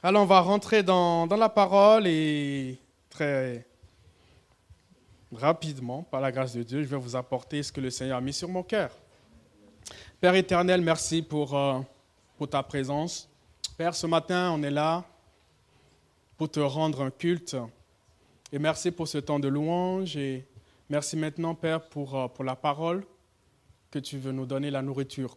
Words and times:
Alors 0.00 0.22
on 0.22 0.26
va 0.26 0.40
rentrer 0.40 0.84
dans, 0.84 1.26
dans 1.26 1.36
la 1.36 1.48
parole 1.48 2.06
et 2.06 2.78
très 3.10 3.66
rapidement, 5.32 6.04
par 6.04 6.20
la 6.20 6.30
grâce 6.30 6.54
de 6.54 6.62
Dieu, 6.62 6.84
je 6.84 6.88
vais 6.88 6.96
vous 6.96 7.16
apporter 7.16 7.64
ce 7.64 7.72
que 7.72 7.80
le 7.80 7.90
Seigneur 7.90 8.18
a 8.18 8.20
mis 8.20 8.32
sur 8.32 8.48
mon 8.48 8.62
cœur. 8.62 8.92
Père 10.20 10.36
éternel, 10.36 10.82
merci 10.82 11.20
pour, 11.20 11.56
euh, 11.56 11.80
pour 12.36 12.48
ta 12.48 12.62
présence. 12.62 13.28
Père, 13.76 13.92
ce 13.92 14.06
matin, 14.06 14.52
on 14.52 14.62
est 14.62 14.70
là 14.70 15.04
pour 16.36 16.48
te 16.48 16.60
rendre 16.60 17.02
un 17.02 17.10
culte. 17.10 17.56
Et 18.52 18.60
merci 18.60 18.92
pour 18.92 19.08
ce 19.08 19.18
temps 19.18 19.40
de 19.40 19.48
louange. 19.48 20.16
Et 20.16 20.46
merci 20.88 21.16
maintenant, 21.16 21.56
Père, 21.56 21.88
pour, 21.88 22.16
euh, 22.16 22.28
pour 22.28 22.44
la 22.44 22.54
parole 22.54 23.04
que 23.90 23.98
tu 23.98 24.16
veux 24.16 24.30
nous 24.32 24.46
donner, 24.46 24.70
la 24.70 24.82
nourriture 24.82 25.36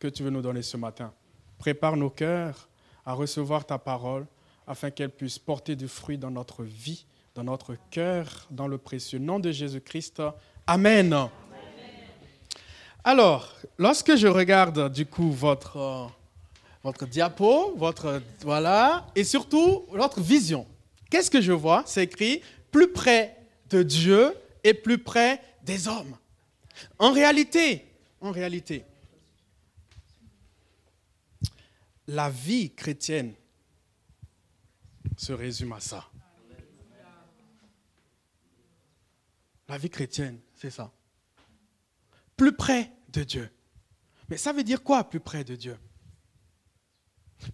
que 0.00 0.08
tu 0.08 0.24
veux 0.24 0.30
nous 0.30 0.42
donner 0.42 0.62
ce 0.62 0.76
matin. 0.76 1.12
Prépare 1.58 1.96
nos 1.96 2.10
cœurs 2.10 2.69
à 3.10 3.12
recevoir 3.12 3.66
ta 3.66 3.76
parole 3.76 4.24
afin 4.68 4.92
qu'elle 4.92 5.10
puisse 5.10 5.36
porter 5.36 5.74
du 5.74 5.88
fruit 5.88 6.16
dans 6.16 6.30
notre 6.30 6.62
vie, 6.62 7.06
dans 7.34 7.42
notre 7.42 7.76
cœur, 7.90 8.46
dans 8.52 8.68
le 8.68 8.78
précieux 8.78 9.18
nom 9.18 9.40
de 9.40 9.50
Jésus-Christ. 9.50 10.22
Amen. 10.64 11.28
Alors, 13.02 13.52
lorsque 13.78 14.14
je 14.14 14.28
regarde 14.28 14.92
du 14.92 15.06
coup 15.06 15.32
votre, 15.32 15.76
euh, 15.76 16.06
votre 16.84 17.04
diapo, 17.04 17.74
votre 17.76 18.22
voilà, 18.42 19.08
et 19.16 19.24
surtout 19.24 19.86
votre 19.90 20.20
vision, 20.20 20.64
qu'est-ce 21.10 21.32
que 21.32 21.40
je 21.40 21.52
vois? 21.52 21.82
C'est 21.86 22.04
écrit 22.04 22.42
plus 22.70 22.92
près 22.92 23.36
de 23.70 23.82
Dieu 23.82 24.32
et 24.62 24.72
plus 24.72 24.98
près 24.98 25.42
des 25.64 25.88
hommes. 25.88 26.16
En 27.00 27.10
réalité, 27.10 27.86
en 28.20 28.30
réalité, 28.30 28.84
la 32.10 32.28
vie 32.28 32.74
chrétienne 32.74 33.34
se 35.16 35.32
résume 35.32 35.72
à 35.72 35.80
ça. 35.80 36.10
La 39.68 39.78
vie 39.78 39.90
chrétienne, 39.90 40.40
c'est 40.54 40.70
ça. 40.70 40.92
Plus 42.36 42.52
près 42.52 42.90
de 43.10 43.22
Dieu. 43.22 43.48
Mais 44.28 44.36
ça 44.36 44.52
veut 44.52 44.64
dire 44.64 44.82
quoi, 44.82 45.08
plus 45.08 45.20
près 45.20 45.44
de 45.44 45.54
Dieu? 45.54 45.78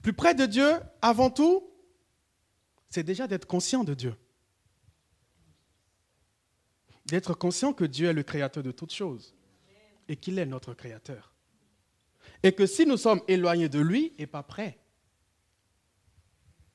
Plus 0.01 0.15
près 0.15 0.35
de 0.35 0.47
Dieu, 0.47 0.81
avant 1.03 1.29
tout, 1.29 1.71
c'est 2.89 3.05
déjà 3.05 3.27
d'être 3.27 3.47
conscient 3.47 3.85
de 3.85 3.93
Dieu. 3.93 4.17
D'être 7.05 7.35
conscient 7.35 7.75
que 7.75 7.85
Dieu 7.85 8.09
est 8.09 8.15
le 8.15 8.23
créateur 8.23 8.63
de 8.63 8.73
toutes 8.73 8.95
choses 8.95 9.35
et 10.09 10.17
qu'il 10.17 10.39
est 10.39 10.47
notre 10.47 10.73
créateur. 10.73 11.36
Et 12.47 12.53
que 12.53 12.65
si 12.65 12.87
nous 12.87 12.97
sommes 12.97 13.23
éloignés 13.27 13.69
de 13.69 13.81
lui 13.81 14.13
et 14.19 14.27
pas 14.29 14.45
près, 14.45 14.79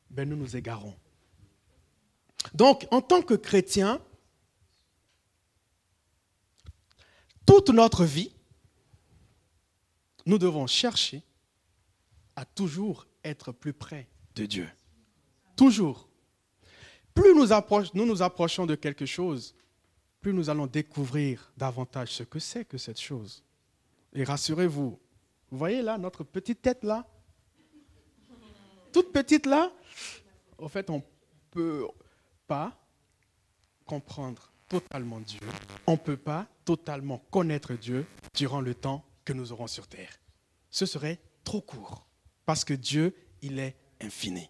ben 0.10 0.28
nous 0.28 0.36
nous 0.36 0.58
égarons. 0.58 0.94
Donc, 2.54 2.86
en 2.92 3.00
tant 3.00 3.22
que 3.22 3.36
chrétien, 3.36 4.02
toute 7.46 7.70
notre 7.70 8.04
vie, 8.04 8.34
nous 10.26 10.38
devons 10.38 10.68
chercher 10.68 11.24
à 12.36 12.44
toujours 12.44 13.08
être 13.24 13.54
plus 13.54 13.72
près 13.72 14.10
de 14.36 14.46
Dieu. 14.46 14.70
Toujours. 15.56 16.10
Plus 17.14 17.34
nous 17.34 18.06
nous 18.06 18.22
approchons 18.22 18.66
de 18.66 18.76
quelque 18.76 19.06
chose, 19.06 19.56
plus 20.20 20.34
nous 20.34 20.50
allons 20.50 20.68
découvrir 20.68 21.54
davantage 21.56 22.10
ce 22.10 22.24
que 22.24 22.40
c'est 22.40 22.66
que 22.66 22.78
cette 22.78 23.00
chose. 23.00 23.42
Et 24.12 24.26
rassurez-vous, 24.26 25.00
vous 25.52 25.58
voyez 25.58 25.82
là, 25.82 25.98
notre 25.98 26.24
petite 26.24 26.62
tête 26.62 26.84
là? 26.84 27.06
Toute 28.94 29.12
petite 29.12 29.46
là? 29.46 29.72
En 30.58 30.70
fait, 30.70 30.90
on 30.90 30.98
ne 30.98 31.02
peut 31.52 31.88
pas 32.48 32.78
comprendre 33.86 34.52
totalement 34.70 35.20
Dieu. 35.20 35.40
On 35.88 35.94
ne 35.94 35.98
peut 35.98 36.18
pas 36.18 36.48
totalement 36.66 37.20
connaître 37.32 37.74
Dieu 37.74 38.06
durant 38.34 38.62
le 38.62 38.74
temps 38.74 39.06
que 39.26 39.34
nous 39.34 39.52
aurons 39.52 39.68
sur 39.68 39.88
terre. 39.88 40.20
Ce 40.70 40.86
serait 40.86 41.20
trop 41.44 41.62
court. 41.62 42.08
Parce 42.46 42.64
que 42.64 42.74
Dieu, 42.74 43.16
il 43.42 43.60
est 43.60 43.76
infini. 44.02 44.50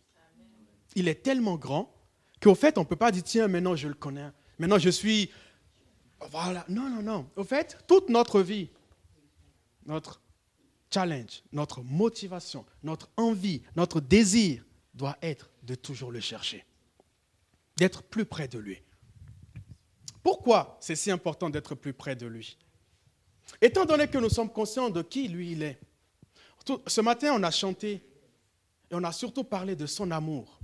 Il 0.95 1.07
est 1.07 1.23
tellement 1.23 1.55
grand 1.55 1.93
qu'au 2.41 2.55
fait, 2.55 2.77
on 2.77 2.81
ne 2.81 2.85
peut 2.85 2.95
pas 2.95 3.11
dire, 3.11 3.23
tiens, 3.23 3.47
maintenant 3.47 3.75
je 3.75 3.87
le 3.87 3.93
connais. 3.95 4.29
Maintenant 4.59 4.77
je 4.77 4.89
suis 4.89 5.31
voilà. 6.29 6.65
Non, 6.69 6.89
non, 6.89 7.01
non. 7.01 7.29
Au 7.35 7.43
fait, 7.43 7.79
toute 7.87 8.09
notre 8.09 8.41
vie, 8.41 8.69
notre 9.85 10.21
challenge, 10.93 11.43
notre 11.51 11.81
motivation, 11.81 12.65
notre 12.83 13.09
envie, 13.17 13.61
notre 13.75 13.99
désir 14.01 14.63
doit 14.93 15.17
être 15.21 15.49
de 15.63 15.75
toujours 15.75 16.11
le 16.11 16.19
chercher, 16.19 16.65
d'être 17.77 18.03
plus 18.03 18.25
près 18.25 18.47
de 18.47 18.59
lui. 18.59 18.81
Pourquoi 20.23 20.77
c'est 20.81 20.95
si 20.95 21.09
important 21.09 21.49
d'être 21.49 21.75
plus 21.75 21.93
près 21.93 22.15
de 22.15 22.27
lui? 22.27 22.57
Étant 23.59 23.85
donné 23.85 24.07
que 24.07 24.17
nous 24.17 24.29
sommes 24.29 24.51
conscients 24.51 24.89
de 24.89 25.01
qui 25.01 25.27
lui 25.27 25.51
il 25.51 25.63
est. 25.63 25.79
Ce 26.87 27.01
matin, 27.01 27.33
on 27.33 27.43
a 27.43 27.51
chanté 27.51 28.03
et 28.89 28.95
on 28.95 29.03
a 29.03 29.11
surtout 29.11 29.43
parlé 29.43 29.75
de 29.75 29.85
son 29.85 30.11
amour. 30.11 30.59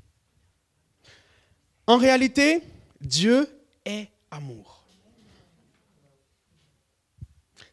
En 1.87 1.97
réalité, 1.97 2.61
Dieu 3.01 3.47
est 3.85 4.09
amour. 4.29 4.76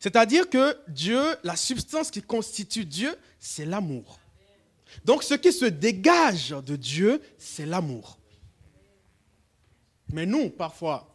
C'est-à-dire 0.05 0.51
que 0.51 0.77
Dieu, 0.87 1.19
la 1.45 1.57
substance 1.57 2.11
qui 2.11 2.21
constitue 2.21 2.85
Dieu, 2.85 3.17
c'est 3.39 3.65
l'amour. 3.65 4.21
Donc 5.03 5.23
ce 5.23 5.33
qui 5.33 5.51
se 5.51 5.65
dégage 5.65 6.51
de 6.51 6.77
Dieu, 6.77 7.23
c'est 7.39 7.65
l'amour. 7.65 8.19
Mais 10.13 10.27
nous, 10.27 10.51
parfois, 10.51 11.11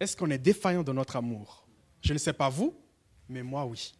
est-ce 0.00 0.16
qu'on 0.16 0.30
est 0.30 0.38
défaillant 0.38 0.82
de 0.82 0.92
notre 0.92 1.16
amour? 1.16 1.66
Je 2.00 2.14
ne 2.14 2.18
sais 2.18 2.32
pas 2.32 2.48
vous, 2.48 2.74
mais 3.28 3.42
moi 3.42 3.66
oui. 3.66 3.92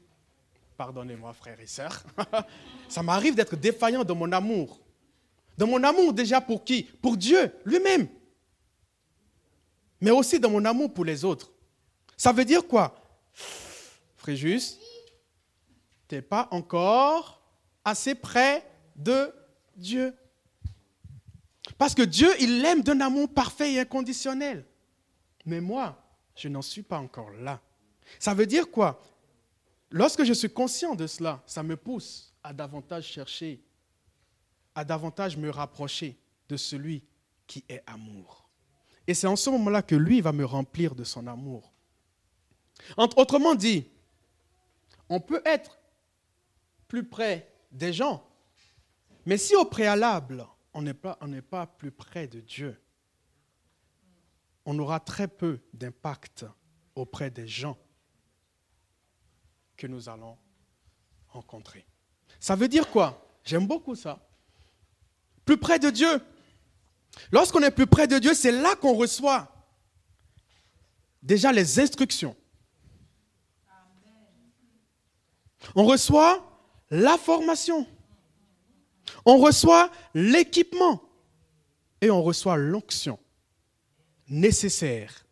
Pardonnez-moi, 0.78 1.34
frères 1.34 1.60
et 1.60 1.66
sœurs. 1.66 2.04
Ça 2.88 3.02
m'arrive 3.02 3.34
d'être 3.34 3.54
défaillant 3.54 4.02
de 4.02 4.14
mon 4.14 4.32
amour. 4.32 4.80
De 5.58 5.66
mon 5.66 5.84
amour 5.84 6.14
déjà 6.14 6.40
pour 6.40 6.64
qui? 6.64 6.84
Pour 6.84 7.18
Dieu 7.18 7.52
lui-même. 7.66 8.08
Mais 10.00 10.10
aussi 10.10 10.40
de 10.40 10.46
mon 10.46 10.64
amour 10.64 10.90
pour 10.94 11.04
les 11.04 11.22
autres. 11.22 11.52
Ça 12.16 12.32
veut 12.32 12.46
dire 12.46 12.66
quoi? 12.66 13.02
Fréjus, 14.16 14.78
tu 16.08 16.14
n'es 16.14 16.22
pas 16.22 16.48
encore 16.50 17.42
assez 17.84 18.14
près 18.14 18.68
de 18.96 19.32
Dieu. 19.76 20.14
Parce 21.78 21.94
que 21.94 22.02
Dieu, 22.02 22.30
il 22.40 22.62
l'aime 22.62 22.82
d'un 22.82 23.00
amour 23.00 23.28
parfait 23.32 23.74
et 23.74 23.80
inconditionnel. 23.80 24.64
Mais 25.44 25.60
moi, 25.60 26.02
je 26.34 26.48
n'en 26.48 26.62
suis 26.62 26.82
pas 26.82 26.98
encore 26.98 27.30
là. 27.30 27.60
Ça 28.18 28.34
veut 28.34 28.46
dire 28.46 28.70
quoi? 28.70 29.02
Lorsque 29.90 30.24
je 30.24 30.32
suis 30.32 30.50
conscient 30.50 30.94
de 30.94 31.06
cela, 31.06 31.42
ça 31.46 31.62
me 31.62 31.76
pousse 31.76 32.34
à 32.42 32.52
davantage 32.52 33.06
chercher, 33.06 33.62
à 34.74 34.84
davantage 34.84 35.36
me 35.36 35.50
rapprocher 35.50 36.18
de 36.48 36.56
celui 36.56 37.04
qui 37.46 37.64
est 37.68 37.82
amour. 37.86 38.48
Et 39.06 39.14
c'est 39.14 39.26
en 39.26 39.36
ce 39.36 39.50
moment-là 39.50 39.82
que 39.82 39.94
lui 39.94 40.20
va 40.20 40.32
me 40.32 40.44
remplir 40.44 40.94
de 40.94 41.04
son 41.04 41.26
amour. 41.26 41.72
Autrement 42.96 43.54
dit, 43.54 43.88
on 45.08 45.20
peut 45.20 45.42
être 45.44 45.78
plus 46.88 47.04
près 47.04 47.52
des 47.72 47.92
gens, 47.92 48.26
mais 49.24 49.38
si 49.38 49.54
au 49.56 49.64
préalable, 49.64 50.46
on 50.72 50.82
n'est 50.82 50.94
pas, 50.94 51.18
pas 51.50 51.66
plus 51.66 51.90
près 51.90 52.28
de 52.28 52.40
Dieu, 52.40 52.80
on 54.64 54.78
aura 54.78 55.00
très 55.00 55.28
peu 55.28 55.60
d'impact 55.72 56.44
auprès 56.94 57.30
des 57.30 57.46
gens 57.46 57.78
que 59.76 59.86
nous 59.86 60.08
allons 60.08 60.36
rencontrer. 61.28 61.86
Ça 62.40 62.56
veut 62.56 62.68
dire 62.68 62.90
quoi? 62.90 63.26
J'aime 63.44 63.66
beaucoup 63.66 63.94
ça. 63.94 64.28
Plus 65.44 65.56
près 65.56 65.78
de 65.78 65.90
Dieu. 65.90 66.20
Lorsqu'on 67.30 67.62
est 67.62 67.70
plus 67.70 67.86
près 67.86 68.08
de 68.08 68.18
Dieu, 68.18 68.34
c'est 68.34 68.52
là 68.52 68.74
qu'on 68.76 68.94
reçoit 68.94 69.52
déjà 71.22 71.52
les 71.52 71.78
instructions. 71.80 72.36
On 75.74 75.84
reçoit 75.84 76.44
la 76.90 77.18
formation. 77.18 77.86
On 79.24 79.38
reçoit 79.38 79.90
l'équipement. 80.14 81.02
Et 82.00 82.10
on 82.10 82.22
reçoit 82.22 82.56
l'onction 82.56 83.18
nécessaire 84.28 85.26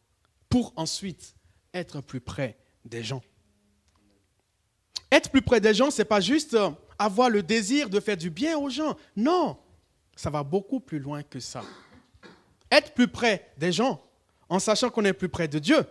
pour 0.48 0.72
ensuite 0.76 1.34
être 1.72 2.00
plus 2.00 2.20
près 2.20 2.56
des 2.84 3.02
gens. 3.02 3.22
Être 5.10 5.30
plus 5.30 5.42
près 5.42 5.60
des 5.60 5.74
gens, 5.74 5.90
ce 5.90 6.02
n'est 6.02 6.06
pas 6.06 6.20
juste 6.20 6.56
avoir 6.98 7.30
le 7.30 7.42
désir 7.42 7.90
de 7.90 8.00
faire 8.00 8.16
du 8.16 8.30
bien 8.30 8.58
aux 8.58 8.70
gens. 8.70 8.96
Non, 9.16 9.58
ça 10.16 10.30
va 10.30 10.42
beaucoup 10.42 10.80
plus 10.80 10.98
loin 10.98 11.22
que 11.22 11.40
ça. 11.40 11.62
Être 12.70 12.94
plus 12.94 13.08
près 13.08 13.52
des 13.58 13.72
gens, 13.72 14.02
en 14.48 14.58
sachant 14.58 14.90
qu'on 14.90 15.04
est 15.04 15.12
plus 15.12 15.28
près 15.28 15.48
de 15.48 15.58
Dieu, 15.58 15.84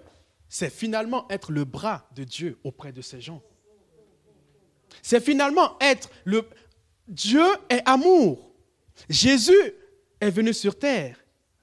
c'est 0.50 0.69
finalement 0.69 1.25
être 1.30 1.51
le 1.51 1.66
bras 1.66 2.07
de 2.16 2.24
Dieu 2.24 2.60
auprès 2.63 2.92
de 2.92 3.01
ces 3.01 3.22
gens. 3.22 3.42
C'est 5.01 5.24
finalement 5.24 5.78
être 5.80 6.10
le... 6.25 6.48
Dieu 7.07 7.45
est 7.69 7.81
amour. 7.86 8.51
Jésus 9.10 9.74
est 10.19 10.30
venu 10.30 10.54
sur 10.54 10.78
terre. 10.78 11.18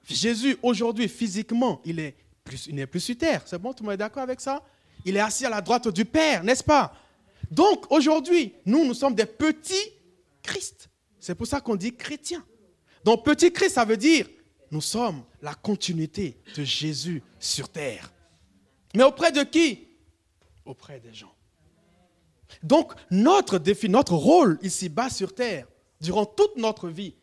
Jésus, 0.07 0.57
aujourd'hui, 0.61 1.07
physiquement, 1.07 1.81
il 1.85 1.95
n'est 1.97 2.15
plus, 2.43 2.67
il 2.67 2.87
plus 2.87 2.99
sur 2.99 3.17
terre. 3.17 3.41
C'est 3.45 3.57
bon, 3.57 3.73
tout 3.73 3.83
le 3.83 3.87
monde 3.87 3.93
est 3.95 3.97
d'accord 3.97 4.23
avec 4.23 4.41
ça? 4.41 4.63
Il 5.05 5.15
est 5.15 5.21
assis 5.21 5.45
à 5.45 5.49
la 5.49 5.61
droite 5.61 5.87
du 5.87 6.05
Père, 6.05 6.43
n'est-ce 6.43 6.63
pas? 6.63 6.93
Donc, 7.49 7.91
aujourd'hui, 7.91 8.53
nous, 8.65 8.85
nous 8.85 8.93
sommes 8.93 9.15
des 9.15 9.25
petits 9.25 9.91
Christ. 10.43 10.89
C'est 11.19 11.35
pour 11.35 11.47
ça 11.47 11.59
qu'on 11.61 11.75
dit 11.75 11.95
chrétien. 11.95 12.43
Donc, 13.03 13.25
petit 13.25 13.51
Christ, 13.51 13.75
ça 13.75 13.85
veut 13.85 13.97
dire, 13.97 14.27
nous 14.69 14.81
sommes 14.81 15.23
la 15.41 15.53
continuité 15.53 16.37
de 16.55 16.63
Jésus 16.63 17.23
sur 17.39 17.69
terre. 17.69 18.11
Mais 18.95 19.03
auprès 19.03 19.31
de 19.31 19.43
qui? 19.43 19.87
Auprès 20.65 20.99
des 20.99 21.13
gens. 21.13 21.33
Donc, 22.63 22.93
notre 23.09 23.57
défi, 23.57 23.89
notre 23.89 24.13
rôle 24.13 24.59
ici-bas 24.61 25.09
sur 25.09 25.33
terre, 25.33 25.67
durant 25.99 26.25
toute 26.25 26.57
notre 26.57 26.89
vie, 26.89 27.15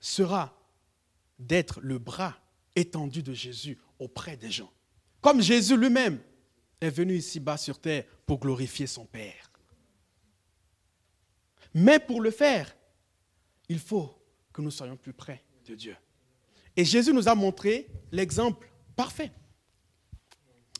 sera 0.00 0.56
d'être 1.38 1.80
le 1.80 1.98
bras 1.98 2.36
étendu 2.74 3.22
de 3.22 3.32
Jésus 3.32 3.78
auprès 3.98 4.36
des 4.36 4.50
gens. 4.50 4.70
Comme 5.20 5.40
Jésus 5.40 5.76
lui-même 5.76 6.20
est 6.80 6.90
venu 6.90 7.16
ici-bas 7.16 7.56
sur 7.56 7.78
terre 7.78 8.04
pour 8.26 8.38
glorifier 8.38 8.86
son 8.86 9.06
Père. 9.06 9.50
Mais 11.74 11.98
pour 11.98 12.20
le 12.20 12.30
faire, 12.30 12.74
il 13.68 13.78
faut 13.78 14.10
que 14.52 14.62
nous 14.62 14.70
soyons 14.70 14.96
plus 14.96 15.12
près 15.12 15.42
de 15.66 15.74
Dieu. 15.74 15.96
Et 16.76 16.84
Jésus 16.84 17.12
nous 17.12 17.28
a 17.28 17.34
montré 17.34 17.88
l'exemple 18.12 18.70
parfait. 18.94 19.30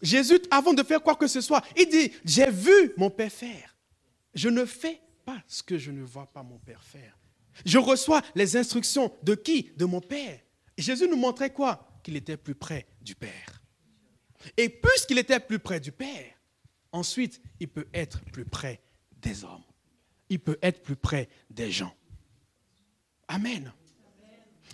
Jésus, 0.02 0.40
avant 0.50 0.74
de 0.74 0.82
faire 0.82 1.02
quoi 1.02 1.14
que 1.14 1.26
ce 1.26 1.40
soit, 1.40 1.64
il 1.76 1.88
dit, 1.88 2.12
j'ai 2.24 2.50
vu 2.50 2.92
mon 2.96 3.10
Père 3.10 3.32
faire. 3.32 3.76
Je 4.34 4.48
ne 4.48 4.64
fais 4.64 5.00
pas 5.24 5.42
ce 5.46 5.62
que 5.62 5.78
je 5.78 5.90
ne 5.90 6.02
vois 6.02 6.26
pas 6.26 6.42
mon 6.42 6.58
Père 6.58 6.82
faire. 6.82 7.16
Je 7.64 7.78
reçois 7.78 8.22
les 8.34 8.56
instructions 8.56 9.12
de 9.22 9.34
qui? 9.34 9.70
De 9.76 9.86
mon 9.86 10.00
Père. 10.00 10.40
Jésus 10.76 11.08
nous 11.08 11.16
montrait 11.16 11.52
quoi? 11.52 11.88
Qu'il 12.02 12.16
était 12.16 12.36
plus 12.36 12.54
près 12.54 12.86
du 13.00 13.14
Père. 13.14 13.62
Et 14.56 14.68
puisqu'il 14.68 15.18
était 15.18 15.40
plus 15.40 15.58
près 15.58 15.80
du 15.80 15.90
Père, 15.90 16.34
ensuite, 16.92 17.40
il 17.58 17.68
peut 17.68 17.88
être 17.94 18.20
plus 18.26 18.44
près 18.44 18.80
des 19.22 19.44
hommes. 19.44 19.64
Il 20.28 20.40
peut 20.40 20.58
être 20.62 20.82
plus 20.82 20.96
près 20.96 21.28
des 21.50 21.70
gens. 21.70 21.94
Amen. 23.28 23.72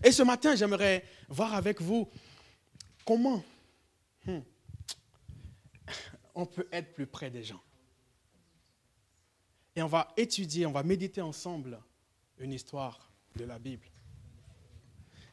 Et 0.04 0.10
ce 0.10 0.22
matin, 0.22 0.56
j'aimerais 0.56 1.04
voir 1.28 1.54
avec 1.54 1.80
vous 1.80 2.08
comment 3.04 3.44
hmm, 4.26 4.40
on 6.34 6.46
peut 6.46 6.68
être 6.72 6.94
plus 6.94 7.06
près 7.06 7.30
des 7.30 7.42
gens. 7.42 7.62
Et 9.74 9.82
on 9.82 9.88
va 9.88 10.12
étudier, 10.16 10.66
on 10.66 10.72
va 10.72 10.82
méditer 10.82 11.20
ensemble 11.20 11.80
une 12.38 12.52
histoire 12.52 13.10
de 13.36 13.44
la 13.44 13.58
Bible. 13.58 13.86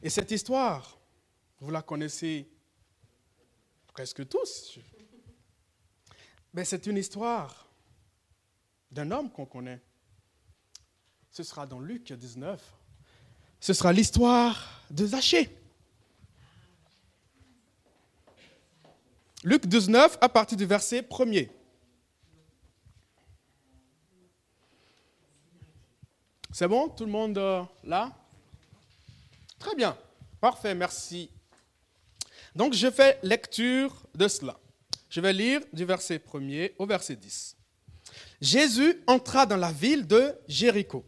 Et 0.02 0.08
cette 0.08 0.30
histoire, 0.30 0.98
vous 1.60 1.70
la 1.70 1.82
connaissez 1.82 2.48
presque 3.88 4.26
tous. 4.28 4.78
Mais 6.54 6.64
c'est 6.64 6.86
une 6.86 6.96
histoire 6.96 7.68
d'un 8.90 9.10
homme 9.10 9.30
qu'on 9.30 9.46
connaît. 9.46 9.80
Ce 11.30 11.42
sera 11.42 11.66
dans 11.66 11.80
Luc 11.80 12.12
19. 12.12 12.76
Ce 13.60 13.72
sera 13.72 13.92
l'histoire 13.92 14.82
de 14.90 15.06
Zachée. 15.06 15.59
Luc 19.42 19.66
19 19.66 20.18
à 20.20 20.28
partir 20.28 20.58
du 20.58 20.66
verset 20.66 21.00
1er. 21.00 21.48
C'est 26.52 26.68
bon? 26.68 26.88
Tout 26.90 27.06
le 27.06 27.10
monde 27.10 27.38
euh, 27.38 27.62
là? 27.84 28.12
Très 29.58 29.74
bien. 29.74 29.96
Parfait, 30.40 30.74
merci. 30.74 31.30
Donc 32.54 32.74
je 32.74 32.90
fais 32.90 33.18
lecture 33.22 33.94
de 34.14 34.28
cela. 34.28 34.58
Je 35.08 35.20
vais 35.20 35.32
lire 35.32 35.62
du 35.72 35.86
verset 35.86 36.18
1er 36.18 36.74
au 36.78 36.84
verset 36.84 37.16
10. 37.16 37.56
Jésus 38.42 39.02
entra 39.06 39.46
dans 39.46 39.56
la 39.56 39.72
ville 39.72 40.06
de 40.06 40.34
Jéricho 40.48 41.04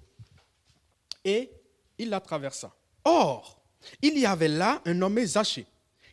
et 1.25 1.51
il 1.99 2.09
la 2.09 2.21
traversa. 2.21 2.75
Or, 3.05 3.61
il 4.01 4.19
y 4.19 4.25
avait 4.25 4.49
là 4.49 4.81
un 4.87 4.95
nommé 4.95 5.27
Zachée. 5.27 5.67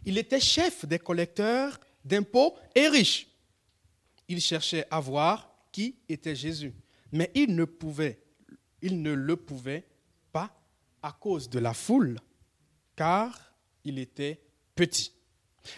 Il 0.05 0.17
était 0.17 0.39
chef 0.39 0.85
des 0.85 0.99
collecteurs 0.99 1.79
d'impôts 2.03 2.55
et 2.75 2.87
riche. 2.87 3.27
Il 4.27 4.41
cherchait 4.41 4.85
à 4.91 4.99
voir 4.99 5.49
qui 5.71 5.95
était 6.07 6.35
Jésus, 6.35 6.73
mais 7.11 7.31
il 7.33 7.55
ne 7.55 7.65
il 8.81 9.01
ne 9.01 9.11
le 9.11 9.35
pouvait 9.35 9.85
pas 10.31 10.51
à 11.01 11.11
cause 11.11 11.49
de 11.49 11.59
la 11.59 11.73
foule, 11.73 12.19
car 12.95 13.53
il 13.83 13.99
était 13.99 14.41
petit. 14.75 15.13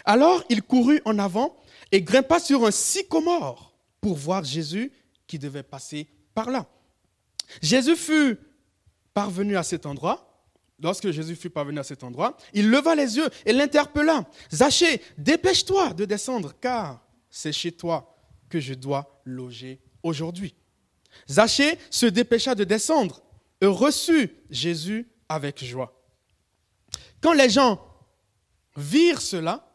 Alors 0.05 0.43
il 0.49 0.61
courut 0.61 1.01
en 1.05 1.17
avant 1.19 1.55
et 1.91 2.01
grimpa 2.01 2.39
sur 2.39 2.65
un 2.65 2.71
sycomore 2.71 3.75
pour 3.99 4.15
voir 4.15 4.43
Jésus 4.43 4.91
qui 5.27 5.39
devait 5.39 5.63
passer 5.63 6.07
par 6.33 6.49
là. 6.49 6.67
Jésus 7.61 7.95
fut 7.95 8.37
parvenu 9.13 9.57
à 9.57 9.63
cet 9.63 9.85
endroit. 9.85 10.30
Lorsque 10.81 11.11
Jésus 11.11 11.35
fut 11.35 11.49
parvenu 11.49 11.79
à 11.79 11.83
cet 11.83 12.03
endroit, 12.03 12.35
il 12.53 12.69
leva 12.69 12.95
les 12.95 13.17
yeux 13.17 13.29
et 13.45 13.53
l'interpella. 13.53 14.27
Zachée, 14.51 15.01
dépêche-toi 15.17 15.93
de 15.93 16.05
descendre, 16.05 16.53
car 16.59 17.05
c'est 17.29 17.53
chez 17.53 17.71
toi 17.71 18.17
que 18.49 18.59
je 18.59 18.73
dois 18.73 19.21
loger 19.25 19.79
aujourd'hui. 20.01 20.55
Zachée 21.29 21.77
se 21.89 22.07
dépêcha 22.07 22.55
de 22.55 22.63
descendre 22.63 23.21
et 23.61 23.67
reçut 23.67 24.35
Jésus 24.49 25.07
avec 25.29 25.63
joie. 25.63 26.01
Quand 27.21 27.33
les 27.33 27.49
gens 27.49 27.85
virent 28.75 29.21
cela, 29.21 29.67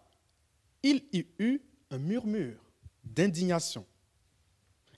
il 0.82 1.04
y 1.12 1.24
eut 1.38 1.60
un 1.90 1.98
murmure 1.98 2.58
d'indignation. 3.04 3.86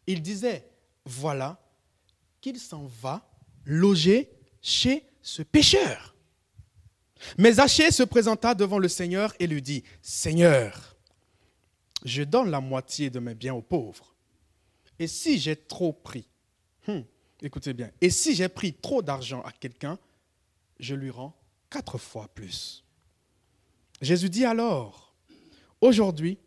Ils 0.07 0.23
disaient, 0.23 0.67
voilà 1.05 1.61
qu'il 2.41 2.59
s'en 2.59 2.87
va 2.87 3.29
loger 3.67 4.31
chez 4.63 5.05
ce 5.29 5.43
pécheur. 5.43 6.15
Mais 7.37 7.53
Zachée 7.53 7.91
se 7.91 8.03
présenta 8.03 8.55
devant 8.55 8.79
le 8.79 8.89
Seigneur 8.89 9.35
et 9.39 9.47
lui 9.47 9.61
dit, 9.61 9.85
Seigneur, 10.01 10.97
je 12.05 12.23
donne 12.23 12.51
la 12.51 12.61
moitié 12.61 13.11
de 13.11 13.19
mes 13.19 13.35
biens 13.35 13.55
aux 13.55 13.63
pauvres. 13.63 14.15
Et 14.99 15.07
si 15.07 15.39
j'ai 15.39 15.57
trop 15.57 15.93
pris, 15.93 16.27
hmm, 16.87 17.01
écoutez 17.43 17.75
bien, 17.75 17.91
et 18.01 18.09
si 18.09 18.35
j'ai 18.35 18.49
pris 18.49 18.73
trop 18.73 19.03
d'argent 19.03 19.43
à 19.43 19.53
quelqu'un, 19.53 19.99
je 20.81 20.95
lui 20.95 21.11
rends 21.11 21.39
quatre 21.69 21.99
fois 21.99 22.29
plus. 22.29 22.85
Jésus 24.01 24.31
dit 24.31 24.47
alors, 24.47 25.15
aujourd'hui, 25.81 26.39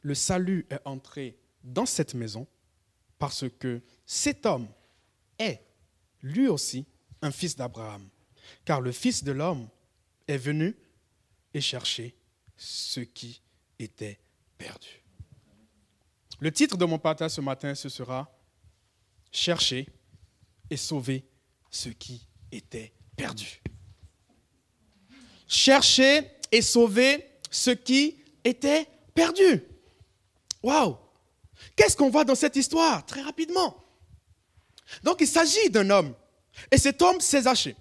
le 0.00 0.14
salut 0.14 0.66
est 0.70 0.80
entré 0.86 1.36
dans 1.62 1.86
cette 1.86 2.14
maison 2.14 2.46
parce 3.18 3.44
que 3.58 3.82
cet 4.06 4.46
homme 4.46 4.68
est 5.38 5.60
lui 6.22 6.48
aussi 6.48 6.86
fils 7.30 7.56
d'Abraham. 7.56 8.08
Car 8.64 8.80
le 8.80 8.92
Fils 8.92 9.24
de 9.24 9.32
l'homme 9.32 9.68
est 10.28 10.36
venu 10.36 10.76
et 11.54 11.60
chercher 11.60 12.14
ce 12.56 13.00
qui 13.00 13.42
était 13.78 14.18
perdu. 14.58 15.02
Le 16.40 16.52
titre 16.52 16.76
de 16.76 16.84
mon 16.84 16.98
partage 16.98 17.32
ce 17.32 17.40
matin, 17.40 17.74
ce 17.74 17.88
sera 17.88 18.32
Chercher 19.32 19.86
et 20.70 20.76
sauver 20.76 21.24
ce 21.70 21.88
qui 21.90 22.26
était 22.50 22.92
perdu. 23.16 23.60
Chercher 25.46 26.30
et 26.50 26.62
sauver 26.62 27.26
ce 27.50 27.70
qui 27.70 28.16
était 28.44 28.86
perdu. 29.14 29.62
Waouh 30.62 30.96
Qu'est-ce 31.74 31.96
qu'on 31.96 32.10
voit 32.10 32.24
dans 32.24 32.34
cette 32.34 32.56
histoire? 32.56 33.04
Très 33.04 33.22
rapidement. 33.22 33.84
Donc 35.02 35.20
il 35.20 35.26
s'agit 35.26 35.70
d'un 35.70 35.90
homme. 35.90 36.14
Et 36.70 36.78
cet 36.78 37.02
homme 37.02 37.20
s'est 37.20 37.42
Zachée. 37.42 37.76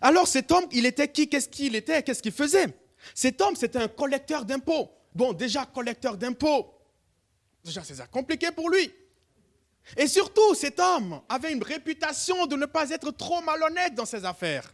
Alors 0.00 0.26
cet 0.26 0.50
homme, 0.52 0.66
il 0.72 0.86
était 0.86 1.10
qui? 1.10 1.28
Qu'est-ce 1.28 1.48
qu'il 1.48 1.76
était? 1.76 2.02
Qu'est-ce 2.02 2.22
qu'il 2.22 2.32
faisait? 2.32 2.66
Cet 3.14 3.40
homme, 3.40 3.54
c'était 3.54 3.78
un 3.78 3.88
collecteur 3.88 4.44
d'impôts. 4.44 4.90
Bon, 5.14 5.32
déjà 5.32 5.64
collecteur 5.64 6.16
d'impôts, 6.16 6.76
Déjà, 7.66 7.82
c'est 7.82 8.10
compliqué 8.12 8.52
pour 8.52 8.70
lui. 8.70 8.92
Et 9.96 10.06
surtout, 10.06 10.54
cet 10.54 10.78
homme 10.78 11.20
avait 11.28 11.52
une 11.52 11.64
réputation 11.64 12.46
de 12.46 12.54
ne 12.54 12.64
pas 12.64 12.90
être 12.90 13.10
trop 13.10 13.40
malhonnête 13.42 13.92
dans 13.94 14.04
ses 14.04 14.24
affaires. 14.24 14.72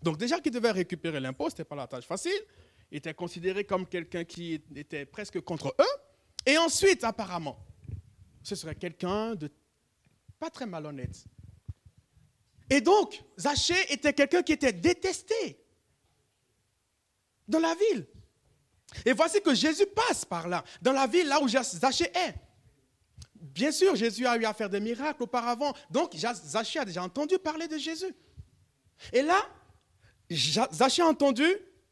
Donc 0.00 0.16
déjà 0.16 0.38
qu'il 0.40 0.52
devait 0.52 0.70
récupérer 0.70 1.18
l'impôt, 1.18 1.50
ce 1.50 1.54
n'était 1.54 1.64
pas 1.64 1.74
la 1.74 1.88
tâche 1.88 2.06
facile. 2.06 2.40
Il 2.92 2.98
était 2.98 3.14
considéré 3.14 3.64
comme 3.64 3.84
quelqu'un 3.84 4.22
qui 4.24 4.62
était 4.76 5.06
presque 5.06 5.40
contre 5.40 5.74
eux. 5.78 6.00
Et 6.46 6.56
ensuite, 6.56 7.02
apparemment, 7.02 7.58
ce 8.44 8.54
serait 8.54 8.76
quelqu'un 8.76 9.34
de 9.34 9.50
pas 10.38 10.50
très 10.50 10.66
malhonnête. 10.66 11.24
Et 12.70 12.80
donc, 12.80 13.22
Zachée 13.36 13.92
était 13.92 14.12
quelqu'un 14.12 14.42
qui 14.42 14.52
était 14.52 14.72
détesté 14.72 15.58
dans 17.48 17.58
la 17.58 17.74
ville. 17.74 18.06
Et 19.04 19.12
voici 19.12 19.42
que 19.42 19.54
Jésus 19.54 19.86
passe 19.86 20.24
par 20.24 20.48
là, 20.48 20.64
dans 20.80 20.92
la 20.92 21.08
ville 21.08 21.26
là 21.26 21.42
où 21.42 21.48
Zachée 21.48 22.10
est. 22.14 22.34
Bien 23.34 23.72
sûr, 23.72 23.96
Jésus 23.96 24.26
a 24.26 24.36
eu 24.36 24.44
à 24.44 24.54
faire 24.54 24.70
des 24.70 24.80
miracles 24.80 25.24
auparavant, 25.24 25.74
donc 25.90 26.14
Zachée 26.14 26.78
a 26.78 26.84
déjà 26.84 27.02
entendu 27.02 27.38
parler 27.38 27.66
de 27.66 27.76
Jésus. 27.76 28.14
Et 29.12 29.22
là, 29.22 29.40
Zachée 30.30 31.02
a 31.02 31.06
entendu 31.06 31.44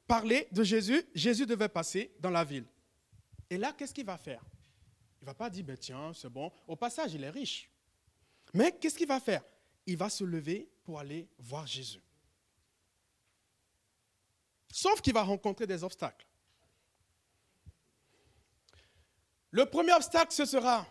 parler 0.06 0.46
de 0.52 0.62
Jésus. 0.62 1.02
Jésus 1.14 1.46
devait 1.46 1.68
passer 1.68 2.14
dans 2.20 2.30
la 2.30 2.44
ville. 2.44 2.66
Et 3.50 3.56
là, 3.56 3.72
qu'est-ce 3.72 3.94
qu'il 3.94 4.06
va 4.06 4.18
faire? 4.18 4.42
Il 5.20 5.24
ne 5.24 5.26
va 5.26 5.34
pas 5.34 5.50
dire, 5.50 5.64
ben 5.64 5.76
tiens, 5.76 6.12
c'est 6.14 6.28
bon. 6.28 6.52
Au 6.66 6.76
passage, 6.76 7.14
il 7.14 7.24
est 7.24 7.30
riche. 7.30 7.68
Mais 8.54 8.72
qu'est-ce 8.72 8.96
qu'il 8.96 9.08
va 9.08 9.18
faire? 9.18 9.42
Il 9.88 9.96
va 9.96 10.08
se 10.08 10.22
lever 10.22 10.70
pour 10.84 11.00
aller 11.00 11.26
voir 11.38 11.66
Jésus. 11.66 12.02
Sauf 14.70 15.00
qu'il 15.00 15.14
va 15.14 15.22
rencontrer 15.22 15.66
des 15.66 15.82
obstacles. 15.82 16.26
Le 19.50 19.64
premier 19.66 19.94
obstacle, 19.94 20.32
ce 20.32 20.44
sera 20.44 20.86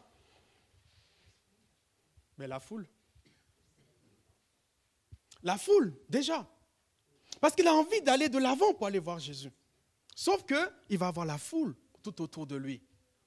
mais 2.38 2.48
la 2.48 2.60
foule. 2.60 2.88
La 5.44 5.58
foule, 5.58 5.94
déjà. 6.10 6.48
Parce 7.40 7.56
qu'il 7.56 7.68
a 7.68 7.74
envie 7.74 8.02
d'aller 8.02 8.30
de 8.30 8.38
l'avant 8.38 8.74
pour 8.74 8.88
aller 8.88 9.00
voir 9.00 9.20
Jésus. 9.20 9.52
Sauf 10.16 10.44
qu'il 10.46 10.98
va 10.98 11.08
avoir 11.08 11.26
la 11.26 11.38
foule 11.38 11.76
tout 12.02 12.22
autour 12.22 12.48
de 12.48 12.56
lui. 12.56 12.82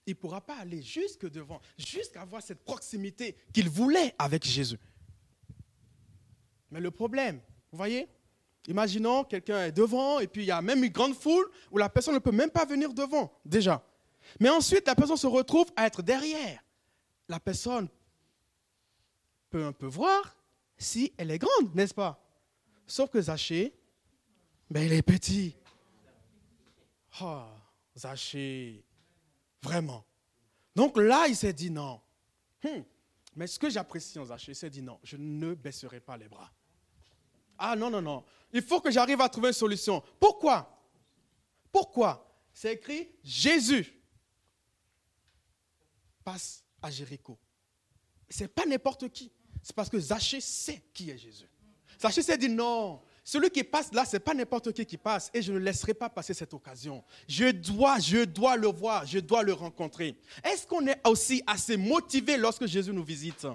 Il 0.06 0.10
ne 0.10 0.14
pourra 0.14 0.40
pas 0.40 0.56
aller 0.56 0.82
jusque 0.82 1.28
devant, 1.30 1.60
jusqu'à 1.78 2.22
avoir 2.22 2.42
cette 2.42 2.64
proximité 2.64 3.36
qu'il 3.52 3.68
voulait 3.68 4.14
avec 4.18 4.44
Jésus. 4.44 4.78
Mais 6.70 6.80
le 6.80 6.90
problème, 6.90 7.40
vous 7.72 7.78
voyez, 7.78 8.08
imaginons 8.68 9.24
quelqu'un 9.24 9.64
est 9.64 9.72
devant 9.72 10.20
et 10.20 10.26
puis 10.26 10.42
il 10.42 10.46
y 10.46 10.50
a 10.50 10.62
même 10.62 10.84
une 10.84 10.92
grande 10.92 11.14
foule 11.14 11.50
où 11.70 11.78
la 11.78 11.88
personne 11.88 12.14
ne 12.14 12.18
peut 12.18 12.32
même 12.32 12.50
pas 12.50 12.64
venir 12.64 12.92
devant, 12.92 13.32
déjà. 13.44 13.84
Mais 14.38 14.48
ensuite, 14.48 14.86
la 14.86 14.94
personne 14.94 15.16
se 15.16 15.26
retrouve 15.26 15.66
à 15.76 15.86
être 15.86 16.02
derrière. 16.02 16.62
La 17.28 17.40
personne 17.40 17.88
peut 19.48 19.64
un 19.64 19.72
peu 19.72 19.86
voir 19.86 20.36
si 20.78 21.12
elle 21.16 21.30
est 21.30 21.38
grande, 21.38 21.74
n'est-ce 21.74 21.94
pas? 21.94 22.22
Sauf 22.86 23.10
que 23.10 23.20
Zachée, 23.20 23.74
ben, 24.70 24.82
il 24.82 24.92
est 24.92 25.02
petit. 25.02 25.56
Oh, 27.20 27.44
Zachée, 27.96 28.84
vraiment. 29.62 30.04
Donc 30.74 30.96
là, 30.96 31.26
il 31.28 31.36
s'est 31.36 31.52
dit 31.52 31.70
non. 31.70 32.00
Hmm. 32.62 32.82
Mais 33.36 33.46
ce 33.46 33.58
que 33.58 33.70
j'apprécie 33.70 34.18
en 34.18 34.24
Zachée, 34.24 34.52
il 34.52 34.56
s'est 34.56 34.70
dit 34.70 34.82
non, 34.82 34.98
je 35.02 35.16
ne 35.16 35.54
baisserai 35.54 36.00
pas 36.00 36.16
les 36.16 36.28
bras. 36.28 36.50
Ah 37.62 37.76
non, 37.76 37.90
non, 37.90 38.00
non. 38.00 38.25
Il 38.52 38.62
faut 38.62 38.81
que 38.81 38.90
j'arrive 38.90 39.21
à 39.21 39.29
trouver 39.29 39.49
une 39.49 39.55
solution. 39.55 40.02
Pourquoi? 40.19 40.83
Pourquoi? 41.71 42.26
C'est 42.52 42.73
écrit 42.73 43.09
Jésus 43.23 43.97
passe 46.25 46.64
à 46.83 46.90
Jéricho. 46.90 47.38
Ce 48.29 48.43
n'est 48.43 48.49
pas 48.49 48.64
n'importe 48.67 49.09
qui. 49.11 49.31
C'est 49.62 49.75
parce 49.75 49.88
que 49.88 50.00
Zachée 50.00 50.40
sait 50.40 50.83
qui 50.95 51.11
est 51.11 51.19
Jésus. 51.19 51.49
Zachée 52.00 52.23
s'est 52.23 52.38
dit 52.38 52.49
non, 52.49 53.02
celui 53.25 53.50
qui 53.50 53.62
passe 53.62 53.93
là, 53.93 54.05
ce 54.05 54.17
n'est 54.17 54.21
pas 54.21 54.33
n'importe 54.33 54.73
qui 54.73 54.87
qui 54.87 54.97
passe 54.97 55.31
et 55.35 55.43
je 55.43 55.52
ne 55.52 55.59
laisserai 55.59 55.93
pas 55.93 56.09
passer 56.09 56.33
cette 56.33 56.55
occasion. 56.55 57.05
Je 57.29 57.50
dois, 57.50 57.99
je 57.99 58.25
dois 58.25 58.57
le 58.57 58.69
voir, 58.69 59.07
je 59.07 59.19
dois 59.19 59.43
le 59.43 59.52
rencontrer. 59.52 60.17
Est-ce 60.43 60.67
qu'on 60.67 60.87
est 60.87 61.00
aussi 61.07 61.43
assez 61.47 61.76
motivé 61.76 62.37
lorsque 62.37 62.67
Jésus 62.67 62.93
nous 62.93 63.05
visite? 63.05 63.47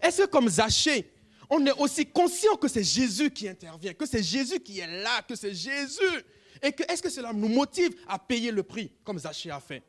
Est-ce 0.00 0.22
que 0.22 0.26
comme 0.26 0.48
Zachée, 0.48 1.11
on 1.54 1.66
est 1.66 1.78
aussi 1.78 2.06
conscient 2.06 2.56
que 2.56 2.66
c'est 2.66 2.82
Jésus 2.82 3.30
qui 3.30 3.46
intervient, 3.46 3.92
que 3.92 4.06
c'est 4.06 4.22
Jésus 4.22 4.58
qui 4.60 4.78
est 4.78 5.02
là, 5.02 5.20
que 5.20 5.36
c'est 5.36 5.52
Jésus 5.52 6.24
Et 6.62 6.72
que, 6.72 6.82
est-ce 6.90 7.02
que 7.02 7.10
cela 7.10 7.30
nous 7.34 7.48
motive 7.48 7.94
à 8.08 8.18
payer 8.18 8.50
le 8.50 8.62
prix 8.62 8.90
comme 9.04 9.18
Zachée 9.18 9.50
a 9.50 9.60
fait? 9.60 9.82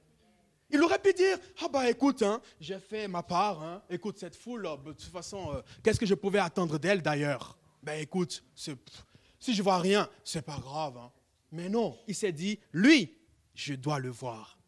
Il 0.70 0.84
aurait 0.84 1.00
pu 1.00 1.14
dire, 1.14 1.38
ah 1.62 1.70
bah 1.70 1.90
écoute, 1.90 2.22
hein, 2.22 2.42
j'ai 2.60 2.80
fait 2.80 3.08
ma 3.08 3.24
part, 3.24 3.64
hein. 3.64 3.82
écoute 3.90 4.18
cette 4.20 4.36
foule, 4.36 4.68
de 4.86 4.92
toute 4.92 5.04
façon, 5.04 5.54
euh, 5.54 5.62
qu'est-ce 5.82 6.00
que 6.00 6.06
je 6.06 6.16
pouvais 6.16 6.40
attendre 6.40 6.78
d'elle 6.78 7.02
d'ailleurs? 7.02 7.58
Ben 7.82 8.02
écoute, 8.02 8.44
si 8.56 9.54
je 9.54 9.64
vois 9.64 9.80
rien, 9.80 10.10
c'est 10.26 10.42
pas 10.42 10.60
grave. 10.60 10.98
Hein. 10.98 11.12
Mais 11.52 11.70
non, 11.70 11.98
il 12.08 12.16
s'est 12.16 12.34
dit, 12.34 12.60
lui, 12.74 13.16
je 13.56 13.76
dois 13.76 14.00
le 14.00 14.10
voir. 14.10 14.60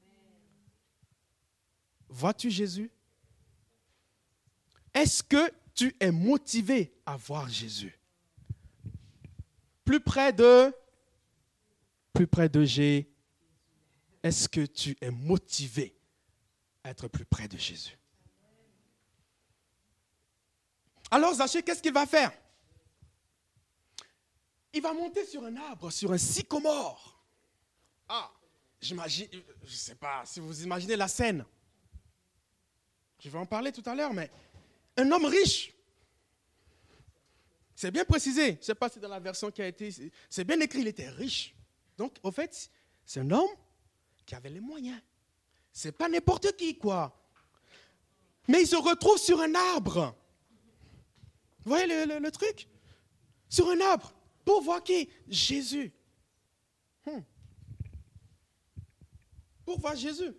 Vois-tu 2.08 2.50
Jésus? 2.50 2.90
Est-ce 4.94 5.22
que 5.24 5.52
tu 5.76 5.96
es 6.00 6.12
motivé 6.12 6.98
à 7.06 7.18
voir 7.18 7.48
Jésus 7.50 8.00
Plus 9.84 10.00
près 10.00 10.34
de, 10.34 10.74
plus 12.14 12.28
près 12.28 12.50
de 12.50 12.64
Jésus 12.64 13.08
est-ce 14.26 14.50
que 14.50 14.66
tu 14.66 14.98
es 15.02 15.12
motivé 15.12 15.96
à 16.84 16.90
être 16.90 17.08
plus 17.08 17.26
près 17.26 17.48
de 17.48 17.60
Jésus? 17.60 17.96
Alors 21.12 21.36
Zachée, 21.36 21.62
qu'est-ce 21.62 21.80
qu'il 21.80 21.94
va 21.94 22.08
faire? 22.08 22.32
Il 24.74 24.82
va 24.82 24.94
monter 24.94 25.28
sur 25.28 25.44
un 25.44 25.56
arbre, 25.56 25.92
sur 25.92 26.12
un 26.12 26.18
sycomore. 26.18 27.24
Ah, 28.10 28.32
j'imagine, 28.82 29.28
je 29.32 29.38
ne 29.64 29.70
sais 29.70 29.94
pas 29.94 30.26
si 30.26 30.40
vous 30.40 30.64
imaginez 30.64 30.96
la 30.96 31.08
scène. 31.08 31.46
Je 33.20 33.30
vais 33.30 33.38
en 33.38 33.46
parler 33.46 33.72
tout 33.72 33.84
à 33.86 33.94
l'heure, 33.94 34.12
mais 34.12 34.32
un 34.98 35.12
homme 35.12 35.26
riche. 35.26 35.74
C'est 37.76 37.92
bien 37.92 38.06
précisé. 38.06 38.54
Je 38.54 38.58
ne 38.58 38.64
sais 38.64 38.76
pas 38.76 38.90
si 38.90 39.00
dans 39.00 39.10
la 39.10 39.20
version 39.20 39.52
qui 39.52 39.62
a 39.62 39.68
été. 39.68 39.90
C'est 40.30 40.44
bien 40.44 40.60
écrit, 40.62 40.80
il 40.80 40.88
était 40.88 41.10
riche. 41.10 41.54
Donc, 41.98 42.18
au 42.24 42.32
fait, 42.32 42.72
c'est 43.06 43.20
un 43.20 43.32
homme 43.32 43.50
qui 44.26 44.34
avait 44.36 44.50
les 44.50 44.62
moyens. 44.62 45.00
C'est 45.72 45.92
pas 45.92 46.08
n'importe 46.08 46.56
qui, 46.56 46.78
quoi. 46.78 47.22
Mais 48.48 48.62
il 48.62 48.68
se 48.68 48.76
retrouve 48.76 49.18
sur 49.18 49.42
un 49.42 49.54
arbre. 49.56 50.16
Vous 51.66 51.70
voyez 51.70 52.06
le, 52.06 52.32
truc? 52.32 52.68
Sur 53.50 53.70
un 53.70 53.82
arbre. 53.82 54.14
Pour 54.46 54.62
voir 54.62 54.84
qui? 54.84 55.10
Jésus. 55.28 55.92
Hmm. 57.06 57.22
Pour 59.66 59.80
voir 59.80 59.96
Jésus. 59.96 60.34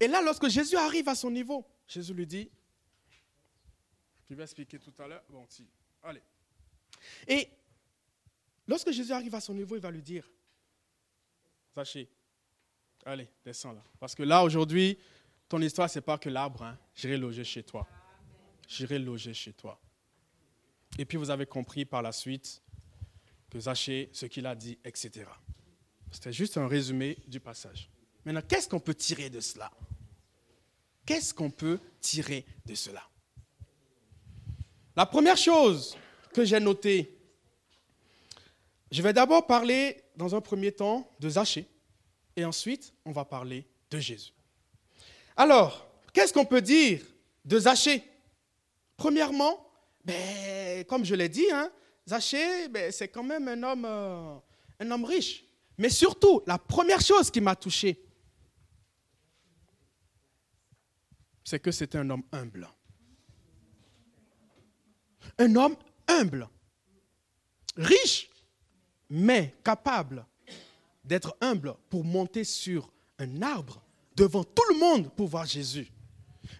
Et 0.00 0.08
là, 0.08 0.20
lorsque 0.20 0.48
Jésus 0.48 0.76
arrive 0.76 1.08
à 1.08 1.14
son 1.14 1.30
niveau, 1.30 1.64
Jésus 1.86 2.12
lui 2.12 2.26
dit, 2.26 2.50
je 4.28 4.34
vais 4.34 4.42
expliquer 4.42 4.78
tout 4.78 4.94
à 4.98 5.06
l'heure, 5.06 5.24
bon, 5.28 5.46
si, 5.48 5.66
allez. 6.02 6.22
Et 7.26 7.48
lorsque 8.66 8.90
Jésus 8.90 9.12
arrive 9.12 9.34
à 9.34 9.40
son 9.40 9.54
niveau, 9.54 9.76
il 9.76 9.82
va 9.82 9.90
lui 9.90 10.02
dire, 10.02 10.28
Sachez. 11.78 12.08
Allez, 13.04 13.28
descends 13.44 13.72
là. 13.72 13.82
Parce 14.00 14.14
que 14.14 14.24
là, 14.24 14.42
aujourd'hui, 14.42 14.98
ton 15.48 15.60
histoire, 15.62 15.88
ce 15.88 15.98
n'est 15.98 16.02
pas 16.02 16.18
que 16.18 16.28
l'arbre. 16.28 16.64
Hein. 16.64 16.76
J'irai 16.94 17.16
loger 17.16 17.44
chez 17.44 17.62
toi. 17.62 17.86
J'irai 18.66 18.98
loger 18.98 19.32
chez 19.32 19.52
toi. 19.52 19.80
Et 20.98 21.04
puis, 21.04 21.16
vous 21.16 21.30
avez 21.30 21.46
compris 21.46 21.84
par 21.84 22.02
la 22.02 22.10
suite 22.10 22.60
que 23.48 23.60
Zachée, 23.60 24.10
ce 24.12 24.26
qu'il 24.26 24.44
a 24.46 24.56
dit, 24.56 24.76
etc. 24.84 25.26
C'était 26.10 26.32
juste 26.32 26.58
un 26.58 26.66
résumé 26.66 27.16
du 27.28 27.38
passage. 27.38 27.88
Maintenant, 28.24 28.42
qu'est-ce 28.42 28.68
qu'on 28.68 28.80
peut 28.80 28.94
tirer 28.94 29.30
de 29.30 29.40
cela? 29.40 29.70
Qu'est-ce 31.06 31.32
qu'on 31.32 31.50
peut 31.50 31.78
tirer 32.00 32.44
de 32.66 32.74
cela? 32.74 33.08
La 34.98 35.06
première 35.06 35.36
chose 35.36 35.96
que 36.34 36.44
j'ai 36.44 36.58
notée, 36.58 37.16
je 38.90 39.00
vais 39.00 39.12
d'abord 39.12 39.46
parler 39.46 40.02
dans 40.16 40.34
un 40.34 40.40
premier 40.40 40.72
temps 40.72 41.08
de 41.20 41.28
Zachée, 41.28 41.68
et 42.34 42.44
ensuite 42.44 42.92
on 43.04 43.12
va 43.12 43.24
parler 43.24 43.64
de 43.92 44.00
Jésus. 44.00 44.32
Alors, 45.36 45.88
qu'est-ce 46.12 46.32
qu'on 46.32 46.44
peut 46.44 46.60
dire 46.60 47.00
de 47.44 47.60
Zachée? 47.60 48.02
Premièrement, 48.96 49.70
ben, 50.04 50.84
comme 50.86 51.04
je 51.04 51.14
l'ai 51.14 51.28
dit, 51.28 51.46
hein, 51.52 51.70
Zachée, 52.08 52.66
ben, 52.66 52.90
c'est 52.90 53.06
quand 53.06 53.22
même 53.22 53.46
un 53.46 53.62
homme, 53.62 53.84
euh, 53.84 54.34
un 54.80 54.90
homme 54.90 55.04
riche. 55.04 55.44
Mais 55.78 55.90
surtout, 55.90 56.42
la 56.44 56.58
première 56.58 57.00
chose 57.00 57.30
qui 57.30 57.40
m'a 57.40 57.54
touché, 57.54 58.04
c'est 61.44 61.60
que 61.60 61.70
c'était 61.70 61.98
un 61.98 62.10
homme 62.10 62.24
humble. 62.32 62.68
Un 65.38 65.54
homme 65.56 65.76
humble. 66.06 66.48
Riche, 67.76 68.28
mais 69.08 69.54
capable 69.64 70.26
d'être 71.04 71.36
humble 71.40 71.74
pour 71.88 72.04
monter 72.04 72.44
sur 72.44 72.92
un 73.18 73.42
arbre 73.42 73.82
devant 74.16 74.44
tout 74.44 74.64
le 74.70 74.78
monde 74.78 75.10
pour 75.14 75.28
voir 75.28 75.46
Jésus. 75.46 75.88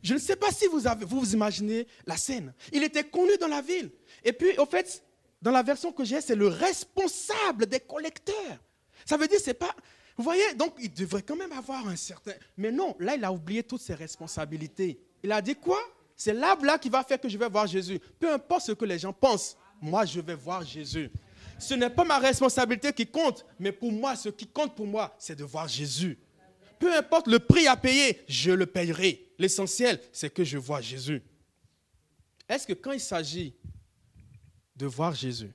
Je 0.02 0.14
ne 0.14 0.18
sais 0.18 0.36
pas 0.36 0.50
si 0.52 0.66
vous, 0.66 0.86
avez, 0.86 1.04
vous, 1.04 1.20
vous 1.20 1.34
imaginez 1.34 1.86
la 2.06 2.16
scène. 2.16 2.54
Il 2.72 2.82
était 2.84 3.04
connu 3.04 3.36
dans 3.40 3.48
la 3.48 3.62
ville. 3.62 3.90
Et 4.24 4.32
puis, 4.32 4.56
au 4.58 4.66
fait, 4.66 5.02
dans 5.40 5.50
la 5.50 5.62
version 5.62 5.92
que 5.92 6.04
j'ai, 6.04 6.20
c'est 6.20 6.34
le 6.34 6.48
responsable 6.48 7.66
des 7.66 7.80
collecteurs. 7.80 8.58
Ça 9.04 9.16
veut 9.16 9.26
dire, 9.26 9.40
c'est 9.42 9.54
pas. 9.54 9.74
Vous 10.16 10.24
voyez, 10.24 10.54
donc 10.54 10.74
il 10.80 10.92
devrait 10.92 11.22
quand 11.22 11.36
même 11.36 11.52
avoir 11.52 11.86
un 11.86 11.96
certain. 11.96 12.32
Mais 12.56 12.72
non, 12.72 12.96
là, 12.98 13.14
il 13.14 13.24
a 13.24 13.32
oublié 13.32 13.62
toutes 13.62 13.80
ses 13.80 13.94
responsabilités. 13.94 15.00
Il 15.22 15.32
a 15.32 15.40
dit 15.40 15.54
quoi? 15.54 15.80
C'est 16.18 16.34
l'arbre 16.34 16.66
là 16.66 16.76
qui 16.78 16.90
va 16.90 17.02
faire 17.02 17.18
que 17.18 17.30
je 17.30 17.38
vais 17.38 17.48
voir 17.48 17.66
Jésus. 17.66 17.98
Peu 18.20 18.30
importe 18.30 18.66
ce 18.66 18.72
que 18.72 18.84
les 18.84 18.98
gens 18.98 19.14
pensent, 19.14 19.56
moi, 19.80 20.04
je 20.04 20.20
vais 20.20 20.34
voir 20.34 20.62
Jésus 20.62 21.10
ce 21.58 21.74
n'est 21.74 21.90
pas 21.90 22.04
ma 22.04 22.18
responsabilité 22.18 22.92
qui 22.92 23.06
compte, 23.06 23.44
mais 23.58 23.72
pour 23.72 23.92
moi, 23.92 24.16
ce 24.16 24.28
qui 24.28 24.46
compte 24.46 24.74
pour 24.74 24.86
moi, 24.86 25.14
c'est 25.18 25.36
de 25.36 25.44
voir 25.44 25.66
Jésus. 25.68 26.18
Peu 26.78 26.96
importe 26.96 27.26
le 27.26 27.40
prix 27.40 27.66
à 27.66 27.76
payer, 27.76 28.22
je 28.28 28.52
le 28.52 28.66
payerai. 28.66 29.32
L'essentiel, 29.38 30.00
c'est 30.12 30.32
que 30.32 30.44
je 30.44 30.56
vois 30.56 30.80
Jésus. 30.80 31.22
Est-ce 32.48 32.66
que 32.66 32.72
quand 32.72 32.92
il 32.92 33.00
s'agit 33.00 33.54
de 34.76 34.86
voir 34.86 35.14
Jésus, 35.14 35.50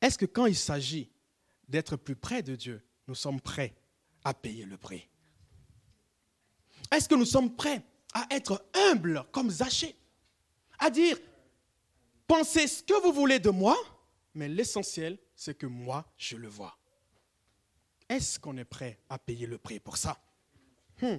est-ce 0.00 0.16
que 0.16 0.26
quand 0.26 0.46
il 0.46 0.56
s'agit 0.56 1.10
d'être 1.68 1.96
plus 1.96 2.14
près 2.14 2.42
de 2.42 2.54
Dieu, 2.54 2.84
nous 3.08 3.14
sommes 3.14 3.40
prêts 3.40 3.74
à 4.22 4.32
payer 4.32 4.64
le 4.64 4.76
prix? 4.76 5.08
Est-ce 6.92 7.08
que 7.08 7.14
nous 7.16 7.24
sommes 7.24 7.54
prêts 7.54 7.82
à 8.14 8.26
être 8.30 8.64
humbles 8.74 9.24
comme 9.32 9.50
Zachée 9.50 9.96
À 10.78 10.88
dire, 10.88 11.18
pensez 12.26 12.66
ce 12.66 12.82
que 12.82 13.02
vous 13.02 13.12
voulez 13.12 13.38
de 13.38 13.50
moi, 13.50 13.76
mais 14.34 14.48
l'essentiel, 14.48 15.18
c'est 15.34 15.56
que 15.56 15.66
moi, 15.66 16.04
je 16.16 16.36
le 16.36 16.48
vois. 16.48 16.78
Est-ce 18.08 18.38
qu'on 18.38 18.56
est 18.56 18.64
prêt 18.64 18.98
à 19.08 19.18
payer 19.18 19.46
le 19.46 19.58
prix 19.58 19.80
pour 19.80 19.96
ça? 19.96 20.18
Hmm. 21.02 21.16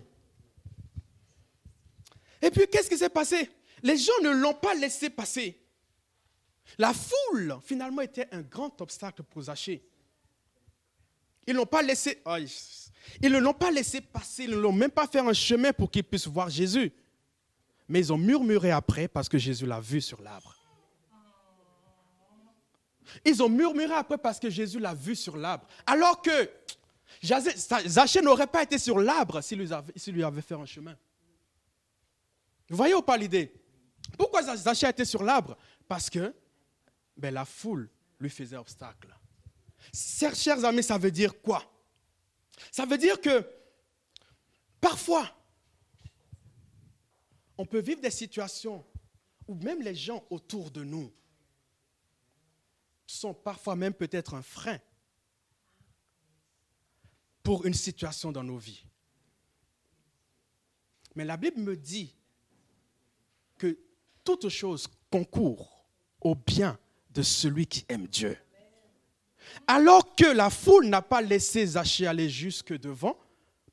Et 2.42 2.52
puis, 2.52 2.68
qu'est-ce 2.72 2.90
qui 2.90 2.98
s'est 2.98 3.10
passé? 3.10 3.50
Les 3.84 3.98
gens 3.98 4.14
ne 4.24 4.30
l'ont 4.30 4.54
pas 4.54 4.74
laissé 4.76 5.10
passer. 5.10 5.62
La 6.78 6.94
foule, 6.94 7.58
finalement, 7.64 8.02
était 8.02 8.28
un 8.32 8.42
grand 8.42 8.82
obstacle 8.82 9.24
pour 9.24 9.44
Zachée. 9.44 9.88
Ils 11.48 11.56
n'ont 11.56 11.66
pas 11.66 11.82
laissé, 11.82 12.22
ils 13.22 13.32
ne 13.32 13.40
l'ont 13.40 13.54
pas 13.54 13.72
laissé 13.72 14.02
passer, 14.02 14.44
ils 14.44 14.52
ne 14.52 14.58
l'ont 14.58 14.72
même 14.72 14.92
pas 14.92 15.08
fait 15.08 15.20
un 15.20 15.34
chemin 15.34 15.74
pour 15.74 15.90
qu'il 15.90 16.04
puisse 16.04 16.28
voir 16.28 16.50
Jésus. 16.50 16.92
Mais 17.88 18.00
ils 18.00 18.14
ont 18.14 18.18
murmuré 18.18 18.72
après 18.72 19.08
parce 19.08 19.30
que 19.30 19.38
Jésus 19.38 19.66
l'a 19.66 19.80
vu 19.80 20.02
sur 20.02 20.22
l'arbre. 20.22 20.56
Ils 23.24 23.42
ont 23.44 23.50
murmuré 23.50 23.94
après 23.94 24.18
parce 24.18 24.40
que 24.40 24.50
Jésus 24.50 24.80
l'a 24.80 24.94
vu 24.94 25.16
sur 25.16 25.38
l'arbre. 25.38 25.68
Alors 25.86 26.22
que 26.22 26.50
Zachée 27.88 28.22
n'aurait 28.22 28.48
pas 28.48 28.64
été 28.64 28.78
sur 28.78 29.00
l'arbre 29.00 29.42
s'il 29.42 29.60
lui, 29.60 30.24
avait 30.24 30.42
fait 30.42 30.56
un 30.56 30.66
chemin. 30.66 30.96
Vous 32.70 32.76
voyez 32.78 32.96
ou 32.96 33.02
pas 33.02 33.18
l'idée? 33.18 33.54
Pourquoi 34.18 34.42
Zachée 34.56 34.90
était 34.90 35.06
sur 35.06 35.24
l'arbre? 35.24 35.56
Parce 35.88 36.10
que 36.10 36.34
ben, 37.16 37.34
la 37.34 37.46
foule 37.46 37.90
lui 38.20 38.30
faisait 38.30 38.58
obstacle. 38.58 39.16
Chers 39.94 40.66
amis, 40.66 40.84
ça 40.84 40.98
veut 40.98 41.12
dire 41.12 41.40
quoi? 41.42 41.64
Ça 42.76 42.86
veut 42.86 42.98
dire 42.98 43.22
que 43.22 43.50
parfois, 44.82 45.34
on 47.58 47.66
peut 47.66 47.80
vivre 47.80 48.02
des 48.02 48.12
situations 48.12 48.86
où 49.48 49.56
même 49.56 49.82
les 49.82 49.96
gens 49.96 50.26
autour 50.30 50.72
de 50.72 50.84
nous 50.84 51.10
sont 53.08 53.34
parfois 53.34 53.78
même 53.78 53.94
peut-être 53.94 54.34
un 54.34 54.42
frein 54.42 54.78
pour 57.44 57.66
une 57.66 57.74
situation 57.74 58.34
dans 58.34 58.44
nos 58.44 58.58
vies. 58.58 58.86
Mais 61.16 61.24
la 61.24 61.38
Bible 61.38 61.62
me 61.62 61.78
dit 61.78 62.14
que 63.58 63.80
toute 64.26 64.50
chose 64.50 64.90
concourt 65.10 65.88
au 66.20 66.36
bien 66.36 66.78
de 67.12 67.22
celui 67.22 67.68
qui 67.68 67.86
aime 67.88 68.08
Dieu. 68.08 68.38
Alors 69.68 70.16
que 70.16 70.26
la 70.26 70.50
foule 70.50 70.88
n'a 70.88 71.02
pas 71.02 71.22
laissé 71.22 71.66
Zachée 71.66 72.08
aller 72.08 72.30
jusque 72.30 72.78
devant 72.78 73.18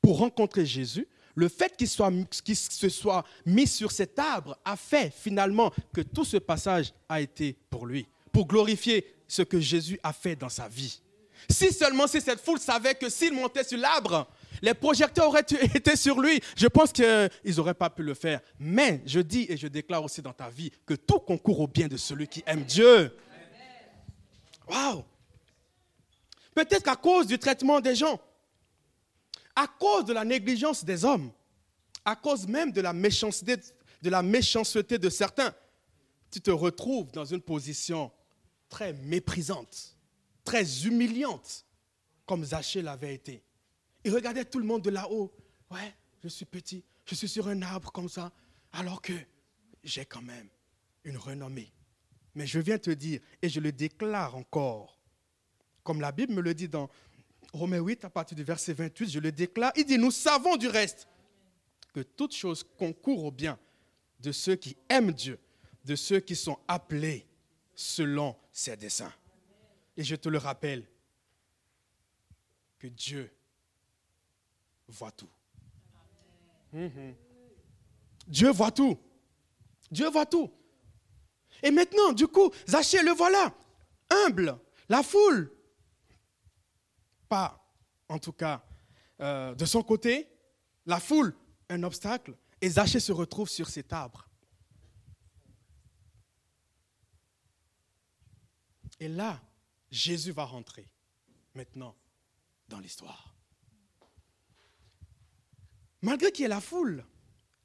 pour 0.00 0.18
rencontrer 0.18 0.66
Jésus, 0.66 1.06
le 1.34 1.48
fait 1.48 1.76
qu'il 1.76 1.88
se 1.88 2.88
soit 2.88 3.24
mis 3.46 3.66
sur 3.66 3.90
cet 3.90 4.18
arbre 4.18 4.58
a 4.64 4.76
fait 4.76 5.12
finalement 5.14 5.72
que 5.92 6.00
tout 6.00 6.24
ce 6.24 6.36
passage 6.36 6.92
a 7.08 7.20
été 7.20 7.56
pour 7.70 7.86
lui, 7.86 8.06
pour 8.32 8.46
glorifier 8.46 9.06
ce 9.26 9.42
que 9.42 9.60
Jésus 9.60 9.98
a 10.02 10.12
fait 10.12 10.36
dans 10.36 10.48
sa 10.48 10.68
vie. 10.68 11.00
Si 11.48 11.72
seulement 11.72 12.06
si 12.06 12.20
cette 12.20 12.40
foule 12.40 12.58
savait 12.58 12.94
que 12.94 13.08
s'il 13.08 13.32
montait 13.32 13.64
sur 13.64 13.78
l'arbre, 13.78 14.28
les 14.60 14.74
projecteurs 14.74 15.28
auraient 15.28 15.40
été 15.74 15.96
sur 15.96 16.20
lui, 16.20 16.40
je 16.56 16.66
pense 16.66 16.92
qu'ils 16.92 17.30
n'auraient 17.56 17.74
pas 17.74 17.90
pu 17.90 18.02
le 18.02 18.14
faire. 18.14 18.40
Mais 18.60 19.02
je 19.06 19.20
dis 19.20 19.46
et 19.48 19.56
je 19.56 19.66
déclare 19.66 20.04
aussi 20.04 20.22
dans 20.22 20.32
ta 20.32 20.48
vie 20.48 20.70
que 20.86 20.94
tout 20.94 21.18
concourt 21.18 21.60
au 21.60 21.66
bien 21.66 21.88
de 21.88 21.96
celui 21.96 22.28
qui 22.28 22.42
aime 22.46 22.62
Dieu. 22.62 23.16
Waouh 24.68 25.04
Peut-être 26.54 26.82
qu'à 26.82 26.96
cause 26.96 27.26
du 27.26 27.38
traitement 27.38 27.80
des 27.80 27.94
gens, 27.94 28.20
à 29.54 29.66
cause 29.66 30.04
de 30.04 30.12
la 30.12 30.24
négligence 30.24 30.84
des 30.84 31.04
hommes, 31.04 31.32
à 32.04 32.16
cause 32.16 32.46
même 32.46 32.72
de 32.72 32.80
la 32.80 32.92
méchanceté 32.92 33.56
de, 34.98 35.10
certains, 35.10 35.54
tu 36.30 36.40
te 36.40 36.50
retrouves 36.50 37.10
dans 37.12 37.24
une 37.24 37.40
position 37.40 38.10
très 38.68 38.92
méprisante, 38.92 39.96
très 40.44 40.86
humiliante, 40.86 41.64
comme 42.26 42.44
Zachée 42.44 42.82
l'avait 42.82 43.14
été. 43.14 43.42
Il 44.04 44.14
regardait 44.14 44.44
tout 44.44 44.58
le 44.58 44.64
monde 44.64 44.82
de 44.82 44.90
là-haut. 44.90 45.32
Ouais, 45.70 45.94
je 46.22 46.28
suis 46.28 46.44
petit, 46.44 46.82
je 47.04 47.14
suis 47.14 47.28
sur 47.28 47.48
un 47.48 47.62
arbre 47.62 47.92
comme 47.92 48.08
ça, 48.08 48.32
alors 48.72 49.00
que 49.00 49.12
j'ai 49.84 50.04
quand 50.04 50.22
même 50.22 50.48
une 51.04 51.16
renommée. 51.16 51.72
Mais 52.34 52.46
je 52.46 52.58
viens 52.58 52.78
te 52.78 52.90
dire, 52.90 53.20
et 53.42 53.48
je 53.48 53.60
le 53.60 53.72
déclare 53.72 54.36
encore, 54.36 54.98
comme 55.82 56.00
la 56.00 56.12
Bible 56.12 56.34
me 56.34 56.40
le 56.40 56.54
dit 56.54 56.68
dans 56.68 56.88
Romains 57.52 57.80
8, 57.80 58.04
à 58.04 58.10
partir 58.10 58.36
du 58.36 58.44
verset 58.44 58.72
28, 58.72 59.10
je 59.10 59.18
le 59.18 59.32
déclare, 59.32 59.72
il 59.76 59.84
dit, 59.84 59.98
nous 59.98 60.10
savons 60.10 60.56
du 60.56 60.68
reste 60.68 61.08
que 61.92 62.00
toute 62.00 62.34
chose 62.34 62.64
concourt 62.78 63.24
au 63.24 63.30
bien 63.30 63.58
de 64.20 64.32
ceux 64.32 64.56
qui 64.56 64.76
aiment 64.88 65.12
Dieu, 65.12 65.38
de 65.84 65.96
ceux 65.96 66.20
qui 66.20 66.36
sont 66.36 66.58
appelés 66.68 67.26
selon 67.74 68.36
ses 68.52 68.76
desseins. 68.76 69.12
Et 69.96 70.04
je 70.04 70.16
te 70.16 70.28
le 70.28 70.38
rappelle, 70.38 70.86
que 72.78 72.88
Dieu 72.88 73.30
voit 74.88 75.12
tout. 75.12 75.28
Mhm. 76.72 77.14
Dieu 78.26 78.50
voit 78.50 78.72
tout. 78.72 78.98
Dieu 79.90 80.08
voit 80.08 80.26
tout. 80.26 80.50
Et 81.62 81.70
maintenant, 81.70 82.12
du 82.12 82.26
coup, 82.26 82.50
Zachée, 82.66 83.02
le 83.02 83.12
voilà, 83.12 83.54
humble, 84.10 84.58
la 84.88 85.02
foule, 85.02 85.52
en 88.08 88.18
tout 88.18 88.32
cas 88.32 88.64
euh, 89.20 89.54
de 89.54 89.64
son 89.64 89.82
côté, 89.82 90.28
la 90.86 91.00
foule, 91.00 91.34
un 91.68 91.82
obstacle, 91.82 92.36
et 92.60 92.68
Zachée 92.68 93.00
se 93.00 93.12
retrouve 93.12 93.48
sur 93.48 93.68
cet 93.68 93.92
arbre. 93.92 94.28
Et 99.00 99.08
là, 99.08 99.40
Jésus 99.90 100.32
va 100.32 100.44
rentrer 100.44 100.88
maintenant 101.54 101.96
dans 102.68 102.78
l'histoire. 102.78 103.34
Malgré 106.00 106.32
qu'il 106.32 106.42
y 106.42 106.46
ait 106.46 106.48
la 106.48 106.60
foule, 106.60 107.04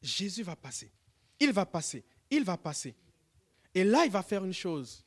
Jésus 0.01 0.43
va 0.43 0.55
passer. 0.55 0.91
Il 1.39 1.51
va 1.51 1.65
passer. 1.65 2.05
Il 2.29 2.43
va 2.43 2.57
passer. 2.57 2.95
Et 3.73 3.83
là, 3.83 4.05
il 4.05 4.11
va 4.11 4.23
faire 4.23 4.45
une 4.45 4.53
chose. 4.53 5.06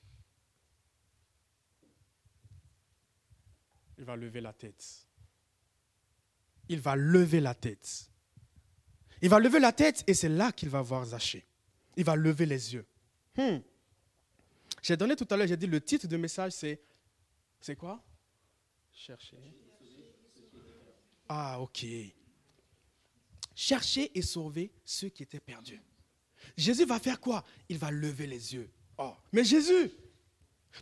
Il 4.00 4.06
va 4.06 4.16
lever 4.16 4.40
la 4.40 4.54
tête. 4.54 5.06
Il 6.70 6.80
va 6.80 6.96
lever 6.96 7.38
la 7.38 7.54
tête. 7.54 8.10
Il 9.20 9.28
va 9.28 9.38
lever 9.38 9.60
la 9.60 9.72
tête 9.72 10.02
et 10.06 10.14
c'est 10.14 10.30
là 10.30 10.52
qu'il 10.52 10.70
va 10.70 10.80
voir 10.80 11.04
Zachée. 11.04 11.44
Il 11.98 12.04
va 12.04 12.16
lever 12.16 12.46
les 12.46 12.72
yeux. 12.72 12.86
Hmm. 13.36 13.58
J'ai 14.82 14.96
donné 14.96 15.14
tout 15.16 15.26
à 15.30 15.36
l'heure, 15.36 15.46
j'ai 15.46 15.56
dit 15.58 15.66
le 15.66 15.82
titre 15.82 16.06
de 16.06 16.16
message, 16.16 16.52
c'est. 16.52 16.80
C'est 17.60 17.76
quoi? 17.76 18.02
Chercher. 18.90 19.36
Ah, 21.28 21.60
ok. 21.60 21.84
Chercher 23.54 24.10
et 24.18 24.22
sauver 24.22 24.72
ceux 24.82 25.10
qui 25.10 25.24
étaient 25.24 25.40
perdus. 25.40 25.82
Jésus 26.56 26.86
va 26.86 26.98
faire 26.98 27.20
quoi? 27.20 27.44
Il 27.68 27.76
va 27.76 27.90
lever 27.90 28.26
les 28.26 28.54
yeux. 28.54 28.70
Oh, 28.96 29.12
mais 29.30 29.44
Jésus, 29.44 29.92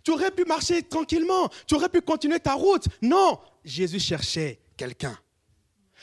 tu 0.03 0.11
aurais 0.11 0.31
pu 0.31 0.44
marcher 0.44 0.83
tranquillement, 0.83 1.48
tu 1.66 1.74
aurais 1.74 1.88
pu 1.88 2.01
continuer 2.01 2.40
ta 2.40 2.55
route. 2.55 2.87
Non, 3.03 3.38
Jésus 3.64 4.01
cherchait 4.01 4.61
quelqu'un. 4.77 5.18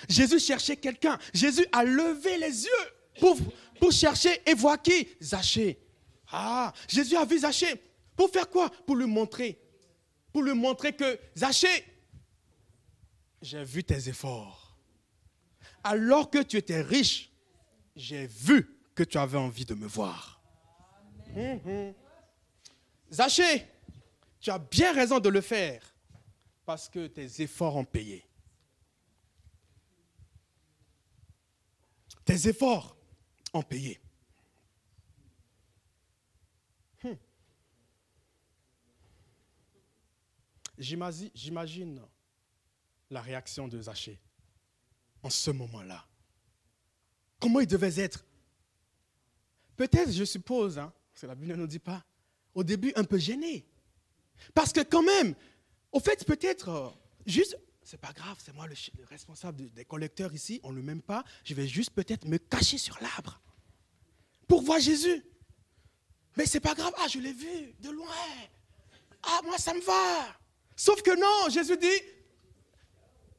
Jésus 0.10 0.40
cherchait 0.40 0.78
quelqu'un. 0.78 1.18
Jésus 1.34 1.66
a 1.72 1.84
levé 1.84 2.38
les 2.38 2.66
yeux 2.66 3.20
pour, 3.20 3.92
chercher 3.92 4.42
et 4.46 4.54
voir 4.54 4.82
qui? 4.82 5.08
Zachée. 5.22 5.80
Ah, 6.32 6.74
Jésus 6.88 7.16
a 7.16 7.26
vu 7.26 7.40
Zachée. 7.40 7.82
Pour 8.16 8.30
faire 8.30 8.50
quoi? 8.50 8.70
Pour 8.86 8.96
lui 8.96 9.06
montrer. 9.06 9.60
Pour 10.34 10.44
lui 10.44 10.54
montrer 10.54 10.94
que 10.94 11.18
Zachée, 11.36 11.86
j'ai 13.42 13.64
vu 13.64 13.84
tes 13.84 14.10
efforts. 14.10 14.78
Alors 15.84 16.30
que 16.30 16.42
tu 16.42 16.58
étais 16.58 16.82
riche, 16.82 17.32
j'ai 17.96 18.28
vu 18.28 18.78
que 18.96 19.04
tu 19.04 19.18
avais 19.18 19.38
envie 19.38 19.66
de 19.66 19.76
me 19.76 19.88
voir. 19.88 20.42
Mhm. 21.36 21.94
Zachée, 23.12 23.66
tu 24.46 24.52
as 24.52 24.60
bien 24.60 24.94
raison 24.94 25.20
de 25.20 25.28
le 25.28 25.42
faire 25.42 25.82
parce 26.68 26.88
que 26.88 27.08
tes 27.08 27.42
efforts 27.42 27.78
ont 27.78 27.84
payé. 27.84 28.24
Tes 32.24 32.48
efforts 32.48 32.96
ont 33.54 33.64
payé. 33.64 34.00
Hmm. 37.02 37.16
J'imagine 40.78 42.04
la 43.10 43.22
réaction 43.22 43.68
de 43.68 43.82
Zachée 43.82 44.20
en 45.24 45.32
ce 45.32 45.50
moment-là. 45.50 46.06
Comment 47.40 47.62
il 47.62 47.68
devait 47.68 48.00
être? 48.00 48.24
Peut-être, 49.76 50.12
je 50.12 50.24
suppose, 50.24 50.78
hein, 50.78 50.94
parce 51.12 51.22
que 51.22 51.26
la 51.26 51.34
Bible 51.34 51.54
ne 51.54 51.58
nous 51.58 51.68
dit 51.68 51.80
pas, 51.80 52.06
au 52.54 52.64
début 52.64 52.94
un 52.96 53.06
peu 53.06 53.18
gêné. 53.18 53.66
Parce 54.54 54.72
que 54.72 54.82
quand 54.82 55.04
même, 55.04 55.36
au 55.92 56.00
fait, 56.00 56.26
peut-être, 56.26 56.70
euh, 56.70 56.90
juste, 57.26 57.58
c'est 57.84 58.00
pas 58.00 58.14
grave, 58.14 58.38
c'est 58.44 58.54
moi 58.54 58.68
le, 58.68 58.76
responsable 59.10 59.72
des 59.72 59.86
collecteurs 59.86 60.34
ici, 60.34 60.60
on 60.64 60.72
ne 60.72 60.82
m'aime 60.82 61.02
pas, 61.02 61.24
je 61.44 61.54
vais 61.54 61.68
juste 61.68 61.92
peut-être 61.92 62.26
me 62.26 62.38
cacher 62.38 62.78
sur 62.78 62.98
l'arbre 63.02 63.40
pour 64.48 64.62
voir 64.62 64.80
Jésus. 64.80 65.24
Mais 66.38 66.46
c'est 66.46 66.60
pas 66.60 66.74
grave, 66.74 66.94
ah, 66.98 67.08
je 67.08 67.20
l'ai 67.20 67.34
vu 67.34 67.74
de 67.80 67.90
loin. 67.90 68.08
Ah, 69.24 69.42
moi, 69.44 69.58
ça 69.58 69.74
me 69.74 69.82
va. 69.82 70.28
Sauf 70.76 71.02
que 71.02 71.16
non, 71.18 71.50
Jésus 71.50 71.78
dit, 71.78 72.02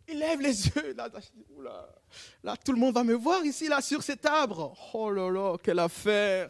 il 0.09 0.19
lève 0.19 0.41
les 0.41 0.67
yeux. 0.67 0.95
Là, 0.95 1.11
là, 2.43 2.57
tout 2.57 2.73
le 2.73 2.79
monde 2.79 2.95
va 2.95 3.05
me 3.05 3.15
voir 3.15 3.45
ici, 3.45 3.69
là, 3.69 3.83
sur 3.83 4.03
cet 4.03 4.25
arbre. 4.25 4.77
Oh 4.95 5.11
là 5.11 5.31
là, 5.31 5.57
quelle 5.63 5.79
affaire. 5.79 6.49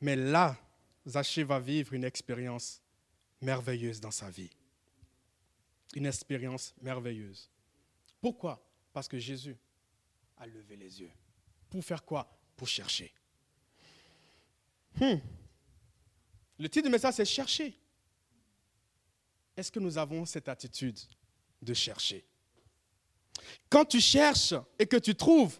Mais 0.00 0.16
là, 0.16 0.56
Zachée 1.10 1.44
va 1.44 1.58
vivre 1.58 1.92
une 1.94 2.04
expérience 2.04 2.80
merveilleuse 3.40 4.00
dans 4.00 4.10
sa 4.10 4.30
vie. 4.30 4.50
Une 5.94 6.06
expérience 6.06 6.74
merveilleuse. 6.80 7.50
Pourquoi? 8.20 8.62
Parce 8.92 9.08
que 9.08 9.18
Jésus 9.18 9.56
a 10.36 10.46
levé 10.46 10.76
les 10.76 11.00
yeux. 11.00 11.10
Pour 11.68 11.84
faire 11.84 12.04
quoi? 12.04 12.30
Pour 12.56 12.68
chercher. 12.68 13.12
Hmm. 14.98 15.16
Le 16.58 16.68
titre 16.68 16.86
du 16.86 16.92
message, 16.92 17.14
c'est 17.14 17.24
chercher. 17.24 17.74
Est-ce 19.56 19.72
que 19.72 19.80
nous 19.80 19.96
avons 19.96 20.24
cette 20.26 20.48
attitude 20.48 20.98
de 21.62 21.74
chercher? 21.74 22.24
Quand 23.68 23.84
tu 23.84 24.00
cherches 24.00 24.54
et 24.78 24.86
que 24.86 24.96
tu 24.96 25.14
trouves, 25.14 25.58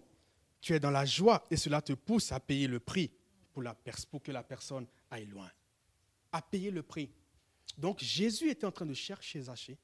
tu 0.61 0.75
es 0.75 0.81
dans 0.81 0.91
la 0.91 1.05
joie 1.05 1.45
et 1.51 1.57
cela 1.57 1.81
te 1.81 1.93
pousse 1.95 2.33
à 2.33 2.41
payer 2.41 2.67
le 2.67 2.81
prix 2.81 3.11
pour, 3.53 3.63
que 4.23 4.31
la 4.31 4.43
personne 4.43 4.87
aille 5.11 5.27
loin. 5.27 5.51
À 6.33 6.43
payer 6.43 6.71
le 6.71 6.83
prix. 6.83 7.11
Donc 7.79 8.01
Jésus 8.01 8.51
était 8.51 8.67
en 8.67 8.73
train 8.73 8.87
de 8.87 8.95
chercher 8.95 9.43
Zachée 9.43 9.79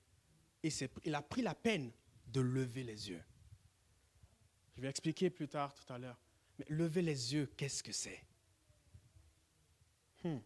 et 0.62 0.70
il 1.04 1.14
a 1.14 1.22
pris 1.22 1.42
la 1.42 1.54
peine 1.54 1.92
de 2.26 2.40
lever 2.40 2.82
les 2.82 3.10
yeux. 3.10 3.22
Je 4.76 4.82
vais 4.82 4.88
expliquer 4.88 5.30
plus 5.30 5.48
tard, 5.48 5.74
tout 5.74 5.90
à 5.92 5.98
l'heure. 5.98 6.20
Mais 6.58 6.66
lever 6.68 7.02
les 7.02 7.34
yeux, 7.34 7.50
qu'est-ce 7.56 7.82
que 7.82 7.92
c'est? 7.92 8.22
Hmm. 10.24 10.38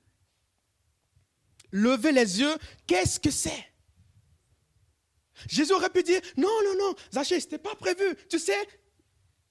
Lever 1.73 2.12
les 2.12 2.40
yeux, 2.40 2.57
qu'est-ce 2.87 3.19
que 3.19 3.31
c'est? 3.31 3.66
Jésus 5.49 5.73
aurait 5.73 5.90
pu 5.90 6.03
dire, 6.03 6.21
non, 6.37 6.51
non, 6.64 6.77
non, 6.79 6.95
Zachée, 7.12 7.40
ce 7.40 7.47
n'était 7.47 7.59
pas 7.59 7.75
prévu. 7.75 8.05
Tu 8.29 8.38
sais, 8.38 8.59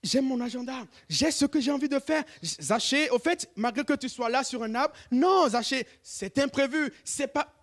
j'ai 0.02 0.22
mon 0.22 0.40
agenda, 0.40 0.86
j'ai 1.10 1.32
ce 1.32 1.46
que 1.46 1.60
j'ai 1.60 1.72
envie 1.72 1.90
de 1.90 2.00
faire. 2.00 2.24
Zachée, 2.42 3.10
au 3.10 3.20
fait, 3.20 3.52
malgré 3.56 3.84
que 3.84 3.94
tu 3.94 4.08
sois 4.08 4.30
là 4.30 4.44
sur 4.44 4.64
un 4.64 4.74
arbre, 4.76 4.96
non, 5.12 5.50
Zachée, 5.50 5.86
c'est 6.02 6.38
imprévu, 6.40 6.92
c'est 7.04 7.28
pas... 7.28 7.54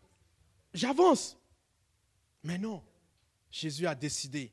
J'avance. 0.75 1.39
Mais 2.43 2.59
non, 2.59 2.85
Jésus 3.51 3.87
a 3.87 3.95
décidé 3.95 4.53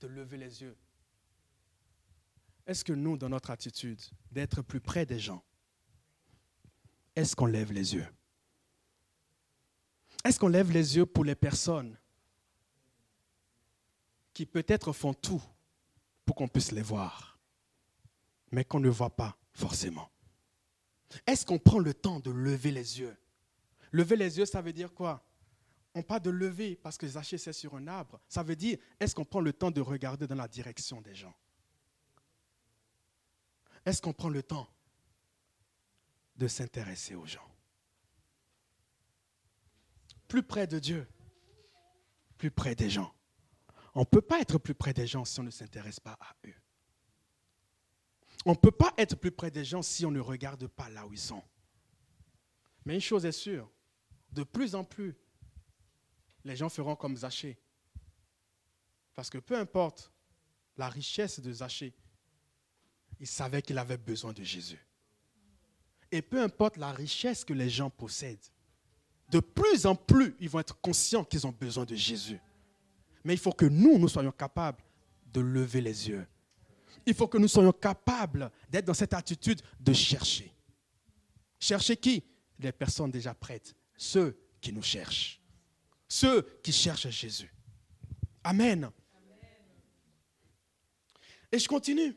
de 0.00 0.06
lever 0.06 0.36
les 0.36 0.60
yeux. 0.62 0.76
Est-ce 2.66 2.84
que 2.84 2.92
nous, 2.92 3.16
dans 3.16 3.28
notre 3.28 3.50
attitude, 3.50 4.00
d'être 4.30 4.60
plus 4.60 4.80
près 4.80 5.06
des 5.06 5.18
gens, 5.18 5.42
est-ce 7.14 7.34
qu'on 7.34 7.46
lève 7.46 7.72
les 7.72 7.94
yeux? 7.94 8.06
Est-ce 10.24 10.38
qu'on 10.38 10.48
lève 10.48 10.70
les 10.70 10.96
yeux 10.96 11.06
pour 11.06 11.24
les 11.24 11.34
personnes 11.34 11.96
qui 14.34 14.44
peut-être 14.44 14.92
font 14.92 15.14
tout 15.14 15.42
qu'on 16.36 16.46
puisse 16.46 16.70
les 16.70 16.82
voir, 16.82 17.40
mais 18.52 18.64
qu'on 18.64 18.78
ne 18.78 18.90
voit 18.90 19.16
pas 19.16 19.36
forcément. 19.52 20.10
Est-ce 21.26 21.46
qu'on 21.46 21.58
prend 21.58 21.78
le 21.78 21.94
temps 21.94 22.20
de 22.20 22.30
lever 22.30 22.70
les 22.70 23.00
yeux? 23.00 23.16
Lever 23.90 24.16
les 24.16 24.38
yeux, 24.38 24.44
ça 24.44 24.60
veut 24.60 24.72
dire 24.72 24.92
quoi? 24.92 25.24
On 25.94 26.02
parle 26.02 26.20
de 26.20 26.30
lever 26.30 26.76
parce 26.76 26.98
que 26.98 27.08
Zachée 27.08 27.38
c'est 27.38 27.54
sur 27.54 27.74
un 27.74 27.88
arbre. 27.88 28.20
Ça 28.28 28.42
veut 28.42 28.54
dire, 28.54 28.78
est-ce 29.00 29.14
qu'on 29.14 29.24
prend 29.24 29.40
le 29.40 29.54
temps 29.54 29.70
de 29.70 29.80
regarder 29.80 30.26
dans 30.26 30.34
la 30.34 30.46
direction 30.46 31.00
des 31.00 31.14
gens? 31.14 31.34
Est-ce 33.86 34.02
qu'on 34.02 34.12
prend 34.12 34.28
le 34.28 34.42
temps 34.42 34.68
de 36.36 36.48
s'intéresser 36.48 37.14
aux 37.14 37.24
gens? 37.24 37.50
Plus 40.28 40.42
près 40.42 40.66
de 40.66 40.78
Dieu, 40.78 41.08
plus 42.36 42.50
près 42.50 42.74
des 42.74 42.90
gens. 42.90 43.15
On 43.96 44.00
ne 44.00 44.04
peut 44.04 44.20
pas 44.20 44.40
être 44.42 44.58
plus 44.58 44.74
près 44.74 44.92
des 44.92 45.06
gens 45.06 45.24
si 45.24 45.40
on 45.40 45.42
ne 45.42 45.50
s'intéresse 45.50 45.98
pas 45.98 46.18
à 46.20 46.36
eux. 46.46 46.54
On 48.44 48.50
ne 48.50 48.56
peut 48.56 48.70
pas 48.70 48.92
être 48.98 49.16
plus 49.16 49.30
près 49.30 49.50
des 49.50 49.64
gens 49.64 49.80
si 49.80 50.04
on 50.04 50.10
ne 50.10 50.20
regarde 50.20 50.66
pas 50.66 50.90
là 50.90 51.06
où 51.06 51.14
ils 51.14 51.18
sont. 51.18 51.42
Mais 52.84 52.94
une 52.94 53.00
chose 53.00 53.24
est 53.24 53.32
sûre, 53.32 53.70
de 54.32 54.44
plus 54.44 54.74
en 54.74 54.84
plus, 54.84 55.16
les 56.44 56.56
gens 56.56 56.68
feront 56.68 56.94
comme 56.94 57.16
Zachée. 57.16 57.58
Parce 59.14 59.30
que 59.30 59.38
peu 59.38 59.56
importe 59.56 60.12
la 60.76 60.90
richesse 60.90 61.40
de 61.40 61.50
Zachée, 61.50 61.94
il 63.18 63.26
savait 63.26 63.62
qu'il 63.62 63.78
avait 63.78 63.96
besoin 63.96 64.34
de 64.34 64.44
Jésus. 64.44 64.86
Et 66.12 66.20
peu 66.20 66.42
importe 66.42 66.76
la 66.76 66.92
richesse 66.92 67.46
que 67.46 67.54
les 67.54 67.70
gens 67.70 67.88
possèdent, 67.88 68.52
de 69.30 69.40
plus 69.40 69.86
en 69.86 69.96
plus, 69.96 70.36
ils 70.38 70.50
vont 70.50 70.60
être 70.60 70.78
conscients 70.82 71.24
qu'ils 71.24 71.46
ont 71.46 71.52
besoin 71.52 71.86
de 71.86 71.94
Jésus. 71.94 72.38
Mais 73.26 73.34
il 73.34 73.40
faut 73.40 73.52
que 73.52 73.66
nous, 73.66 73.98
nous 73.98 74.06
soyons 74.06 74.30
capables 74.30 74.84
de 75.32 75.40
lever 75.40 75.80
les 75.80 76.08
yeux. 76.08 76.24
Il 77.04 77.12
faut 77.12 77.26
que 77.26 77.38
nous 77.38 77.48
soyons 77.48 77.72
capables 77.72 78.52
d'être 78.70 78.84
dans 78.84 78.94
cette 78.94 79.14
attitude 79.14 79.60
de 79.80 79.92
chercher. 79.92 80.52
Chercher 81.58 81.96
qui? 81.96 82.22
Les 82.60 82.70
personnes 82.70 83.10
déjà 83.10 83.34
prêtes. 83.34 83.74
Ceux 83.96 84.38
qui 84.60 84.72
nous 84.72 84.82
cherchent. 84.82 85.40
Ceux 86.06 86.40
qui 86.62 86.70
cherchent 86.70 87.08
Jésus. 87.08 87.52
Amen. 88.44 88.92
Et 91.50 91.58
je 91.58 91.66
continue. 91.66 92.16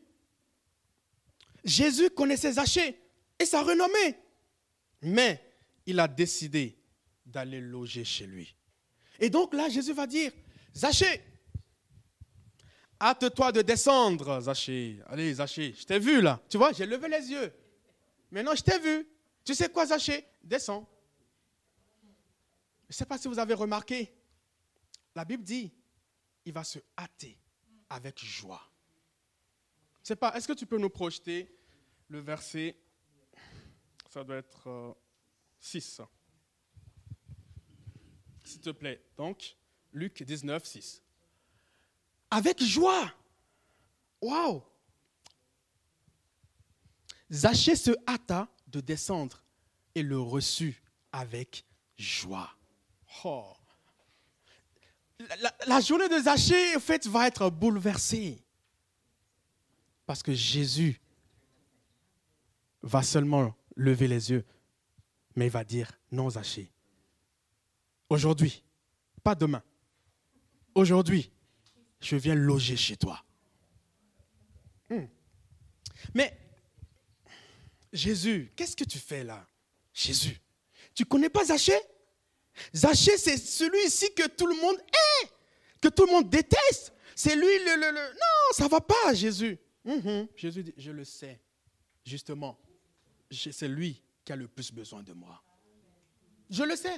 Jésus 1.64 2.12
connaissait 2.12 2.52
Zachée 2.54 3.02
et 3.40 3.46
sa 3.46 3.64
renommée. 3.64 4.16
Mais 5.02 5.44
il 5.88 6.00
a 6.00 6.08
décidé 6.08 6.78
d'aller 7.26 7.62
loger 7.62 8.06
chez 8.06 8.28
lui. 8.28 8.56
Et 9.20 9.32
donc 9.32 9.56
là, 9.56 9.70
Jésus 9.70 9.94
va 9.94 10.06
dire, 10.06 10.32
Zachée, 10.76 11.22
hâte-toi 13.02 13.52
de 13.52 13.62
descendre, 13.62 14.42
Zachée. 14.42 15.02
Allez, 15.08 15.34
Zachée, 15.36 15.74
je 15.74 15.86
t'ai 15.86 16.00
vu 16.00 16.22
là. 16.22 16.42
Tu 16.50 16.58
vois, 16.58 16.72
j'ai 16.72 16.86
levé 16.86 17.08
les 17.10 17.30
yeux. 17.32 17.54
Maintenant, 18.32 18.56
je 18.56 18.64
t'ai 18.64 18.80
vu. 18.80 19.08
Tu 19.44 19.56
sais 19.56 19.70
quoi, 19.70 19.86
Zachée? 19.86 20.26
Descends. 20.44 20.88
Je 22.88 22.94
ne 22.94 22.94
sais 22.94 23.06
pas 23.06 23.18
si 23.18 23.28
vous 23.28 23.40
avez 23.40 23.54
remarqué, 23.54 24.14
la 25.16 25.26
Bible 25.26 25.44
dit, 25.44 25.72
il 26.46 26.54
va 26.54 26.64
se 26.64 26.80
hâter 26.98 27.38
avec 27.90 28.24
joie. 28.24 28.62
Sais 30.02 30.16
pas, 30.16 30.34
est-ce 30.36 30.48
que 30.48 30.54
tu 30.54 30.66
peux 30.66 30.78
nous 30.78 30.90
projeter 30.90 31.56
le 32.08 32.20
verset? 32.20 32.76
Ça 34.10 34.24
doit 34.24 34.38
être 34.38 34.98
6. 35.60 36.00
Euh, 36.00 36.04
S'il 38.44 38.62
te 38.62 38.72
plaît. 38.72 39.04
Donc, 39.16 39.56
Luc 39.94 40.24
19, 40.24 40.64
6. 40.64 41.02
Avec 42.32 42.62
joie. 42.62 43.12
Waouh! 44.22 44.62
Zachée 47.32 47.76
se 47.76 47.92
hâta 48.08 48.48
de 48.68 48.82
descendre 48.82 49.44
et 49.96 50.04
le 50.04 50.20
reçut 50.20 50.82
avec 51.12 51.66
joie. 51.98 52.50
Oh. 53.24 53.54
La, 55.68 55.82
journée 55.82 56.08
de 56.08 56.20
Zachée, 56.20 56.76
en 56.76 56.80
fait, 56.80 57.06
va 57.08 57.28
être 57.28 57.50
bouleversée. 57.50 58.42
Parce 60.06 60.24
que 60.24 60.34
Jésus 60.34 61.00
va 62.82 63.04
seulement 63.04 63.54
lever 63.76 64.08
les 64.08 64.32
yeux, 64.32 64.46
mais 65.36 65.48
il 65.48 65.52
va 65.52 65.64
dire, 65.64 65.92
non 66.12 66.30
Zachée, 66.30 66.72
aujourd'hui, 68.10 68.64
pas 69.22 69.36
demain, 69.36 69.62
aujourd'hui, 70.76 71.32
je 72.02 72.16
viens 72.16 72.36
loger 72.36 72.78
chez 72.78 72.98
toi. 72.98 73.24
Hmm. 74.90 75.06
Mais 76.14 76.38
Jésus, 77.92 78.52
qu'est-ce 78.56 78.76
que 78.76 78.84
tu 78.84 79.00
fais 79.00 79.24
là? 79.24 79.46
Jésus, 79.94 80.40
tu 80.94 81.06
connais 81.06 81.30
pas 81.30 81.46
Zachée 81.46 81.80
Zachée, 82.74 83.18
c'est 83.18 83.38
celui-ci 83.38 84.14
que 84.14 84.28
tout 84.28 84.48
le 84.48 84.56
monde 84.56 84.78
hait, 84.78 85.30
que 85.82 85.88
tout 85.88 86.06
le 86.06 86.12
monde 86.12 86.30
déteste. 86.30 86.94
C'est 87.16 87.36
lui 87.36 87.42
le, 87.42 87.76
le, 87.76 87.92
le... 87.92 88.14
Non, 88.14 88.54
ça 88.54 88.68
va 88.68 88.82
pas, 88.82 89.14
Jésus. 89.14 89.58
Jésus 90.36 90.64
dit, 90.64 90.74
je 90.78 90.92
le 90.92 91.04
sais. 91.04 91.40
Justement, 92.06 92.60
c'est 93.32 93.68
lui 93.68 94.02
qui 94.26 94.34
a 94.34 94.36
le 94.36 94.48
plus 94.48 94.72
besoin 94.72 95.04
de 95.04 95.14
moi. 95.14 95.42
Je 96.50 96.64
le 96.64 96.76
sais. 96.76 96.98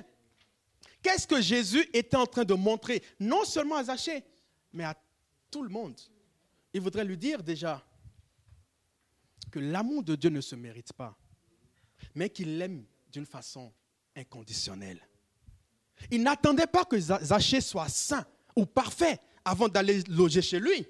Qu'est-ce 1.01 1.27
que 1.27 1.41
Jésus 1.41 1.87
était 1.93 2.17
en 2.17 2.25
train 2.27 2.45
de 2.45 2.53
montrer, 2.53 3.01
non 3.19 3.43
seulement 3.45 3.75
à 3.75 3.83
Zachée, 3.85 4.23
mais 4.71 4.83
à 4.83 4.95
tout 5.49 5.63
le 5.63 5.69
monde? 5.69 5.99
Il 6.73 6.81
voudrait 6.81 7.05
lui 7.05 7.17
dire 7.17 7.43
déjà 7.43 7.83
que 9.51 9.59
l'amour 9.59 10.03
de 10.03 10.15
Dieu 10.15 10.29
ne 10.29 10.41
se 10.41 10.55
mérite 10.55 10.93
pas. 10.93 11.17
mais 12.15 12.29
qu'il 12.29 12.57
l'aime 12.57 12.85
d'une 13.11 13.25
façon 13.25 13.71
inconditionnelle. 14.15 14.99
Il 16.09 16.23
n'attendait 16.23 16.67
pas 16.67 16.83
que 16.85 16.99
Zachée 16.99 17.61
soit 17.61 17.89
saint 17.89 18.25
ou 18.55 18.65
parfait 18.65 19.19
avant 19.45 19.69
d'aller 19.69 20.01
loger 20.03 20.41
chez 20.41 20.59
lui, 20.59 20.85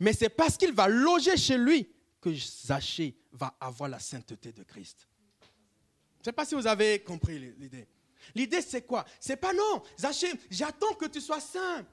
mais 0.00 0.12
c'est 0.12 0.28
parce 0.28 0.56
qu'il 0.56 0.72
va 0.72 0.88
loger 0.88 1.36
chez 1.36 1.58
lui 1.58 1.88
que 2.20 2.32
Zachée 2.34 3.16
va 3.32 3.56
avoir 3.60 3.88
la 3.88 3.98
sainteté 3.98 4.52
de 4.52 4.62
Christ. 4.62 5.08
Je 5.40 6.20
ne 6.20 6.24
sais 6.26 6.32
pas 6.32 6.44
si 6.44 6.54
vous 6.54 6.66
avez 6.66 7.00
compris 7.00 7.38
l'idée. 7.58 7.88
L'idée, 8.34 8.60
c'est 8.60 8.82
quoi? 8.82 9.04
C'est 9.20 9.36
pas 9.36 9.52
non, 9.52 9.82
Zachée, 9.98 10.32
j'attends 10.50 10.94
que 10.94 11.06
tu 11.06 11.20
sois 11.20 11.40
saint. 11.40 11.84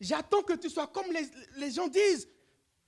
J'attends 0.00 0.42
que 0.42 0.54
tu 0.54 0.68
sois 0.68 0.86
comme 0.86 1.06
les, 1.56 1.70
gens 1.70 1.88
disent. 1.88 2.28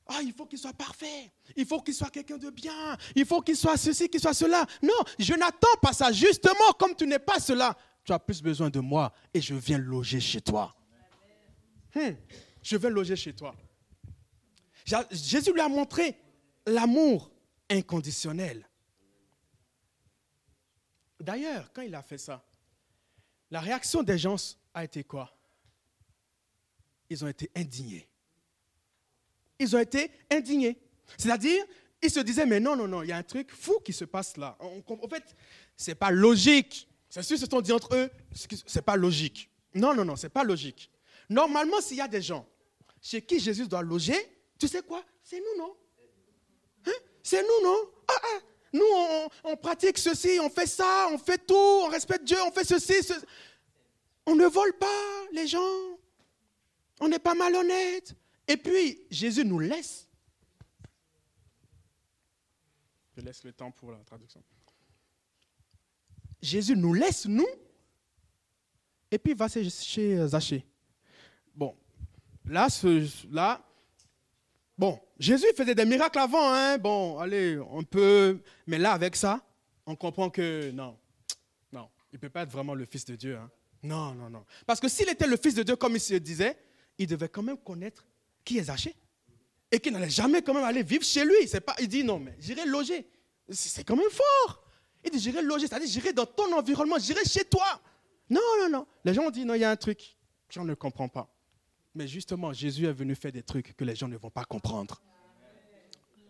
Ah, 0.07 0.21
il 0.23 0.33
faut 0.33 0.47
qu'il 0.47 0.59
soit 0.59 0.73
parfait. 0.73 1.33
Il 1.57 1.67
faut 1.67 1.81
qu'il 1.81 1.95
soit 1.95 2.11
quelqu'un 2.11 2.39
de 2.39 2.51
bien. 2.51 2.97
Il 3.15 3.25
faut 3.25 3.41
qu'il 3.41 3.57
soit 3.57 3.77
ceci, 3.77 4.09
qu'il 4.09 4.21
soit 4.21 4.35
cela. 4.35 4.65
Non, 4.83 4.95
je 5.19 5.35
n'attends 5.35 5.77
pas 5.83 5.93
ça. 5.93 6.13
Justement, 6.13 6.73
comme 6.79 6.95
tu 6.95 7.07
n'es 7.07 7.19
pas 7.19 7.41
cela, 7.41 7.77
tu 8.05 8.13
as 8.13 8.19
plus 8.19 8.41
besoin 8.41 8.71
de 8.71 8.81
moi 8.81 9.13
et 9.35 9.41
je 9.41 9.55
viens 9.55 9.79
loger 9.79 10.21
chez 10.21 10.41
toi. 10.41 10.75
Hmm, 11.95 12.13
je 12.63 12.77
viens 12.77 12.91
loger 12.91 13.17
chez 13.17 13.35
toi. 13.35 13.55
Jésus 15.11 15.53
lui 15.53 15.61
a 15.61 15.69
montré 15.69 16.17
l'amour 16.67 17.31
inconditionnel. 17.69 18.69
D'ailleurs, 21.19 21.73
quand 21.73 21.83
il 21.83 21.95
a 21.95 22.03
fait 22.03 22.19
ça, 22.19 22.45
la 23.51 23.61
réaction 23.61 24.03
des 24.03 24.19
gens 24.19 24.37
a 24.75 24.85
été 24.85 25.05
quoi? 25.05 25.33
Ils 27.09 27.25
ont 27.25 27.29
été 27.29 27.51
indignés. 27.55 28.09
Ils 29.59 29.75
ont 29.77 29.79
été 29.79 30.11
indignés. 30.31 30.79
C'est-à-dire, 31.17 31.65
ils 32.03 32.11
se 32.11 32.21
disaient, 32.21 32.47
mais 32.47 32.61
non, 32.61 32.77
non, 32.77 32.89
non, 32.89 33.03
il 33.03 33.09
y 33.09 33.13
a 33.13 33.17
un 33.17 33.23
truc 33.23 33.53
fou 33.53 33.79
qui 33.85 33.93
se 33.93 34.05
passe 34.05 34.37
là. 34.37 34.59
En 34.61 35.09
fait, 35.09 35.35
ce 35.77 35.91
n'est 35.91 35.95
pas 35.95 36.11
logique. 36.11 36.89
C'est 37.09 37.23
sûr, 37.23 37.39
se 37.39 37.47
sont 37.47 37.61
dit 37.61 37.73
entre 37.73 37.95
eux, 37.95 38.11
ce 38.35 38.47
n'est 38.79 38.83
pas 38.83 38.97
logique. 38.97 39.51
Non, 39.75 39.95
non, 39.95 40.05
non, 40.05 40.17
ce 40.17 40.27
n'est 40.27 40.31
pas 40.31 40.45
logique. 40.45 40.91
Normalement, 41.31 41.81
s'il 41.81 41.99
y 41.99 42.01
a 42.01 42.09
des 42.09 42.23
gens 42.23 42.47
chez 43.01 43.23
qui 43.23 43.39
Jésus 43.39 43.69
doit 43.69 43.83
loger, 43.83 44.17
tu 44.59 44.69
sais 44.69 44.83
quoi? 44.83 45.05
C'est 45.23 45.39
nous, 45.39 45.59
non? 45.59 45.77
Hein? 46.87 46.93
C'est 47.23 47.43
nous, 47.43 47.65
non? 47.65 47.77
Ah, 48.09 48.21
ah. 48.23 48.41
Nous, 48.77 49.29
on, 49.45 49.57
pratique 49.57 49.99
ceci, 49.99 50.39
on 50.41 50.51
fait 50.51 50.67
ça, 50.67 51.09
on 51.13 51.19
fait 51.19 51.45
tout, 51.47 51.55
on 51.55 51.89
respecte 51.89 52.25
Dieu, 52.25 52.37
on 52.47 52.51
fait 52.51 52.65
ceci. 52.65 53.13
On 54.27 54.35
ne 54.35 54.47
vole 54.47 54.77
pas 54.79 55.27
les 55.33 55.47
gens. 55.47 55.99
On 57.01 57.09
n'est 57.09 57.19
pas 57.19 57.35
malhonnête. 57.35 58.15
Et 58.49 58.57
puis, 58.57 59.03
Jésus 59.11 59.45
nous 59.45 59.59
laisse. 59.59 60.09
Je 63.17 63.23
laisse 63.23 63.43
le 63.45 63.53
temps 63.53 63.71
pour 63.71 63.93
la 63.93 63.99
traduction. 63.99 64.43
Jésus 66.43 66.77
nous 66.77 66.93
laisse, 66.93 67.27
nous, 67.27 67.49
et 69.11 69.19
puis 69.19 69.33
il 69.33 69.39
va 69.39 69.49
chez 69.49 70.27
Zachée. 70.27 70.65
Bon, 71.55 71.75
là, 72.45 72.69
ce, 72.69 73.09
là, 73.33 73.66
bon, 74.79 75.01
Jésus 75.19 75.47
faisait 75.57 75.75
des 75.75 75.85
miracles 75.85 76.19
avant, 76.19 76.53
hein, 76.53 76.79
bon, 76.79 77.19
allez, 77.19 77.59
on 77.71 77.83
peut, 77.83 78.41
mais 78.67 78.79
là, 78.79 78.93
avec 78.93 79.17
ça, 79.17 79.41
on 79.87 79.97
comprend 79.97 80.31
que 80.31 80.71
non, 80.71 80.99
non, 81.73 81.89
il 82.13 82.17
ne 82.17 82.21
peut 82.21 82.31
pas 82.31 82.43
être 82.43 82.51
vraiment 82.51 82.75
le 82.75 82.85
Fils 82.85 83.05
de 83.05 83.17
Dieu. 83.17 83.37
Hein. 83.37 83.51
Non, 83.83 84.15
non, 84.15 84.31
non. 84.31 84.45
Parce 84.67 84.81
que 84.81 84.89
s'il 84.89 85.09
était 85.09 85.27
le 85.27 85.37
Fils 85.37 85.55
de 85.55 85.63
Dieu, 85.63 85.77
comme 85.77 85.95
il 85.95 86.01
se 86.01 86.15
disait, 86.15 86.57
il 86.99 87.07
devait 87.07 87.29
quand 87.29 87.43
même 87.43 87.59
connaître 87.59 88.05
qui 88.45 88.59
est 88.59 88.65
Zachée. 88.65 88.95
Et 89.71 89.81
qu'il 89.81 89.93
n'allait 89.93 90.11
jamais 90.11 90.43
quand 90.43 90.55
même 90.55 90.65
aller 90.65 90.83
vivre 90.83 91.05
chez 91.05 91.25
lui. 91.25 91.49
C'est 91.49 91.61
pas, 91.61 91.75
il 91.81 91.89
dit 91.89 92.05
non, 92.05 92.19
mais 92.19 92.37
j'irai 92.39 92.65
loger. 92.65 93.09
C'est 93.51 93.85
quand 93.85 93.97
même 93.97 94.11
fort. 94.11 94.65
Il 95.05 95.11
dit 95.11 95.19
j'irai 95.19 95.43
loger, 95.43 95.67
c'est-à-dire 95.67 95.89
j'irai 95.89 96.13
dans 96.13 96.27
ton 96.27 96.57
environnement, 96.57 96.99
j'irai 96.99 97.25
chez 97.25 97.45
toi. 97.45 97.81
Non, 98.31 98.41
non, 98.61 98.69
non. 98.71 98.87
Les 99.05 99.13
gens 99.13 99.25
ont 99.25 99.31
dit 99.31 99.45
non, 99.45 99.55
il 99.55 99.61
y 99.61 99.65
a 99.65 99.71
un 99.71 99.77
truc. 99.77 100.17
J'en 100.51 100.65
ne 100.65 100.75
comprends 100.75 101.09
pas. 101.09 101.29
Mais 101.97 102.07
justement, 102.07 102.53
Jésus 102.53 102.85
est 102.85 102.93
venu 102.93 103.15
faire 103.15 103.33
des 103.33 103.43
trucs 103.43 103.75
que 103.75 103.83
les 103.83 103.97
gens 103.97 104.07
ne 104.07 104.19
vont 104.19 104.29
pas 104.29 104.45
comprendre. 104.45 105.01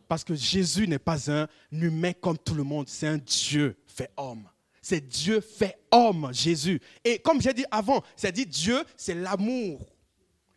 Parce 0.06 0.22
que 0.22 0.36
Jésus 0.36 0.86
n'est 0.86 1.00
pas 1.00 1.28
un 1.28 1.48
humain 1.72 2.12
comme 2.12 2.38
tout 2.38 2.54
le 2.54 2.62
monde, 2.62 2.88
c'est 2.88 3.08
un 3.08 3.18
Dieu 3.18 3.76
fait 3.84 4.12
homme. 4.16 4.48
C'est 4.80 5.00
Dieu 5.00 5.40
fait 5.40 5.76
homme, 5.90 6.30
Jésus. 6.32 6.80
Et 7.02 7.18
comme 7.18 7.42
j'ai 7.42 7.52
dit 7.52 7.64
avant, 7.72 8.04
c'est 8.14 8.30
dit 8.30 8.46
Dieu, 8.46 8.84
c'est 8.96 9.16
l'amour. 9.16 9.84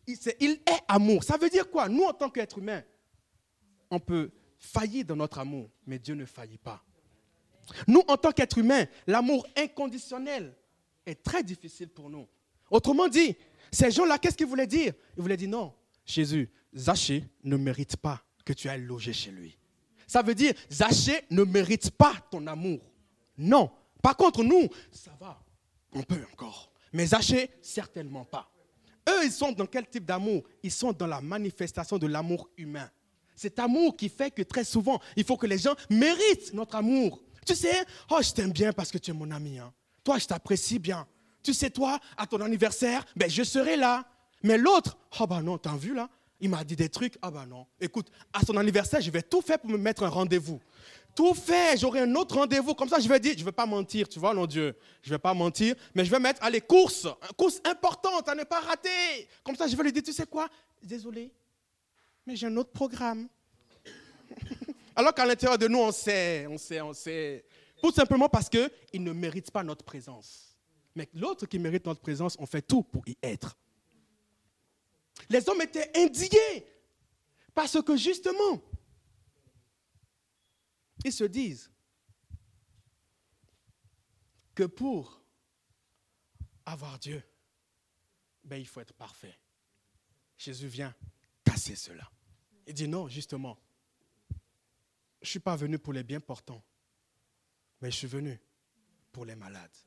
Il, 0.06 0.52
est 0.52 0.84
amour. 0.88 1.24
Ça 1.24 1.38
veut 1.38 1.50
dire 1.50 1.72
quoi? 1.72 1.90
Nous, 1.90 2.04
en 2.04 2.14
tant 2.14 2.30
qu'êtres 2.30 2.60
humains, 2.60 2.84
on 3.90 4.00
peut 4.00 4.30
faillir 4.60 5.06
dans 5.06 5.16
notre 5.16 5.40
amour, 5.40 5.72
mais 5.88 5.98
Dieu 5.98 6.14
ne 6.14 6.26
faillit 6.26 6.60
pas. 6.60 6.84
Nous, 7.88 8.04
en 8.08 8.16
tant 8.16 8.32
qu'êtres 8.32 8.60
humains, 8.60 8.86
l'amour 9.08 9.48
inconditionnel 9.58 10.56
est 11.08 11.24
très 11.24 11.42
difficile 11.42 11.90
pour 11.90 12.12
nous. 12.12 12.28
Autrement 12.70 13.08
dit, 13.08 13.36
ces 13.72 13.92
gens-là, 13.92 14.18
qu'est-ce 14.18 14.38
qu'ils 14.38 14.48
voulaient 14.48 14.68
dire? 14.68 14.94
Ils 15.18 15.22
voulaient 15.22 15.38
dire 15.38 15.50
non, 15.50 15.74
Jésus, 16.06 16.50
Zachée 16.76 17.24
ne 17.44 17.58
mérite 17.58 17.98
pas 17.98 18.22
que 18.46 18.54
tu 18.54 18.70
ailles 18.70 18.84
loger 18.84 19.14
chez 19.14 19.32
lui. 19.32 19.58
Ça 20.08 20.22
veut 20.22 20.36
dire, 20.36 20.54
Zachée 20.72 21.22
ne 21.30 21.44
mérite 21.44 21.92
pas 21.92 22.14
ton 22.32 22.46
amour. 22.48 22.80
Non. 23.38 23.70
Par 24.02 24.18
contre, 24.18 24.44
nous, 24.44 24.68
ça 24.92 25.12
va, 25.20 25.42
on 25.94 26.02
peut 26.02 26.24
encore. 26.34 26.72
Mais 26.94 27.06
Zachée, 27.06 27.52
certainement 27.62 28.26
pas. 28.26 28.52
Eux, 29.08 29.26
ils 29.26 29.32
sont 29.32 29.52
dans 29.52 29.66
quel 29.66 29.88
type 29.88 30.06
d'amour? 30.06 30.44
Ils 30.64 30.72
sont 30.72 30.94
dans 30.94 31.08
la 31.08 31.22
manifestation 31.22 31.98
de 31.98 32.08
l'amour 32.08 32.50
humain. 32.58 32.90
Cet 33.36 33.60
amour 33.60 33.96
qui 33.96 34.10
fait 34.10 34.32
que 34.32 34.42
très 34.42 34.64
souvent, 34.64 35.00
il 35.16 35.24
faut 35.24 35.38
que 35.38 35.48
les 35.48 35.58
gens 35.58 35.76
méritent 35.90 36.54
notre 36.54 36.76
amour. 36.76 37.22
Tu 37.46 37.56
sais, 37.56 37.86
oh, 38.10 38.20
je 38.22 38.32
t'aime 38.32 38.52
bien 38.52 38.74
parce 38.74 38.92
que 38.92 38.98
tu 38.98 39.12
es 39.12 39.14
mon 39.14 39.32
ami. 39.32 39.60
Hein. 39.60 39.74
Toi, 40.04 40.18
je 40.18 40.26
t'apprécie 40.26 40.80
bien. 40.80 41.08
Tu 41.50 41.56
sais, 41.56 41.72
toi, 41.72 42.00
à 42.16 42.28
ton 42.28 42.42
anniversaire, 42.42 43.04
ben, 43.16 43.28
je 43.28 43.42
serai 43.42 43.76
là. 43.76 44.06
Mais 44.44 44.56
l'autre, 44.56 45.00
oh 45.20 45.26
bah 45.26 45.42
non, 45.42 45.58
t'as 45.58 45.76
vu 45.76 45.96
là? 45.96 46.08
Il 46.40 46.52
m'a 46.52 46.64
dit 46.64 46.76
des 46.76 46.90
trucs, 46.90 47.18
ah 47.24 47.32
bah 47.32 47.48
non. 47.48 47.66
Écoute, 47.82 48.12
à 48.32 48.46
son 48.46 48.56
anniversaire, 48.56 49.02
je 49.02 49.10
vais 49.10 49.24
tout 49.24 49.42
faire 49.42 49.58
pour 49.58 49.72
me 49.72 49.78
mettre 49.80 50.04
un 50.04 50.10
rendez-vous. 50.10 50.62
Tout 51.16 51.34
fait, 51.34 51.76
j'aurai 51.80 52.02
un 52.02 52.14
autre 52.14 52.36
rendez-vous. 52.36 52.76
Comme 52.76 52.88
ça, 52.88 53.00
je 53.00 53.10
vais 53.10 53.20
dire, 53.20 53.34
je 53.34 53.40
ne 53.40 53.46
vais 53.46 53.52
pas 53.52 53.66
mentir, 53.66 54.08
tu 54.08 54.20
vois, 54.20 54.32
non 54.36 54.46
Dieu. 54.46 54.76
Je 55.02 55.10
ne 55.10 55.16
vais 55.16 55.20
pas 55.20 55.34
mentir, 55.34 55.74
mais 55.96 56.06
je 56.06 56.12
vais 56.12 56.20
mettre, 56.20 56.44
allez, 56.44 56.62
course, 56.62 57.08
course 57.36 57.60
importante 57.66 58.30
à 58.30 58.36
ne 58.36 58.44
pas 58.44 58.60
rater. 58.60 59.28
Comme 59.44 59.56
ça, 59.56 59.66
je 59.66 59.76
vais 59.76 59.82
lui 59.82 59.92
dire, 59.92 60.04
tu 60.04 60.14
sais 60.14 60.28
quoi? 60.28 60.48
Désolé, 60.84 61.34
mais 62.28 62.36
j'ai 62.36 62.46
un 62.46 62.58
autre 62.58 62.72
programme. 62.72 63.28
Alors 64.96 65.16
qu'à 65.16 65.26
l'intérieur 65.26 65.58
de 65.58 65.68
nous, 65.68 65.80
on 65.80 65.92
sait, 65.92 66.46
on 66.48 66.60
sait, 66.60 66.80
on 66.80 66.94
sait. 66.94 67.44
Tout 67.82 67.92
simplement 67.92 68.30
parce 68.30 68.50
qu'il 68.50 69.02
ne 69.04 69.14
mérite 69.14 69.50
pas 69.50 69.64
notre 69.64 69.84
présence. 69.84 70.49
Mais 71.00 71.08
l'autre 71.14 71.46
qui 71.46 71.60
mérite 71.60 71.86
notre 71.86 72.02
présence, 72.02 72.36
on 72.40 72.46
fait 72.46 72.62
tout 72.62 72.84
pour 72.84 73.08
y 73.08 73.18
être. 73.24 73.58
Les 75.30 75.48
hommes 75.48 75.62
étaient 75.62 75.90
indignés 75.98 76.68
parce 77.56 77.82
que 77.82 77.96
justement, 77.96 78.62
ils 81.06 81.14
se 81.14 81.24
disent 81.24 81.72
que 84.54 84.64
pour 84.64 85.24
avoir 86.66 87.00
Dieu, 87.00 87.24
ben, 88.44 88.58
il 88.58 88.68
faut 88.68 88.82
être 88.82 88.94
parfait. 88.94 89.40
Jésus 90.38 90.68
vient 90.68 90.94
casser 91.46 91.78
cela. 91.78 92.12
Il 92.68 92.74
dit 92.74 92.90
non, 92.90 93.08
justement, 93.08 93.58
je 95.22 95.28
ne 95.28 95.30
suis 95.30 95.40
pas 95.40 95.56
venu 95.56 95.80
pour 95.80 95.94
les 95.94 96.04
bien 96.04 96.20
portants, 96.20 96.62
mais 97.80 97.90
je 97.90 97.96
suis 97.96 98.08
venu 98.08 98.38
pour 99.14 99.24
les 99.24 99.38
malades. 99.38 99.78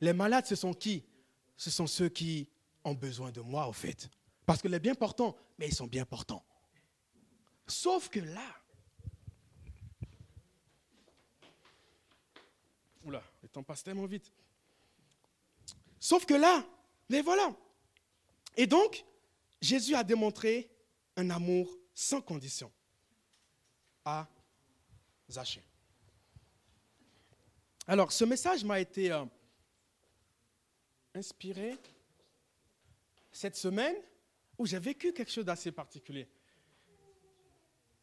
Les 0.00 0.12
malades, 0.12 0.46
ce 0.46 0.54
sont 0.54 0.74
qui? 0.74 1.04
Ce 1.56 1.70
sont 1.70 1.86
ceux 1.86 2.08
qui 2.08 2.48
ont 2.84 2.94
besoin 2.94 3.30
de 3.30 3.40
moi, 3.40 3.66
au 3.68 3.72
fait. 3.72 4.08
Parce 4.44 4.62
que 4.62 4.68
les 4.68 4.78
bien 4.78 4.94
portants, 4.94 5.36
mais 5.58 5.68
ils 5.68 5.74
sont 5.74 5.86
bien 5.86 6.04
portants. 6.04 6.44
Sauf 7.66 8.08
que 8.08 8.20
là, 8.20 8.54
oula, 13.04 13.22
le 13.42 13.48
temps 13.48 13.62
passe 13.62 13.82
tellement 13.82 14.06
vite. 14.06 14.30
Sauf 15.98 16.24
que 16.26 16.34
là, 16.34 16.64
mais 17.08 17.22
voilà. 17.22 17.54
Et 18.56 18.66
donc, 18.66 19.04
Jésus 19.60 19.94
a 19.94 20.04
démontré 20.04 20.70
un 21.16 21.30
amour 21.30 21.76
sans 21.94 22.20
condition 22.20 22.70
à 24.04 24.28
Zachée. 25.28 25.64
Alors, 27.88 28.12
ce 28.12 28.24
message 28.24 28.64
m'a 28.64 28.80
été 28.80 29.10
euh, 29.10 29.24
inspiré 31.16 31.76
cette 33.32 33.56
semaine 33.56 33.96
où 34.58 34.66
j'ai 34.66 34.78
vécu 34.78 35.12
quelque 35.12 35.30
chose 35.30 35.44
d'assez 35.44 35.72
particulier. 35.72 36.28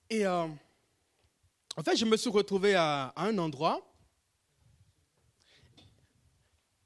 Et 0.10 0.26
euh, 0.26 0.48
en 1.76 1.84
fait, 1.84 1.96
je 1.96 2.06
me 2.06 2.18
suis 2.18 2.30
retrouvé 2.30 2.76
à, 2.76 3.14
un 3.16 3.38
endroit. 3.38 3.82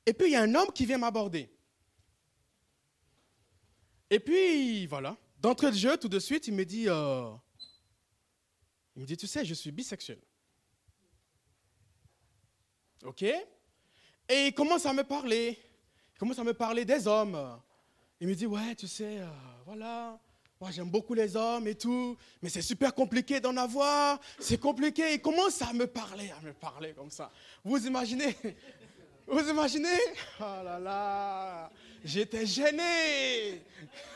Et 0.06 0.13
puis, 0.13 0.28
il 0.28 0.32
y 0.32 0.36
a 0.36 0.42
un 0.42 0.56
homme 0.56 0.72
qui 0.72 0.86
vient 0.86 0.98
m'aborder. 0.98 1.50
Et 4.10 4.20
puis, 4.20 4.86
voilà. 4.86 5.18
D'entrée 5.40 5.72
de 5.72 5.76
jeu, 5.76 5.98
tout 5.98 6.08
de 6.08 6.20
suite, 6.20 6.48
il 6.48 6.54
me 6.54 6.63
dit, 6.63 6.86
euh, 6.88 7.30
il 8.96 9.02
me 9.02 9.06
dit, 9.06 9.18
tu 9.18 9.28
sais, 9.28 9.44
je 9.44 9.54
suis 9.54 9.72
bisexuel. 9.72 10.22
OK? 13.04 13.24
Et 13.24 14.48
il 14.48 14.54
commence 14.54 14.86
à 14.86 14.94
me 14.94 15.04
parler. 15.04 15.60
Il 16.17 16.19
commence 16.21 16.39
à 16.39 16.43
me 16.43 16.56
parler 16.56 16.84
des 16.84 17.08
hommes. 17.08 17.38
Il 18.19 18.27
me 18.27 18.34
dit, 18.34 18.47
ouais, 18.47 18.73
tu 18.73 18.88
sais, 18.88 19.19
euh, 19.19 19.27
voilà, 19.67 20.17
moi 20.60 20.71
j'aime 20.71 20.89
beaucoup 20.89 21.13
les 21.13 21.36
hommes 21.36 21.67
et 21.67 21.75
tout, 21.75 22.17
mais 22.41 22.49
c'est 22.49 22.63
super 22.63 22.95
compliqué 22.95 23.39
d'en 23.39 23.56
avoir, 23.56 24.19
c'est 24.39 24.58
compliqué. 24.60 25.13
Il 25.13 25.21
commence 25.21 25.62
à 25.62 25.71
me 25.73 25.86
parler, 25.86 26.32
à 26.32 26.41
me 26.41 26.53
parler 26.53 26.93
comme 26.93 27.12
ça. 27.12 27.32
Vous 27.63 27.86
imaginez? 27.86 28.36
Vous 29.27 29.47
imaginez? 29.47 29.99
Oh 30.39 30.63
là 30.63 30.80
là. 30.80 31.69
J'étais 32.03 32.47
gêné. 32.47 33.62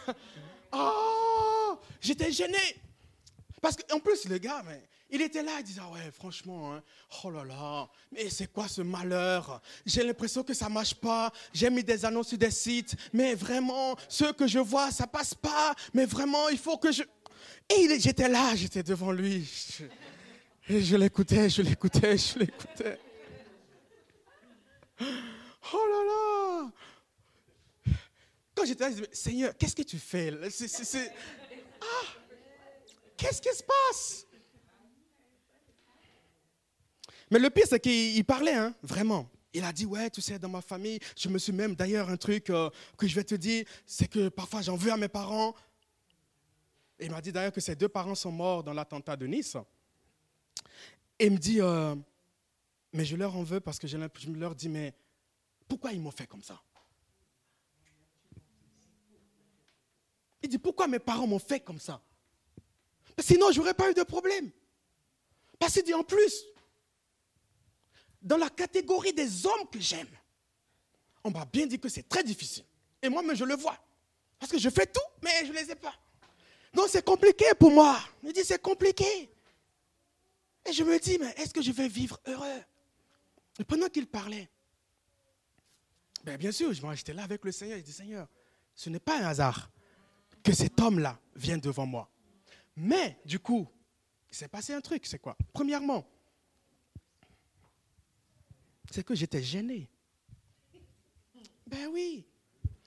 Oh 0.73 1.77
J'étais 1.99 2.31
gêné. 2.31 2.57
Parce 3.61 3.75
qu'en 3.75 3.99
plus, 3.99 4.23
le 4.29 4.37
gars, 4.37 4.63
mais, 4.65 4.81
il 5.11 5.21
était 5.21 5.43
là, 5.43 5.51
il 5.59 5.63
disait, 5.63 5.81
ah 5.83 5.91
ouais, 5.91 6.09
franchement, 6.11 6.73
hein, 6.73 6.81
oh 7.23 7.29
là 7.31 7.43
là, 7.43 7.89
mais 8.13 8.29
c'est 8.29 8.47
quoi 8.47 8.69
ce 8.69 8.81
malheur? 8.81 9.61
J'ai 9.85 10.03
l'impression 10.03 10.41
que 10.41 10.53
ça 10.53 10.69
ne 10.69 10.73
marche 10.73 10.95
pas. 10.95 11.31
J'ai 11.53 11.69
mis 11.69 11.83
des 11.83 12.05
annonces 12.05 12.29
sur 12.29 12.37
des 12.37 12.49
sites, 12.49 12.95
mais 13.11 13.35
vraiment, 13.35 13.97
ce 14.07 14.31
que 14.31 14.47
je 14.47 14.59
vois, 14.59 14.89
ça 14.89 15.07
passe 15.07 15.33
pas. 15.33 15.75
Mais 15.93 16.05
vraiment, 16.05 16.47
il 16.47 16.57
faut 16.57 16.77
que 16.77 16.93
je... 16.93 17.03
Et 17.69 17.99
j'étais 17.99 18.29
là, 18.29 18.55
j'étais 18.55 18.83
devant 18.83 19.11
lui. 19.11 19.45
Et 20.69 20.81
je 20.81 20.95
l'écoutais, 20.95 21.49
je 21.49 21.61
l'écoutais, 21.61 22.17
je 22.17 22.39
l'écoutais. 22.39 22.99
Oh 25.01 25.85
là 25.89 26.03
là 26.05 27.93
Quand 28.55 28.65
j'étais 28.65 28.83
là, 28.85 28.89
je 28.91 28.95
disais, 28.95 29.09
Seigneur, 29.11 29.57
qu'est-ce 29.57 29.75
que 29.75 29.81
tu 29.81 29.97
fais 29.99 30.31
Ah 31.81 32.05
Qu'est-ce 33.17 33.41
qui 33.41 33.49
se 33.55 33.63
passe? 33.63 34.25
Mais 37.31 37.39
le 37.39 37.49
pire, 37.49 37.65
c'est 37.67 37.79
qu'il 37.79 38.25
parlait, 38.25 38.53
hein, 38.53 38.75
vraiment. 38.83 39.31
Il 39.53 39.63
a 39.63 39.71
dit, 39.71 39.85
ouais, 39.85 40.09
tu 40.09 40.21
sais, 40.21 40.37
dans 40.37 40.49
ma 40.49 40.61
famille, 40.61 40.99
je 41.17 41.29
me 41.29 41.37
suis 41.37 41.53
même, 41.53 41.75
d'ailleurs, 41.75 42.09
un 42.09 42.17
truc 42.17 42.49
euh, 42.49 42.69
que 42.97 43.07
je 43.07 43.15
vais 43.15 43.23
te 43.23 43.35
dire, 43.35 43.65
c'est 43.85 44.07
que 44.07 44.27
parfois 44.29 44.61
j'en 44.61 44.75
veux 44.75 44.91
à 44.91 44.97
mes 44.97 45.07
parents. 45.07 45.55
Il 46.99 47.09
m'a 47.09 47.21
dit 47.21 47.31
d'ailleurs 47.31 47.53
que 47.53 47.61
ses 47.61 47.75
deux 47.75 47.89
parents 47.89 48.15
sont 48.15 48.31
morts 48.31 48.63
dans 48.63 48.73
l'attentat 48.73 49.15
de 49.15 49.25
Nice. 49.25 49.55
Et 51.17 51.27
il 51.27 51.31
me 51.31 51.37
dit, 51.37 51.61
euh, 51.61 51.95
mais 52.93 53.05
je 53.05 53.15
leur 53.15 53.35
en 53.35 53.43
veux 53.43 53.61
parce 53.61 53.79
que 53.79 53.87
je 53.87 53.97
leur 53.97 54.55
dis, 54.55 54.69
mais 54.69 54.93
pourquoi 55.67 55.93
ils 55.93 56.01
m'ont 56.01 56.11
fait 56.11 56.27
comme 56.27 56.43
ça? 56.43 56.61
Il 60.43 60.49
dit, 60.49 60.57
pourquoi 60.57 60.87
mes 60.87 60.99
parents 60.99 61.27
m'ont 61.27 61.39
fait 61.39 61.61
comme 61.61 61.79
ça? 61.79 62.01
Sinon, 63.19 63.51
je 63.51 63.59
n'aurais 63.59 63.73
pas 63.73 63.89
eu 63.89 63.93
de 63.93 64.03
problème. 64.03 64.51
Parce 65.59 65.73
qu'il 65.73 65.83
dit, 65.83 65.93
en 65.93 66.03
plus, 66.03 66.45
dans 68.21 68.37
la 68.37 68.49
catégorie 68.49 69.13
des 69.13 69.45
hommes 69.45 69.67
que 69.71 69.79
j'aime, 69.79 70.07
on 71.23 71.31
m'a 71.31 71.45
bien 71.45 71.65
dit 71.65 71.79
que 71.79 71.89
c'est 71.89 72.07
très 72.07 72.23
difficile. 72.23 72.63
Et 73.01 73.09
moi-même, 73.09 73.35
je 73.35 73.45
le 73.45 73.55
vois. 73.55 73.77
Parce 74.39 74.51
que 74.51 74.59
je 74.59 74.69
fais 74.69 74.85
tout, 74.85 74.99
mais 75.21 75.45
je 75.45 75.51
ne 75.51 75.57
les 75.57 75.71
ai 75.71 75.75
pas. 75.75 75.93
Donc 76.73 76.87
c'est 76.89 77.03
compliqué 77.03 77.45
pour 77.59 77.71
moi. 77.71 77.99
Je 78.21 78.27
me 78.27 78.33
dis, 78.33 78.43
c'est 78.43 78.61
compliqué. 78.61 79.29
Et 80.65 80.73
je 80.73 80.83
me 80.83 80.99
dis, 80.99 81.17
mais 81.19 81.31
est-ce 81.37 81.53
que 81.53 81.61
je 81.61 81.71
vais 81.71 81.87
vivre 81.87 82.19
heureux? 82.27 82.61
Et 83.59 83.63
pendant 83.63 83.87
qu'il 83.87 84.07
parlait, 84.07 84.49
ben 86.23 86.37
bien 86.37 86.51
sûr, 86.51 86.71
j'étais 86.73 87.13
là 87.13 87.23
avec 87.23 87.43
le 87.43 87.51
Seigneur. 87.51 87.77
Je 87.77 87.83
dis, 87.83 87.91
Seigneur, 87.91 88.27
ce 88.75 88.89
n'est 88.89 88.99
pas 88.99 89.19
un 89.19 89.25
hasard 89.25 89.69
que 90.43 90.53
cet 90.53 90.79
homme-là 90.79 91.19
vienne 91.35 91.59
devant 91.59 91.85
moi. 91.85 92.09
Mais 92.75 93.19
du 93.25 93.39
coup, 93.39 93.67
il 94.31 94.35
s'est 94.35 94.47
passé 94.47 94.73
un 94.73 94.81
truc, 94.81 95.05
c'est 95.05 95.19
quoi? 95.19 95.37
Premièrement, 95.53 96.07
c'est 98.91 99.03
que 99.03 99.15
j'étais 99.15 99.41
gêné. 99.41 99.89
Ben 101.65 101.87
oui. 101.91 102.25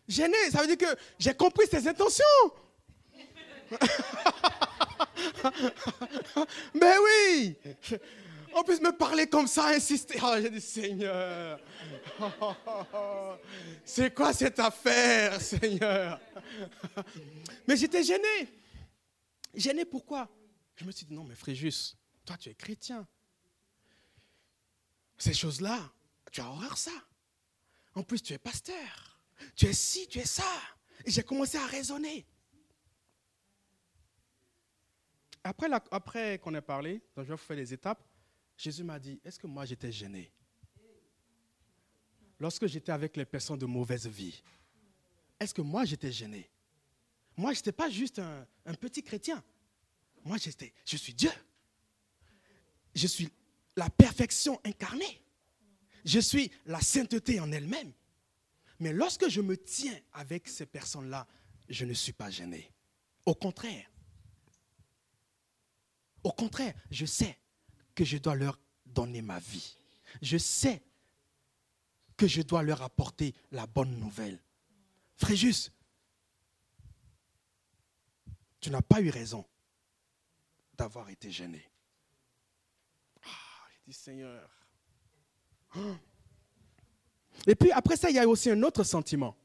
Gêné, 0.07 0.51
ça 0.53 0.61
veut 0.61 0.77
dire 0.77 0.77
que 0.77 0.99
j'ai 1.19 1.35
compris 1.35 1.67
ses 1.67 1.89
intentions. 1.89 2.25
ben 6.75 6.97
oui. 7.03 7.57
En 8.55 8.63
plus, 8.63 8.81
me 8.81 8.93
parler 8.93 9.27
comme 9.27 9.47
ça, 9.47 9.69
insister. 9.69 10.19
Oh, 10.23 10.35
j'ai 10.41 10.51
dit, 10.51 10.61
Seigneur, 10.61 11.59
c'est 13.85 14.15
quoi 14.15 14.33
cette 14.33 14.59
affaire, 14.61 15.41
Seigneur? 15.41 16.21
Mais 17.67 17.77
j'étais 17.77 18.05
gêné. 18.05 18.49
Gêné 19.55 19.85
pourquoi? 19.85 20.29
Je 20.77 20.85
me 20.85 20.93
suis 20.93 21.07
dit, 21.07 21.15
non, 21.15 21.25
mais 21.25 21.37
Fréjus, 21.37 21.97
toi, 22.25 22.37
tu 22.37 22.49
es 22.51 22.55
chrétien. 22.55 23.07
Ces 25.25 25.33
choses-là, 25.33 25.91
tu 26.31 26.43
as 26.43 26.51
horreur 26.51 26.77
ça. 26.77 26.93
En 27.95 28.03
plus, 28.03 28.23
tu 28.23 28.35
es 28.35 28.39
pasteur. 28.39 29.19
Tu 29.57 29.65
es 29.65 29.73
ci, 29.73 30.07
tu 30.07 30.19
es 30.19 30.27
ça. 30.27 30.45
Et 31.03 31.11
j'ai 31.11 31.23
commencé 31.23 31.57
à 31.57 31.67
raisonner. 31.67 32.27
Après, 35.43 35.67
après 35.91 36.39
qu'on 36.41 36.55
ait 36.55 36.61
parlé, 36.61 37.01
donc 37.17 37.25
je 37.25 37.29
vais 37.31 37.37
vous 37.37 37.39
faire 37.39 37.57
les 37.57 37.73
étapes, 37.73 38.07
Jésus 38.59 38.85
m'a 38.85 38.99
dit, 38.99 39.19
est-ce 39.25 39.39
que 39.39 39.47
moi 39.47 39.65
j'étais 39.65 39.91
gêné? 39.91 40.31
Lorsque 42.39 42.67
j'étais 42.67 42.93
avec 42.93 43.17
les 43.17 43.25
personnes 43.25 43.59
de 43.59 43.65
mauvaise 43.65 44.07
vie, 44.07 44.43
est-ce 45.41 45.55
que 45.55 45.63
moi 45.63 45.87
j'étais 45.87 46.13
gêné? 46.13 46.51
Moi, 47.35 47.55
je 47.55 47.61
n'étais 47.61 47.73
pas 47.73 47.89
juste 47.89 48.19
un, 48.19 48.47
un 48.67 48.75
petit 48.75 49.03
chrétien. 49.03 49.43
Moi, 50.23 50.37
j'étais, 50.37 50.75
je 50.85 50.99
suis 50.99 51.15
Dieu. 51.15 51.33
Je 52.95 53.07
suis 53.07 53.31
la 53.77 53.91
perfection 53.91 54.61
incarnée. 54.65 55.23
Je 56.05 56.21
suis 56.21 56.51
la 56.67 56.81
sainteté 56.81 57.41
en 57.41 57.51
elle-même. 57.53 57.93
Mais 58.81 58.93
lorsque 58.93 59.29
je 59.29 59.41
me 59.41 59.57
tiens 59.57 59.99
avec 60.13 60.49
ces 60.49 60.67
personnes-là, 60.67 61.27
je 61.69 61.85
ne 61.85 61.95
suis 61.95 62.13
pas 62.13 62.31
gêné. 62.31 62.71
Au 63.25 63.35
contraire. 63.35 63.91
Au 66.23 66.33
contraire, 66.33 66.75
je 66.91 67.07
sais 67.07 67.39
que 67.95 68.05
je 68.05 68.19
dois 68.19 68.35
leur 68.35 68.59
donner 68.87 69.23
ma 69.23 69.39
vie. 69.39 69.77
Je 70.23 70.37
sais 70.37 70.83
que 72.17 72.27
je 72.27 72.43
dois 72.43 72.63
leur 72.63 72.83
apporter 72.83 73.35
la 73.51 73.67
bonne 73.67 73.99
nouvelle. 73.99 74.43
Fréjus, 75.17 75.71
tu 78.61 78.71
n'as 78.71 78.83
pas 78.83 79.01
eu 79.01 79.11
raison 79.11 79.45
d'avoir 80.75 81.11
été 81.11 81.31
gêné. 81.31 81.65
Seigneur. 83.93 84.49
Et 87.47 87.55
puis 87.55 87.73
après 87.73 87.97
ça, 87.97 88.11
il 88.11 88.17
y 88.17 88.19
a 88.19 88.27
aussi 88.27 88.51
un 88.51 88.63
autre 88.63 88.85
sentiment. 88.85 89.37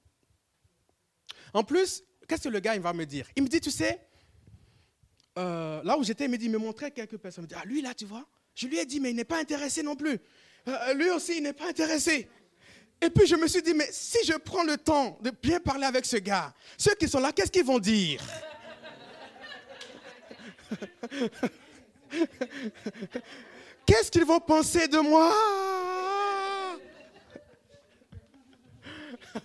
En 1.54 1.63
plus, 1.63 2.04
qu'est-ce 2.28 2.43
que 2.43 2.49
le 2.49 2.60
gars 2.60 2.75
il 2.75 2.82
va 2.82 2.93
me 2.93 3.06
dire? 3.06 3.28
Il 3.36 3.43
me 3.43 3.47
dit, 3.47 3.60
tu 3.60 3.71
sais, 3.71 3.99
euh, 5.38 5.82
là 5.84 5.97
où 5.97 6.04
j'étais, 6.04 6.25
il 6.25 6.32
me 6.32 6.38
dit, 6.38 6.45
il 6.45 6.52
me 6.52 6.58
montrait 6.58 6.91
quelques 6.91 7.17
personnes. 7.17 7.45
Il 7.45 7.47
me 7.47 7.49
dit, 7.49 7.62
ah 7.62 7.65
lui 7.65 7.82
là, 7.82 7.93
tu 7.93 8.06
vois? 8.06 8.25
Je 8.56 8.67
lui 8.67 8.78
ai 8.78 8.86
dit, 8.86 8.99
mais 8.99 9.12
il 9.12 9.15
n'est 9.15 9.25
pas 9.25 9.39
intéressé 9.39 9.84
non 9.84 9.95
plus. 9.95 10.19
Euh, 10.67 10.93
lui 10.93 11.10
aussi, 11.10 11.38
il 11.38 11.43
n'est 11.43 11.54
pas 11.54 11.67
intéressé. 11.67 12.30
Et 13.02 13.10
puis 13.10 13.25
je 13.25 13.36
me 13.36 13.47
suis 13.47 13.62
dit, 13.62 13.73
mais 13.73 13.88
si 13.91 14.25
je 14.25 14.34
prends 14.34 14.63
le 14.63 14.78
temps 14.78 15.17
de 15.21 15.32
bien 15.32 15.60
parler 15.60 15.86
avec 15.86 16.06
ce 16.06 16.17
gars, 16.17 16.54
ceux 16.78 16.95
qui 16.95 17.08
sont 17.08 17.19
là, 17.19 17.32
qu'est-ce 17.32 17.52
qu'ils 17.52 17.63
vont 17.63 17.80
dire? 17.80 18.21
Qu'est-ce 23.86 24.12
qu'ils 24.12 24.26
vont 24.26 24.39
penser 24.39 24.88
de 24.88 25.00
moi? 25.00 25.34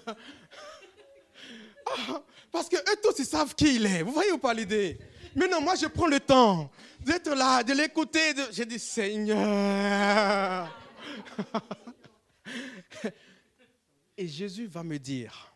Ah, 1.86 2.22
Parce 2.50 2.68
que 2.70 2.76
eux 2.76 2.96
tous, 3.02 3.18
ils 3.18 3.26
savent 3.26 3.54
qui 3.54 3.76
il 3.76 3.84
est. 3.84 4.02
Vous 4.02 4.12
voyez 4.12 4.32
ou 4.32 4.38
pas 4.38 4.54
l'idée? 4.54 4.98
Mais 5.36 5.46
non, 5.46 5.60
moi, 5.60 5.74
je 5.74 5.86
prends 5.86 6.06
le 6.06 6.18
temps 6.18 6.70
d'être 7.00 7.28
là, 7.34 7.62
de 7.62 7.74
l'écouter. 7.74 8.32
De... 8.32 8.42
J'ai 8.50 8.64
dit, 8.64 8.78
Seigneur. 8.78 10.74
Et 14.16 14.28
Jésus 14.28 14.66
va 14.66 14.82
me 14.84 14.96
dire, 14.98 15.52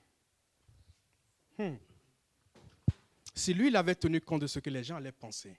hmm, 1.59 1.77
si 3.35 3.55
lui, 3.55 3.69
il 3.69 3.77
avait 3.77 3.95
tenu 3.95 4.21
compte 4.21 4.43
de 4.43 4.47
ce 4.49 4.59
que 4.59 4.69
les 4.69 4.83
gens 4.83 4.97
allaient 4.97 5.13
penser, 5.13 5.57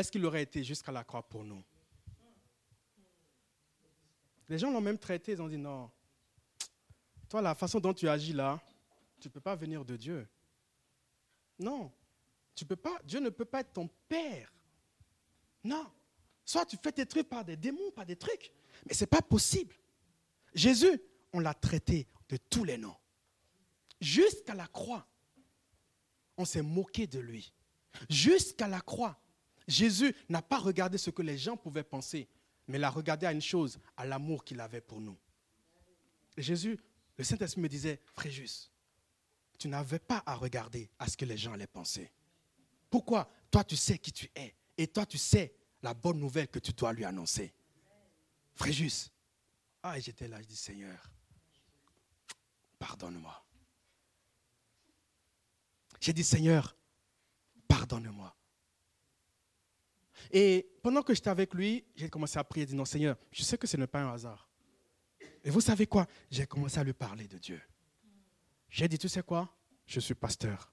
est-ce 0.00 0.10
qu'il 0.10 0.24
aurait 0.24 0.42
été 0.42 0.64
jusqu'à 0.64 0.92
la 0.92 1.04
croix 1.04 1.22
pour 1.22 1.44
nous? 1.44 1.62
Les 4.48 4.58
gens 4.58 4.70
l'ont 4.70 4.80
même 4.80 4.98
traité, 4.98 5.32
ils 5.32 5.42
ont 5.42 5.48
dit 5.48 5.58
non. 5.58 5.90
Toi, 7.28 7.40
la 7.40 7.54
façon 7.54 7.78
dont 7.78 7.94
tu 7.94 8.08
agis 8.08 8.32
là, 8.32 8.60
tu 9.20 9.28
ne 9.28 9.32
peux 9.32 9.40
pas 9.40 9.54
venir 9.54 9.84
de 9.84 9.96
Dieu. 9.96 10.28
Non. 11.58 11.92
Tu 12.54 12.64
peux 12.64 12.76
pas, 12.76 12.98
Dieu 13.04 13.20
ne 13.20 13.28
peut 13.28 13.44
pas 13.44 13.60
être 13.60 13.72
ton 13.72 13.88
père. 14.08 14.52
Non. 15.62 15.86
Soit 16.44 16.66
tu 16.66 16.76
fais 16.82 16.90
tes 16.90 17.06
trucs 17.06 17.28
par 17.28 17.44
des 17.44 17.56
démons, 17.56 17.92
par 17.92 18.04
des 18.04 18.16
trucs. 18.16 18.50
Mais 18.86 18.94
ce 18.94 19.04
n'est 19.04 19.08
pas 19.08 19.22
possible. 19.22 19.76
Jésus, 20.52 21.00
on 21.32 21.38
l'a 21.38 21.54
traité 21.54 22.08
de 22.28 22.36
tous 22.36 22.64
les 22.64 22.76
noms. 22.76 22.96
Jusqu'à 24.00 24.54
la 24.54 24.66
croix, 24.66 25.06
on 26.36 26.44
s'est 26.44 26.62
moqué 26.62 27.06
de 27.06 27.20
lui. 27.20 27.52
Jusqu'à 28.08 28.66
la 28.66 28.80
croix, 28.80 29.20
Jésus 29.68 30.14
n'a 30.28 30.42
pas 30.42 30.58
regardé 30.58 30.98
ce 30.98 31.10
que 31.10 31.22
les 31.22 31.38
gens 31.38 31.56
pouvaient 31.56 31.84
penser, 31.84 32.28
mais 32.66 32.78
il 32.78 32.84
a 32.84 32.90
regardé 32.90 33.26
à 33.26 33.32
une 33.32 33.40
chose, 33.40 33.78
à 33.96 34.04
l'amour 34.04 34.44
qu'il 34.44 34.60
avait 34.60 34.80
pour 34.80 35.00
nous. 35.00 35.18
Jésus, 36.36 36.78
le 37.16 37.24
Saint-Esprit 37.24 37.60
me 37.60 37.68
disait, 37.68 38.00
Fréjus, 38.14 38.70
tu 39.58 39.68
n'avais 39.68 39.98
pas 39.98 40.22
à 40.24 40.34
regarder 40.34 40.90
à 40.98 41.06
ce 41.08 41.16
que 41.16 41.24
les 41.24 41.36
gens 41.36 41.52
allaient 41.52 41.66
penser. 41.66 42.10
Pourquoi? 42.88 43.30
Toi, 43.50 43.62
tu 43.64 43.76
sais 43.76 43.98
qui 43.98 44.10
tu 44.10 44.30
es. 44.34 44.54
Et 44.78 44.86
toi, 44.86 45.04
tu 45.04 45.18
sais 45.18 45.54
la 45.82 45.94
bonne 45.94 46.18
nouvelle 46.18 46.48
que 46.48 46.58
tu 46.58 46.72
dois 46.72 46.92
lui 46.92 47.04
annoncer. 47.04 47.52
Fréjus. 48.54 49.10
Ah, 49.82 49.98
j'étais 49.98 50.28
là, 50.28 50.40
je 50.40 50.46
dis, 50.46 50.56
Seigneur, 50.56 51.10
pardonne-moi. 52.78 53.44
J'ai 56.00 56.12
dit, 56.12 56.24
Seigneur, 56.24 56.74
pardonne-moi. 57.68 58.34
Et 60.30 60.68
pendant 60.82 61.02
que 61.02 61.14
j'étais 61.14 61.30
avec 61.30 61.54
lui, 61.54 61.84
j'ai 61.96 62.08
commencé 62.08 62.38
à 62.38 62.44
prier, 62.44 62.66
dit 62.66 62.74
non 62.74 62.84
Seigneur, 62.84 63.16
je 63.30 63.42
sais 63.42 63.58
que 63.58 63.66
ce 63.66 63.76
n'est 63.76 63.86
pas 63.86 64.00
un 64.00 64.12
hasard. 64.12 64.48
Et 65.42 65.50
vous 65.50 65.60
savez 65.60 65.86
quoi? 65.86 66.06
J'ai 66.30 66.46
commencé 66.46 66.78
à 66.78 66.84
lui 66.84 66.92
parler 66.92 67.26
de 67.26 67.38
Dieu. 67.38 67.60
J'ai 68.68 68.86
dit, 68.88 68.98
tu 68.98 69.08
sais 69.08 69.22
quoi? 69.22 69.48
Je 69.86 69.98
suis 70.00 70.14
pasteur. 70.14 70.70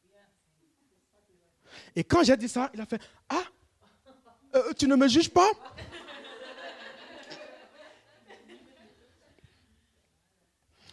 Et 1.96 2.04
quand 2.04 2.24
j'ai 2.24 2.38
dit 2.38 2.50
ça, 2.50 2.70
il 2.74 2.82
a 2.82 2.86
fait, 2.86 3.02
ah, 3.30 3.44
euh, 4.56 4.74
tu 4.74 4.88
ne 4.88 4.96
me 4.96 5.08
juges 5.08 5.30
pas? 5.30 5.50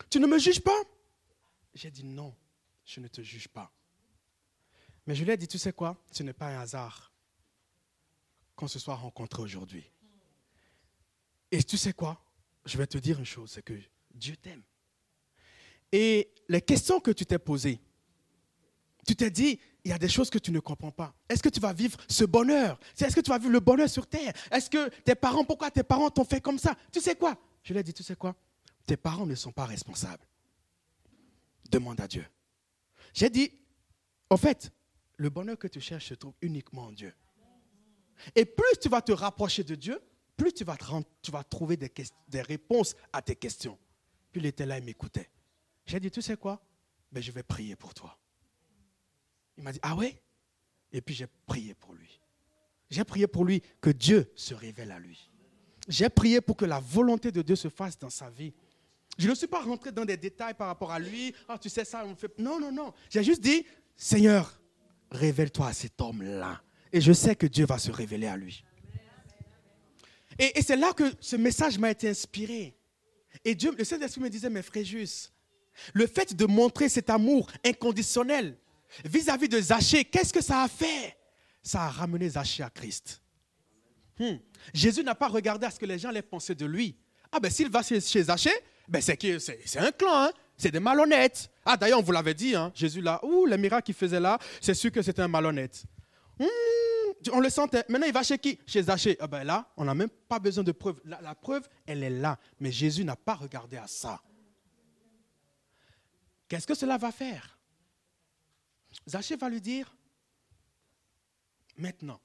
Tu 0.09 0.21
ne 0.21 0.27
me 0.27 0.39
juges 0.39 0.61
pas? 0.61 0.81
J'ai 1.75 1.91
dit, 1.91 2.05
non, 2.05 2.35
je 2.85 3.01
ne 3.01 3.09
te 3.09 3.21
juge 3.21 3.49
pas. 3.49 3.71
Mais 5.07 5.15
je 5.15 5.25
lui 5.25 5.33
ai 5.33 5.37
dit, 5.37 5.49
tu 5.49 5.59
sais 5.59 5.73
quoi? 5.73 5.97
Ce 6.13 6.23
n'est 6.23 6.33
pas 6.33 6.47
un 6.47 6.61
hasard 6.61 7.13
qu'on 8.57 8.69
se 8.69 8.79
soit 8.79 8.95
rencontrés 8.95 9.43
aujourd'hui. 9.43 9.85
Et 11.51 11.63
tu 11.63 11.77
sais 11.77 11.93
quoi? 11.93 12.21
Je 12.65 12.79
vais 12.79 12.87
te 12.87 12.99
dire 12.99 13.19
une 13.19 13.25
chose, 13.25 13.53
c'est 13.53 13.63
que 13.63 13.75
Dieu 14.13 14.37
t'aime. 14.37 14.63
Et 15.93 16.33
les 16.49 16.61
questions 16.61 17.01
que 17.01 17.11
tu 17.11 17.27
t'es 17.27 17.39
posées, 17.39 17.81
tu 19.07 19.15
t'es 19.15 19.31
dit, 19.31 19.61
il 19.85 19.91
y 19.91 19.93
a 19.93 19.99
des 19.99 20.09
choses 20.09 20.31
que 20.31 20.39
tu 20.39 20.51
ne 20.51 20.61
comprends 20.61 20.91
pas. 20.91 21.15
Est-ce 21.29 21.43
que 21.43 21.51
tu 21.51 21.61
vas 21.61 21.73
vivre 21.73 21.99
ce 22.09 22.25
bonheur? 22.25 22.81
Est-ce 22.99 23.15
que 23.15 23.21
tu 23.21 23.31
vas 23.31 23.39
vivre 23.39 23.53
le 23.53 23.61
bonheur 23.61 23.89
sur 23.89 24.07
terre? 24.07 24.33
Est-ce 24.51 24.71
que 24.71 24.89
tes 25.03 25.15
parents, 25.15 25.45
pourquoi 25.45 25.71
tes 25.71 25.83
parents 25.83 26.11
t'ont 26.11 26.25
fait 26.25 26.41
comme 26.41 26.59
ça? 26.59 26.75
Tu 26.91 27.01
sais 27.01 27.15
quoi? 27.15 27.39
Je 27.63 27.73
lui 27.73 27.81
ai 27.81 27.83
dit, 27.83 27.93
tu 27.93 28.03
sais 28.03 28.17
quoi? 28.17 28.35
Tes 28.87 28.97
parents 28.97 29.27
ne 29.27 29.35
sont 29.35 29.53
pas 29.53 29.67
responsables. 29.67 30.27
Demande 31.71 32.01
à 32.01 32.09
Dieu. 32.09 32.27
J'ai 33.13 33.31
dit, 33.31 33.53
en 34.31 34.37
fait, 34.37 34.73
le 35.17 35.31
bonheur 35.31 35.59
que 35.59 35.69
tu 35.69 35.81
cherches 35.81 36.09
se 36.09 36.15
trouve 36.15 36.35
uniquement 36.41 36.85
en 36.87 36.93
Dieu. 36.93 37.15
Et 38.35 38.45
plus 38.45 38.79
tu 38.81 38.89
vas 38.89 39.03
te 39.03 39.13
rapprocher 39.13 39.65
de 39.65 39.75
Dieu, 39.75 40.01
plus 40.37 40.53
tu 40.53 40.65
vas, 40.65 40.77
trouver 41.45 41.77
des, 41.77 42.43
réponses 42.43 42.95
à 43.13 43.23
tes 43.23 43.37
questions. 43.37 43.79
Puis 44.33 44.41
il 44.41 44.47
était 44.47 44.67
là, 44.67 44.79
il 44.79 44.85
m'écoutait. 44.85 45.31
J'ai 45.87 46.01
dit, 46.01 46.11
tu 46.11 46.23
sais 46.23 46.37
quoi? 46.37 46.61
Je 47.15 47.31
vais 47.31 47.43
prier 47.43 47.77
pour 47.77 47.95
toi. 47.95 48.19
Il 49.57 49.63
m'a 49.63 49.73
dit, 49.73 49.79
ah 49.83 49.95
ouais? 49.95 50.21
Et 50.93 51.01
puis 51.01 51.15
j'ai 51.15 51.29
prié 51.47 51.75
pour 51.75 51.93
lui. 51.95 52.21
J'ai 52.91 53.05
prié 53.05 53.27
pour 53.27 53.45
lui 53.45 53.63
que 53.81 53.91
Dieu 53.91 54.31
se 54.35 54.55
révèle 54.55 54.91
à 54.91 54.99
lui. 54.99 55.31
J'ai 55.89 56.09
prié 56.09 56.41
pour 56.41 56.57
que 56.57 56.65
la 56.65 56.81
volonté 56.81 57.31
de 57.31 57.43
Dieu 57.43 57.57
se 57.57 57.69
fasse 57.69 57.99
dans 57.99 58.11
sa 58.11 58.31
vie. 58.31 58.53
Je 59.19 59.29
ne 59.29 59.35
suis 59.35 59.47
pas 59.47 59.63
rentré 59.63 59.93
dans 59.93 60.05
des 60.05 60.17
détails 60.17 60.55
par 60.55 60.67
rapport 60.67 60.91
à 60.91 60.99
lui. 60.99 61.35
Ah, 61.49 61.59
tu 61.59 61.69
sais 61.69 61.85
ça, 61.85 62.05
on 62.05 62.17
fait. 62.17 62.37
Non, 62.39 62.59
non, 62.59 62.73
non. 62.73 62.93
J'ai 63.11 63.23
juste 63.23 63.41
dit, 63.41 63.65
Seigneur, 63.97 64.61
révèle-toi 65.11 65.69
à 65.69 65.73
cet 65.73 66.01
homme-là. 66.01 66.61
Et 66.95 67.01
je 67.01 67.13
sais 67.13 67.35
que 67.35 67.49
Dieu 67.49 67.67
va 67.67 67.77
se 67.77 67.91
révéler 67.91 68.29
à 68.29 68.37
lui. 68.37 68.65
Et, 70.39 70.63
c'est 70.63 70.77
là 70.77 70.93
que 70.93 71.13
ce 71.19 71.35
message 71.35 71.77
m'a 71.77 71.91
été 71.91 72.09
inspiré. 72.09 72.73
Et 73.45 73.57
Dieu, 73.57 73.75
le 73.77 73.83
Saint-Esprit 73.83 74.21
me 74.21 74.31
disait, 74.31 74.49
mais 74.49 74.63
Fréjus, 74.63 75.33
le 75.93 76.07
fait 76.07 76.37
de 76.37 76.47
montrer 76.47 76.89
cet 76.89 77.11
amour 77.11 77.51
inconditionnel 77.65 78.57
vis-à-vis 79.05 79.49
de 79.49 79.61
Zachée, 79.61 80.05
qu'est-ce 80.05 80.33
que 80.33 80.41
ça 80.41 80.63
a 80.63 80.69
fait? 80.69 81.17
Ça 81.65 81.83
a 81.83 81.91
ramené 81.91 82.29
Zachée 82.29 82.63
à 82.63 82.71
Christ. 82.71 83.21
Hmm. 84.21 84.37
Jésus 84.73 85.03
n'a 85.03 85.17
pas 85.17 85.27
regardé 85.27 85.67
à 85.67 85.73
ce 85.73 85.81
que 85.81 85.87
les 85.87 85.99
gens 85.99 86.11
allaient 86.11 86.23
penser 86.23 86.55
de 86.55 86.65
lui. 86.65 86.97
Ah 87.33 87.41
ben 87.41 87.51
s'il 87.51 87.71
va 87.71 87.83
chez, 87.83 87.99
Zachée, 87.99 88.55
ben 88.87 89.03
c'est, 89.03 89.19
c'est 89.65 89.81
un 89.81 89.91
clan, 89.91 90.27
hein. 90.27 90.31
c'est 90.57 90.71
des 90.71 90.79
malhonnêtes. 90.79 91.51
Ah 91.65 91.77
d'ailleurs, 91.77 91.99
on 91.99 92.03
vous 92.03 92.13
l'avait 92.13 92.35
dit, 92.35 92.55
hein. 92.55 92.71
Jésus 92.73 93.01
là, 93.01 93.19
ouh, 93.25 93.47
les 93.47 93.59
miracles 93.59 93.87
qu'il 93.87 93.97
faisait 93.97 94.21
là, 94.21 94.39
c'est 94.61 94.75
sûr 94.75 94.93
que 94.93 95.03
c'était 95.03 95.23
un 95.23 95.29
malhonnête. 95.29 95.85
Hmm, 96.39 97.31
on 97.33 97.41
le 97.41 97.51
sentait. 97.51 97.85
Maintenant, 97.89 98.07
il 98.07 98.13
va 98.13 98.23
chez 98.23 98.39
qui? 98.39 98.59
Chez 98.67 98.83
Zachée. 98.83 99.17
Ah 99.21 99.27
ben 99.27 99.45
là, 99.45 99.73
on 99.77 99.85
n'a 99.85 99.95
même 99.95 100.09
pas 100.09 100.39
besoin 100.39 100.65
de 100.65 100.73
preuve. 100.73 101.01
La, 101.05 101.35
preuve, 101.35 101.69
elle 101.87 102.03
est 102.03 102.11
là. 102.11 102.39
Mais 102.61 102.73
Jésus 102.73 103.05
n'a 103.05 103.17
pas 103.17 103.35
regardé 103.35 103.77
à 103.77 103.87
ça. 103.87 104.21
Qu'est-ce 106.49 106.67
que 106.67 106.75
cela 106.75 106.99
va 106.99 107.11
faire? 107.13 107.59
Zachée 109.09 109.37
va 109.37 109.49
lui 109.49 109.61
dire, 109.61 109.97
maintenant, 111.77 112.21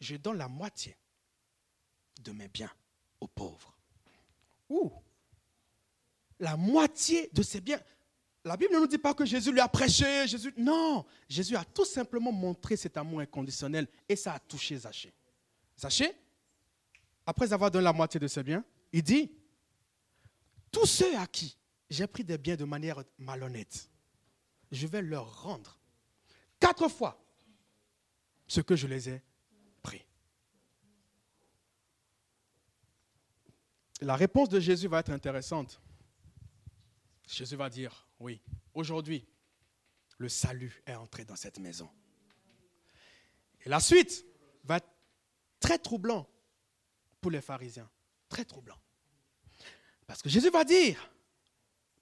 je 0.00 0.16
donne 0.16 0.38
la 0.38 0.48
moitié 0.48 0.96
de 2.20 2.32
mes 2.32 2.48
biens 2.48 2.72
aux 3.20 3.28
pauvres. 3.28 3.76
Ouh 4.68 4.92
La 6.40 6.56
moitié 6.56 7.28
de 7.32 7.42
ses 7.42 7.60
biens. 7.60 7.80
La 8.46 8.56
Bible 8.56 8.74
ne 8.74 8.78
nous 8.78 8.86
dit 8.86 8.96
pas 8.96 9.12
que 9.12 9.24
Jésus 9.24 9.50
lui 9.50 9.58
a 9.58 9.66
prêché. 9.66 10.28
Jésus, 10.28 10.54
non, 10.56 11.04
Jésus 11.28 11.56
a 11.56 11.64
tout 11.64 11.84
simplement 11.84 12.30
montré 12.30 12.76
cet 12.76 12.96
amour 12.96 13.18
inconditionnel 13.18 13.88
et 14.08 14.14
ça 14.14 14.34
a 14.34 14.38
touché 14.38 14.78
Zachée. 14.78 15.12
Zachée, 15.76 16.12
après 17.26 17.52
avoir 17.52 17.72
donné 17.72 17.82
la 17.82 17.92
moitié 17.92 18.20
de 18.20 18.28
ses 18.28 18.44
biens, 18.44 18.64
il 18.92 19.02
dit, 19.02 19.32
tous 20.70 20.86
ceux 20.86 21.18
à 21.18 21.26
qui 21.26 21.56
j'ai 21.90 22.06
pris 22.06 22.22
des 22.22 22.38
biens 22.38 22.54
de 22.54 22.64
manière 22.64 23.02
malhonnête, 23.18 23.90
je 24.70 24.86
vais 24.86 25.02
leur 25.02 25.42
rendre 25.42 25.76
quatre 26.60 26.88
fois 26.88 27.20
ce 28.46 28.60
que 28.60 28.76
je 28.76 28.86
les 28.86 29.08
ai 29.08 29.22
pris. 29.82 30.06
La 34.00 34.14
réponse 34.14 34.48
de 34.48 34.60
Jésus 34.60 34.86
va 34.86 35.00
être 35.00 35.10
intéressante. 35.10 35.80
Jésus 37.26 37.56
va 37.56 37.68
dire, 37.68 38.05
oui, 38.18 38.40
aujourd'hui, 38.74 39.26
le 40.18 40.28
salut 40.28 40.82
est 40.86 40.94
entré 40.94 41.24
dans 41.24 41.36
cette 41.36 41.58
maison. 41.58 41.90
Et 43.64 43.68
la 43.68 43.80
suite 43.80 44.24
va 44.64 44.76
être 44.78 44.88
très 45.60 45.78
troublant 45.78 46.28
pour 47.20 47.30
les 47.30 47.40
pharisiens. 47.40 47.90
Très 48.28 48.44
troublant. 48.44 48.78
Parce 50.06 50.22
que 50.22 50.28
Jésus 50.28 50.50
va 50.50 50.64
dire, 50.64 51.10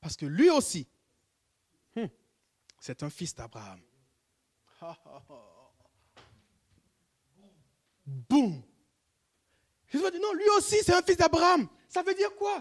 parce 0.00 0.16
que 0.16 0.26
lui 0.26 0.50
aussi, 0.50 0.86
hmm, 1.96 2.06
c'est 2.78 3.02
un 3.02 3.10
fils 3.10 3.34
d'Abraham. 3.34 3.80
Boum. 8.06 8.62
Jésus 9.88 10.04
va 10.04 10.10
dire, 10.10 10.20
non, 10.20 10.34
lui 10.34 10.48
aussi, 10.58 10.76
c'est 10.82 10.92
un 10.94 11.02
fils 11.02 11.16
d'Abraham. 11.16 11.68
Ça 11.88 12.02
veut 12.02 12.14
dire 12.14 12.34
quoi? 12.36 12.58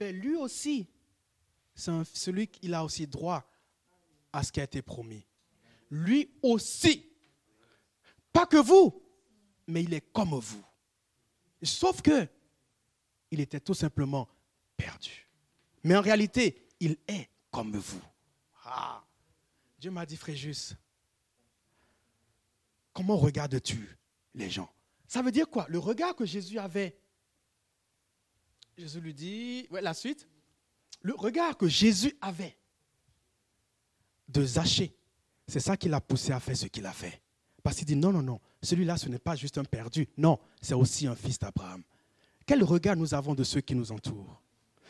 Mais 0.00 0.12
ben, 0.12 0.20
Lui 0.20 0.36
aussi, 0.36 0.88
c'est 1.76 1.92
celui 2.14 2.48
qui 2.48 2.72
a 2.72 2.82
aussi 2.82 3.06
droit 3.06 3.48
à 4.32 4.42
ce 4.42 4.50
qui 4.50 4.60
a 4.60 4.64
été 4.64 4.82
promis. 4.82 5.26
Lui 5.90 6.30
aussi. 6.42 7.12
Pas 8.32 8.46
que 8.46 8.56
vous, 8.56 9.02
mais 9.66 9.84
il 9.84 9.94
est 9.94 10.12
comme 10.12 10.34
vous. 10.34 10.64
Sauf 11.62 12.02
que 12.02 12.28
il 13.30 13.40
était 13.40 13.60
tout 13.60 13.74
simplement 13.74 14.28
perdu. 14.76 15.28
Mais 15.84 15.96
en 15.96 16.00
réalité, 16.00 16.66
il 16.80 16.96
est 17.06 17.28
comme 17.50 17.76
vous. 17.76 18.02
Ah. 18.64 19.04
Dieu 19.78 19.90
m'a 19.90 20.06
dit, 20.06 20.16
Fréjus, 20.16 20.74
comment 22.92 23.16
regardes-tu 23.16 23.96
les 24.34 24.50
gens? 24.50 24.70
Ça 25.06 25.22
veut 25.22 25.32
dire 25.32 25.48
quoi? 25.48 25.66
Le 25.68 25.78
regard 25.78 26.16
que 26.16 26.24
Jésus 26.24 26.58
avait? 26.58 26.98
Jésus 28.76 29.00
lui 29.00 29.14
dit, 29.14 29.68
la 29.70 29.94
suite? 29.94 30.28
Le 31.02 31.14
regard 31.14 31.56
que 31.56 31.68
Jésus 31.68 32.16
avait 32.20 32.56
de 34.28 34.44
Zachée, 34.44 34.96
c'est 35.46 35.60
ça 35.60 35.76
qui 35.76 35.88
l'a 35.88 36.00
poussé 36.00 36.32
à 36.32 36.40
faire 36.40 36.56
ce 36.56 36.66
qu'il 36.66 36.86
a 36.86 36.92
fait. 36.92 37.22
Parce 37.62 37.76
qu'il 37.76 37.86
dit 37.86 37.96
non, 37.96 38.12
non, 38.12 38.22
non, 38.22 38.40
celui-là, 38.62 38.96
ce 38.96 39.08
n'est 39.08 39.18
pas 39.18 39.36
juste 39.36 39.58
un 39.58 39.64
perdu. 39.64 40.08
Non, 40.16 40.38
c'est 40.60 40.74
aussi 40.74 41.06
un 41.06 41.16
fils 41.16 41.38
d'Abraham. 41.38 41.82
Quel 42.46 42.62
regard 42.62 42.96
nous 42.96 43.14
avons 43.14 43.34
de 43.34 43.44
ceux 43.44 43.60
qui 43.60 43.74
nous 43.74 43.92
entourent? 43.92 44.42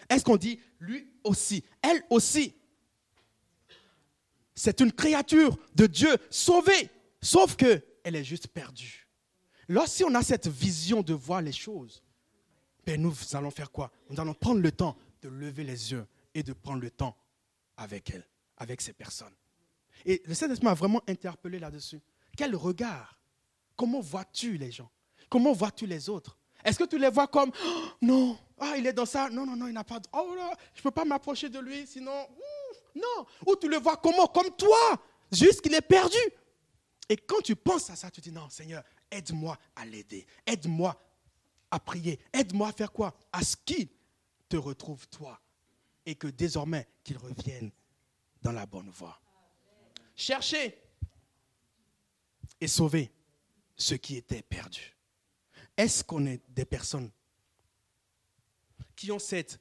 Est-ce 0.08 0.24
qu'on 0.24 0.36
dit 0.36 0.60
lui 0.78 1.10
aussi, 1.24 1.64
elle 1.82 2.02
aussi? 2.10 2.54
C'est 4.54 4.80
une 4.80 4.92
créature 4.92 5.58
de 5.74 5.86
Dieu 5.86 6.16
sauvée, 6.30 6.90
sauf 7.20 7.56
que 7.56 7.82
elle 8.04 8.16
est 8.16 8.24
juste 8.24 8.48
perdue. 8.48 9.08
Lorsqu'on 9.68 10.14
a 10.14 10.22
cette 10.22 10.46
vision 10.46 11.02
de 11.02 11.12
voir 11.12 11.42
les 11.42 11.52
choses, 11.52 12.02
ben 12.84 13.00
nous 13.00 13.12
allons 13.32 13.50
faire 13.50 13.70
quoi? 13.72 13.90
Nous 14.08 14.20
allons 14.20 14.34
prendre 14.34 14.60
le 14.60 14.70
temps 14.70 14.96
de 15.26 15.34
lever 15.34 15.64
les 15.64 15.92
yeux 15.92 16.06
et 16.34 16.42
de 16.42 16.52
prendre 16.52 16.80
le 16.80 16.90
temps 16.90 17.16
avec 17.76 18.10
elle, 18.10 18.26
avec 18.56 18.80
ces 18.80 18.92
personnes. 18.92 19.34
Et 20.04 20.22
le 20.24 20.34
Saint-Esprit 20.34 20.64
m'a 20.64 20.74
vraiment 20.74 21.02
interpellé 21.08 21.58
là-dessus. 21.58 22.00
Quel 22.36 22.54
regard 22.54 23.18
Comment 23.76 24.00
vois-tu 24.00 24.56
les 24.56 24.70
gens? 24.70 24.90
Comment 25.28 25.52
vois-tu 25.52 25.86
les 25.86 26.08
autres? 26.08 26.38
Est-ce 26.64 26.78
que 26.78 26.84
tu 26.84 26.98
les 26.98 27.10
vois 27.10 27.26
comme, 27.26 27.50
oh, 27.64 27.82
non, 28.00 28.38
ah, 28.58 28.74
il 28.78 28.86
est 28.86 28.92
dans 28.92 29.04
ça, 29.04 29.28
non, 29.28 29.44
non, 29.44 29.56
non, 29.56 29.66
il 29.66 29.74
n'a 29.74 29.84
pas 29.84 30.00
oh 30.12 30.34
là, 30.34 30.52
je 30.74 30.80
ne 30.80 30.82
peux 30.84 30.90
pas 30.90 31.04
m'approcher 31.04 31.48
de 31.48 31.58
lui, 31.58 31.86
sinon, 31.86 32.26
non. 32.94 33.26
Ou 33.46 33.56
tu 33.56 33.68
le 33.68 33.76
vois 33.76 33.96
comment? 33.96 34.26
Comme 34.28 34.50
toi, 34.56 35.02
juste 35.30 35.60
qu'il 35.60 35.74
est 35.74 35.82
perdu. 35.82 36.18
Et 37.08 37.16
quand 37.16 37.40
tu 37.42 37.54
penses 37.54 37.90
à 37.90 37.96
ça, 37.96 38.10
tu 38.10 38.20
dis, 38.20 38.32
non, 38.32 38.48
Seigneur, 38.48 38.82
aide-moi 39.10 39.58
à 39.74 39.84
l'aider, 39.84 40.26
aide-moi 40.46 40.98
à 41.70 41.78
prier, 41.78 42.18
aide-moi 42.32 42.68
à 42.68 42.72
faire 42.72 42.92
quoi? 42.92 43.14
À 43.32 43.42
ce 43.42 43.56
qu'il 43.56 43.88
te 44.48 44.56
retrouve 44.56 45.08
toi 45.08 45.40
et 46.04 46.14
que 46.14 46.28
désormais 46.28 46.88
qu'il 47.02 47.18
revienne 47.18 47.70
dans 48.42 48.52
la 48.52 48.66
bonne 48.66 48.90
voie. 48.90 49.20
Cherchez 50.14 50.78
et 52.60 52.68
sauver 52.68 53.12
ceux 53.76 53.96
qui 53.96 54.16
étaient 54.16 54.42
perdus. 54.42 54.96
Est-ce 55.76 56.02
qu'on 56.02 56.24
est 56.26 56.40
des 56.48 56.64
personnes 56.64 57.10
qui 58.94 59.12
ont 59.12 59.18
cette 59.18 59.60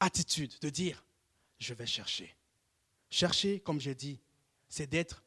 attitude 0.00 0.54
de 0.60 0.70
dire, 0.70 1.04
je 1.58 1.74
vais 1.74 1.86
chercher? 1.86 2.34
Chercher, 3.10 3.60
comme 3.60 3.80
j'ai 3.80 3.94
dit, 3.94 4.20
c'est 4.68 4.86
d'être 4.86 5.22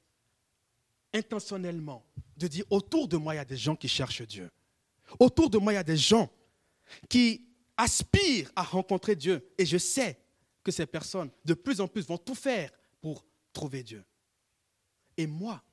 intentionnellement, 1.13 2.05
de 2.37 2.47
dire, 2.47 2.65
autour 2.69 3.07
de 3.07 3.17
moi, 3.17 3.35
il 3.35 3.37
y 3.37 3.41
a 3.41 3.45
des 3.45 3.57
gens 3.57 3.75
qui 3.75 3.87
cherchent 3.87 4.21
Dieu. 4.21 4.49
Autour 5.19 5.49
de 5.49 5.57
moi, 5.57 5.73
il 5.73 5.75
y 5.75 5.79
a 5.79 5.83
des 5.83 5.97
gens 5.97 6.31
qui 7.09 7.50
aspirent 7.81 8.51
à 8.55 8.61
rencontrer 8.61 9.15
Dieu. 9.15 9.51
Et 9.57 9.65
je 9.65 9.77
sais 9.77 10.19
que 10.63 10.71
ces 10.71 10.85
personnes, 10.85 11.31
de 11.43 11.55
plus 11.55 11.81
en 11.81 11.87
plus, 11.87 12.05
vont 12.05 12.17
tout 12.17 12.35
faire 12.35 12.71
pour 13.01 13.25
trouver 13.51 13.81
Dieu. 13.81 14.05
Et 15.17 15.25
moi, 15.25 15.63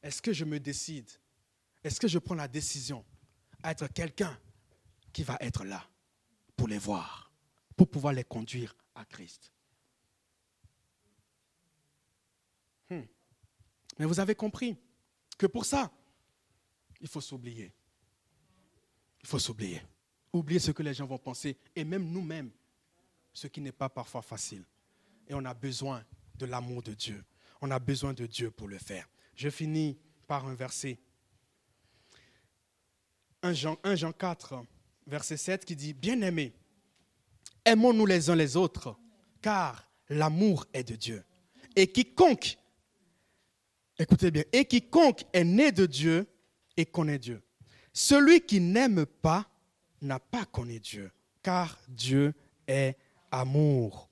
est-ce 0.00 0.22
que 0.22 0.32
je 0.32 0.44
me 0.44 0.60
décide? 0.60 1.10
Est-ce 1.82 1.98
que 1.98 2.06
je 2.06 2.18
prends 2.18 2.36
la 2.36 2.46
décision 2.46 3.04
à 3.62 3.72
être 3.72 3.88
quelqu'un 3.88 4.38
qui 5.12 5.24
va 5.24 5.36
être 5.40 5.64
là 5.64 5.84
pour 6.56 6.68
les 6.68 6.78
voir, 6.78 7.32
pour 7.76 7.90
pouvoir 7.90 8.12
les 8.12 8.24
conduire 8.24 8.76
à 8.94 9.04
Christ? 9.04 9.52
Hmm. 12.90 13.02
Mais 13.98 14.06
vous 14.06 14.20
avez 14.20 14.36
compris 14.36 14.76
que 15.36 15.46
pour 15.46 15.64
ça, 15.64 15.90
il 17.00 17.08
faut 17.08 17.20
s'oublier. 17.20 17.72
Il 19.22 19.28
faut 19.28 19.38
s'oublier. 19.38 19.82
Oublier 20.32 20.60
ce 20.60 20.70
que 20.70 20.82
les 20.82 20.94
gens 20.94 21.06
vont 21.06 21.18
penser, 21.18 21.56
et 21.74 21.84
même 21.84 22.10
nous-mêmes, 22.10 22.50
ce 23.32 23.46
qui 23.46 23.60
n'est 23.60 23.72
pas 23.72 23.88
parfois 23.88 24.22
facile. 24.22 24.64
Et 25.28 25.34
on 25.34 25.44
a 25.44 25.54
besoin 25.54 26.04
de 26.36 26.46
l'amour 26.46 26.82
de 26.82 26.94
Dieu. 26.94 27.24
On 27.60 27.70
a 27.70 27.78
besoin 27.78 28.12
de 28.12 28.26
Dieu 28.26 28.50
pour 28.50 28.68
le 28.68 28.78
faire. 28.78 29.08
Je 29.34 29.50
finis 29.50 29.98
par 30.26 30.46
un 30.46 30.54
verset. 30.54 30.98
1 33.42 33.52
Jean, 33.52 33.78
1 33.84 33.94
Jean 33.96 34.12
4, 34.12 34.64
verset 35.06 35.36
7 35.36 35.64
qui 35.64 35.76
dit, 35.76 35.92
Bien-aimés, 35.92 36.52
aimons-nous 37.64 38.06
les 38.06 38.30
uns 38.30 38.36
les 38.36 38.56
autres, 38.56 38.96
car 39.42 39.90
l'amour 40.08 40.66
est 40.72 40.84
de 40.84 40.96
Dieu. 40.96 41.24
Et 41.76 41.90
quiconque, 41.90 42.58
écoutez 43.98 44.30
bien, 44.30 44.44
et 44.52 44.64
quiconque 44.64 45.24
est 45.32 45.44
né 45.44 45.72
de 45.72 45.86
Dieu 45.86 46.26
et 46.76 46.86
connaît 46.86 47.18
Dieu. 47.18 47.42
Celui 47.92 48.40
qui 48.40 48.60
n'aime 48.60 49.06
pas 49.06 49.49
n'a 50.00 50.18
pas 50.18 50.44
connu 50.44 50.80
Dieu, 50.80 51.10
car 51.42 51.78
Dieu 51.88 52.34
est 52.66 52.96
amour. 53.30 54.08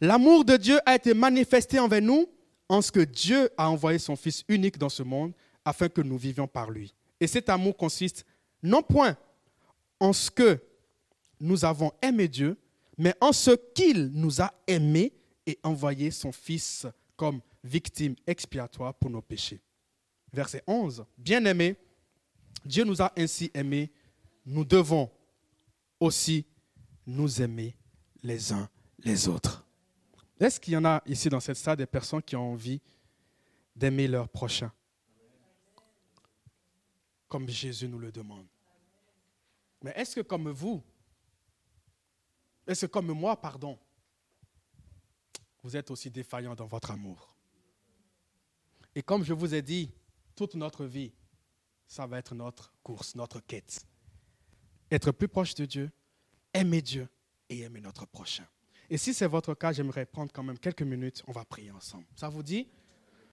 L'amour 0.00 0.44
de 0.44 0.56
Dieu 0.56 0.78
a 0.86 0.94
été 0.94 1.14
manifesté 1.14 1.78
envers 1.78 2.02
nous 2.02 2.26
en 2.68 2.82
ce 2.82 2.92
que 2.92 3.00
Dieu 3.00 3.50
a 3.56 3.70
envoyé 3.70 3.98
son 3.98 4.16
Fils 4.16 4.44
unique 4.48 4.78
dans 4.78 4.88
ce 4.88 5.02
monde 5.02 5.32
afin 5.64 5.88
que 5.88 6.00
nous 6.00 6.18
vivions 6.18 6.46
par 6.46 6.70
lui. 6.70 6.94
Et 7.18 7.26
cet 7.26 7.48
amour 7.48 7.76
consiste 7.76 8.24
non 8.62 8.82
point 8.82 9.16
en 9.98 10.12
ce 10.12 10.30
que 10.30 10.58
nous 11.38 11.64
avons 11.64 11.92
aimé 12.02 12.28
Dieu, 12.28 12.58
mais 12.96 13.14
en 13.20 13.32
ce 13.32 13.52
qu'il 13.74 14.10
nous 14.12 14.40
a 14.40 14.52
aimés 14.66 15.12
et 15.46 15.58
envoyé 15.62 16.10
son 16.10 16.32
Fils 16.32 16.86
comme 17.16 17.40
victime 17.64 18.14
expiatoire 18.26 18.94
pour 18.94 19.10
nos 19.10 19.22
péchés. 19.22 19.60
Verset 20.32 20.62
11. 20.66 21.04
Bien-aimés, 21.18 21.76
Dieu 22.64 22.84
nous 22.84 23.02
a 23.02 23.12
ainsi 23.16 23.50
aimés, 23.54 23.90
nous 24.46 24.64
devons 24.64 25.10
aussi 25.98 26.46
nous 27.06 27.42
aimer 27.42 27.76
les 28.22 28.52
uns 28.52 28.68
les 29.04 29.28
autres. 29.28 29.64
Est-ce 30.38 30.58
qu'il 30.58 30.74
y 30.74 30.76
en 30.76 30.84
a 30.84 31.02
ici 31.06 31.28
dans 31.28 31.40
cette 31.40 31.56
salle 31.56 31.76
des 31.76 31.86
personnes 31.86 32.22
qui 32.22 32.36
ont 32.36 32.52
envie 32.52 32.80
d'aimer 33.76 34.08
leur 34.08 34.28
prochain 34.28 34.72
Comme 37.28 37.48
Jésus 37.48 37.88
nous 37.88 37.98
le 37.98 38.10
demande? 38.10 38.46
Mais 39.82 39.92
est-ce 39.96 40.16
que 40.16 40.20
comme 40.20 40.50
vous, 40.50 40.82
est-ce 42.66 42.86
que 42.86 42.90
comme 42.90 43.12
moi, 43.12 43.40
pardon, 43.40 43.78
vous 45.62 45.76
êtes 45.76 45.90
aussi 45.90 46.10
défaillant 46.10 46.54
dans 46.54 46.66
votre 46.66 46.90
amour? 46.90 47.34
Et 48.94 49.02
comme 49.02 49.24
je 49.24 49.32
vous 49.32 49.54
ai 49.54 49.62
dit, 49.62 49.90
toute 50.34 50.54
notre 50.54 50.84
vie, 50.84 51.12
ça 51.86 52.06
va 52.06 52.18
être 52.18 52.34
notre 52.34 52.72
course, 52.82 53.14
notre 53.14 53.40
quête. 53.40 53.86
Être 54.90 55.12
plus 55.12 55.28
proche 55.28 55.54
de 55.54 55.64
Dieu, 55.64 55.90
aimer 56.52 56.82
Dieu 56.82 57.08
et 57.48 57.60
aimer 57.60 57.80
notre 57.80 58.06
prochain. 58.06 58.44
Et 58.88 58.98
si 58.98 59.14
c'est 59.14 59.26
votre 59.26 59.54
cas, 59.54 59.72
j'aimerais 59.72 60.04
prendre 60.04 60.32
quand 60.32 60.42
même 60.42 60.58
quelques 60.58 60.82
minutes, 60.82 61.22
on 61.28 61.32
va 61.32 61.44
prier 61.44 61.70
ensemble. 61.70 62.06
Ça 62.16 62.28
vous 62.28 62.42
dit? 62.42 62.68